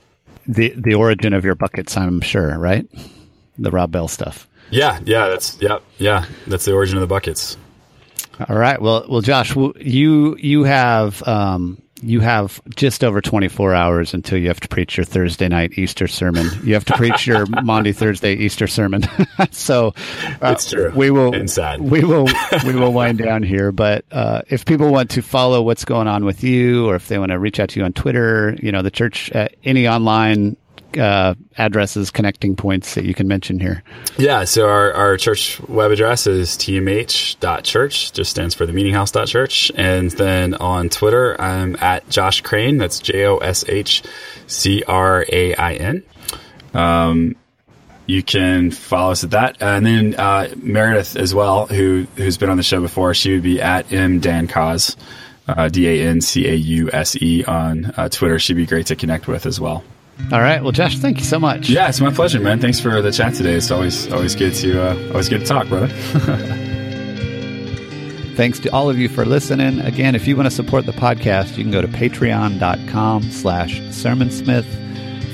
The 0.47 0.73
the 0.75 0.95
origin 0.95 1.35
of 1.35 1.45
your 1.45 1.55
buckets, 1.55 1.99
I'm 1.99 2.23
sure, 2.23 2.59
right? 2.59 2.87
The 3.61 3.71
Rob 3.71 3.93
Bell 3.93 4.09
stuff. 4.09 4.49
Yeah, 4.71 5.01
yeah, 5.05 5.29
that's 5.29 5.61
yeah, 5.61 5.79
yeah, 5.99 6.25
that's 6.47 6.65
the 6.65 6.73
origin 6.73 6.97
of 6.97 7.01
the 7.01 7.07
buckets. 7.07 7.57
All 8.49 8.57
right. 8.57 8.81
Well, 8.81 9.05
well, 9.09 9.21
Josh, 9.21 9.55
you 9.55 10.37
you 10.39 10.65
have 10.65 11.23
um, 11.29 11.83
you 12.03 12.21
have 12.21 12.61
just 12.75 13.05
over 13.05 13.21
24 13.21 13.75
hours 13.75 14.15
until 14.15 14.39
you 14.39 14.49
have 14.49 14.61
to 14.61 14.69
preach 14.69 14.97
your 14.97 15.05
Thursday 15.05 15.49
night 15.49 15.77
Easter 15.77 16.09
sermon. 16.09 16.49
You 16.65 16.75
have 16.75 16.85
to 16.87 16.95
preach 16.95 17.27
your 17.27 17.45
Monday 17.63 17.93
Thursday 17.93 18.35
Easter 18.35 18.67
sermon. 18.67 19.03
so 19.51 19.93
uh, 20.41 20.55
true. 20.55 20.93
We 20.95 21.11
will 21.11 21.35
Inside. 21.35 21.81
we 21.81 22.03
will 22.05 22.27
we 22.65 22.75
will 22.75 22.93
wind 22.93 23.19
down 23.19 23.43
here. 23.43 23.73
But 23.73 24.05
uh, 24.11 24.43
if 24.49 24.65
people 24.65 24.91
want 24.91 25.11
to 25.11 25.23
follow 25.23 25.61
what's 25.63 25.85
going 25.85 26.09
on 26.09 26.25
with 26.25 26.43
you, 26.43 26.89
or 26.89 26.95
if 26.95 27.09
they 27.09 27.19
want 27.19 27.33
to 27.33 27.39
reach 27.39 27.61
out 27.61 27.71
to 27.71 27.81
you 27.81 27.85
on 27.85 27.93
Twitter, 27.93 28.57
you 28.63 28.73
know, 28.73 28.83
the 28.83 28.91
church, 28.91 29.31
uh, 29.35 29.49
any 29.65 29.87
online 29.87 30.57
uh, 30.99 31.35
addresses, 31.59 32.11
connecting 32.11 32.57
points 32.57 32.95
that 32.95 33.05
you 33.05 33.15
can 33.15 33.29
mention 33.29 33.59
here? 33.59 33.83
Yeah, 34.19 34.45
so 34.45 34.69
our, 34.69 34.93
our 34.93 35.17
church 35.17 35.61
web 35.69 35.91
address 35.91 36.27
is 36.27 36.51
tmh.church, 36.51 38.13
just 38.13 38.31
stands 38.31 38.55
for 38.55 38.67
the 38.67 38.73
meetinghouse.church. 38.73 39.73
And 39.77 40.11
then 40.13 40.55
on 40.55 40.89
Twitter, 40.89 41.41
I'm 41.41 41.77
at 41.81 42.09
Josh 42.09 42.41
Crain, 42.41 42.79
that's 42.79 42.99
J 42.99 43.27
O 43.27 43.39
S 43.39 43.65
H 43.69 44.03
C 44.47 44.83
R 44.87 45.25
A 45.31 45.55
I 45.55 45.75
N. 45.75 46.03
Um, 46.75 47.37
you 48.07 48.23
can 48.23 48.73
follow 48.73 49.13
us 49.13 49.23
at 49.23 49.31
that. 49.31 49.63
And 49.63 49.87
then 49.87 50.15
uh, 50.17 50.49
Meredith 50.57 51.17
as 51.17 51.35
well, 51.35 51.67
who, 51.67 52.07
who's 52.17 52.37
been 52.39 52.51
on 52.51 52.57
the 52.57 52.63
show 52.63 52.81
before, 52.81 53.15
she 53.15 53.35
would 53.35 53.43
be 53.43 53.61
at 53.61 53.93
M 53.93 54.21
Dancause. 54.21 54.97
Uh, 55.49 55.69
D 55.69 55.89
A 55.89 56.07
N 56.09 56.21
C 56.21 56.47
A 56.47 56.55
U 56.55 56.91
S 56.93 57.17
E 57.21 57.45
on 57.45 57.87
uh, 57.97 58.09
Twitter. 58.09 58.39
She'd 58.39 58.55
be 58.55 58.67
great 58.67 58.87
to 58.87 58.95
connect 58.95 59.27
with 59.27 59.47
as 59.47 59.59
well. 59.59 59.83
All 60.33 60.41
right. 60.41 60.63
Well, 60.63 60.73
Josh, 60.73 60.99
thank 60.99 61.19
you 61.19 61.25
so 61.25 61.41
much. 61.41 61.69
Yeah, 61.69 61.89
it's 61.89 62.01
my 62.01 62.11
pleasure, 62.13 62.41
man. 62.41 62.61
Thanks 62.61 62.79
for 62.79 63.03
the 63.03 63.11
chat 63.11 63.35
today. 63.35 63.55
It's 63.55 63.71
always 63.71 64.11
always 64.13 64.37
good 64.37 64.55
to 64.55 64.81
uh, 64.81 65.09
always 65.09 65.29
good 65.29 65.41
to 65.41 65.47
talk, 65.47 65.67
brother. 65.69 65.89
Thanks 68.37 68.59
to 68.61 68.71
all 68.73 68.89
of 68.89 68.97
you 68.97 69.09
for 69.09 69.27
listening. 69.27 69.81
Again, 69.81 70.15
if 70.15 70.27
you 70.27 70.37
want 70.37 70.47
to 70.47 70.51
support 70.55 70.87
the 70.87 70.93
podcast, 70.93 71.59
you 71.59 71.65
can 71.65 71.73
go 71.73 71.83
to 71.83 71.89
patreon.com 71.89 73.23
slash 73.25 73.81
sermonsmith. 73.81 74.65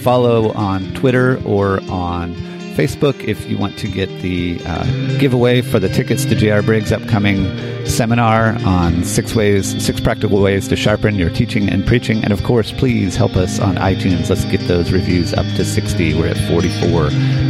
Follow 0.03 0.51
on 0.55 0.93
Twitter 0.95 1.41
or 1.45 1.81
on 1.91 2.35
Facebook 2.77 3.25
if 3.25 3.49
you 3.49 3.57
want 3.57 3.79
to 3.79 3.89
get 3.89 4.09
the 4.21 4.61
uh, 4.67 4.85
giveaway 5.19 5.63
for 5.63 5.79
the 5.79 5.89
tickets 5.89 6.25
to 6.27 6.35
J.R. 6.35 6.63
Briggs' 6.63 6.93
upcoming 6.93 7.47
seminar 7.87 8.59
on 8.67 9.03
six 9.05 9.35
ways, 9.35 9.83
six 9.83 10.01
practical 10.01 10.41
ways 10.43 10.69
to 10.69 10.77
sharpen 10.77 11.15
your 11.15 11.31
teaching 11.31 11.69
and 11.71 11.87
preaching. 11.87 12.23
And 12.23 12.33
of 12.33 12.43
course, 12.43 12.73
please 12.73 13.17
help 13.17 13.37
us 13.37 13.59
on 13.59 13.77
iTunes. 13.77 14.29
Let's 14.29 14.45
get 14.45 14.61
those 14.69 14.93
reviews 14.93 15.33
up 15.33 15.47
to 15.57 15.65
60. 15.65 16.15
We're 16.15 16.29
at 16.29 16.39
44 16.49 17.05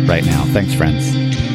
right 0.06 0.24
now. 0.24 0.44
Thanks, 0.52 0.74
friends. 0.74 1.45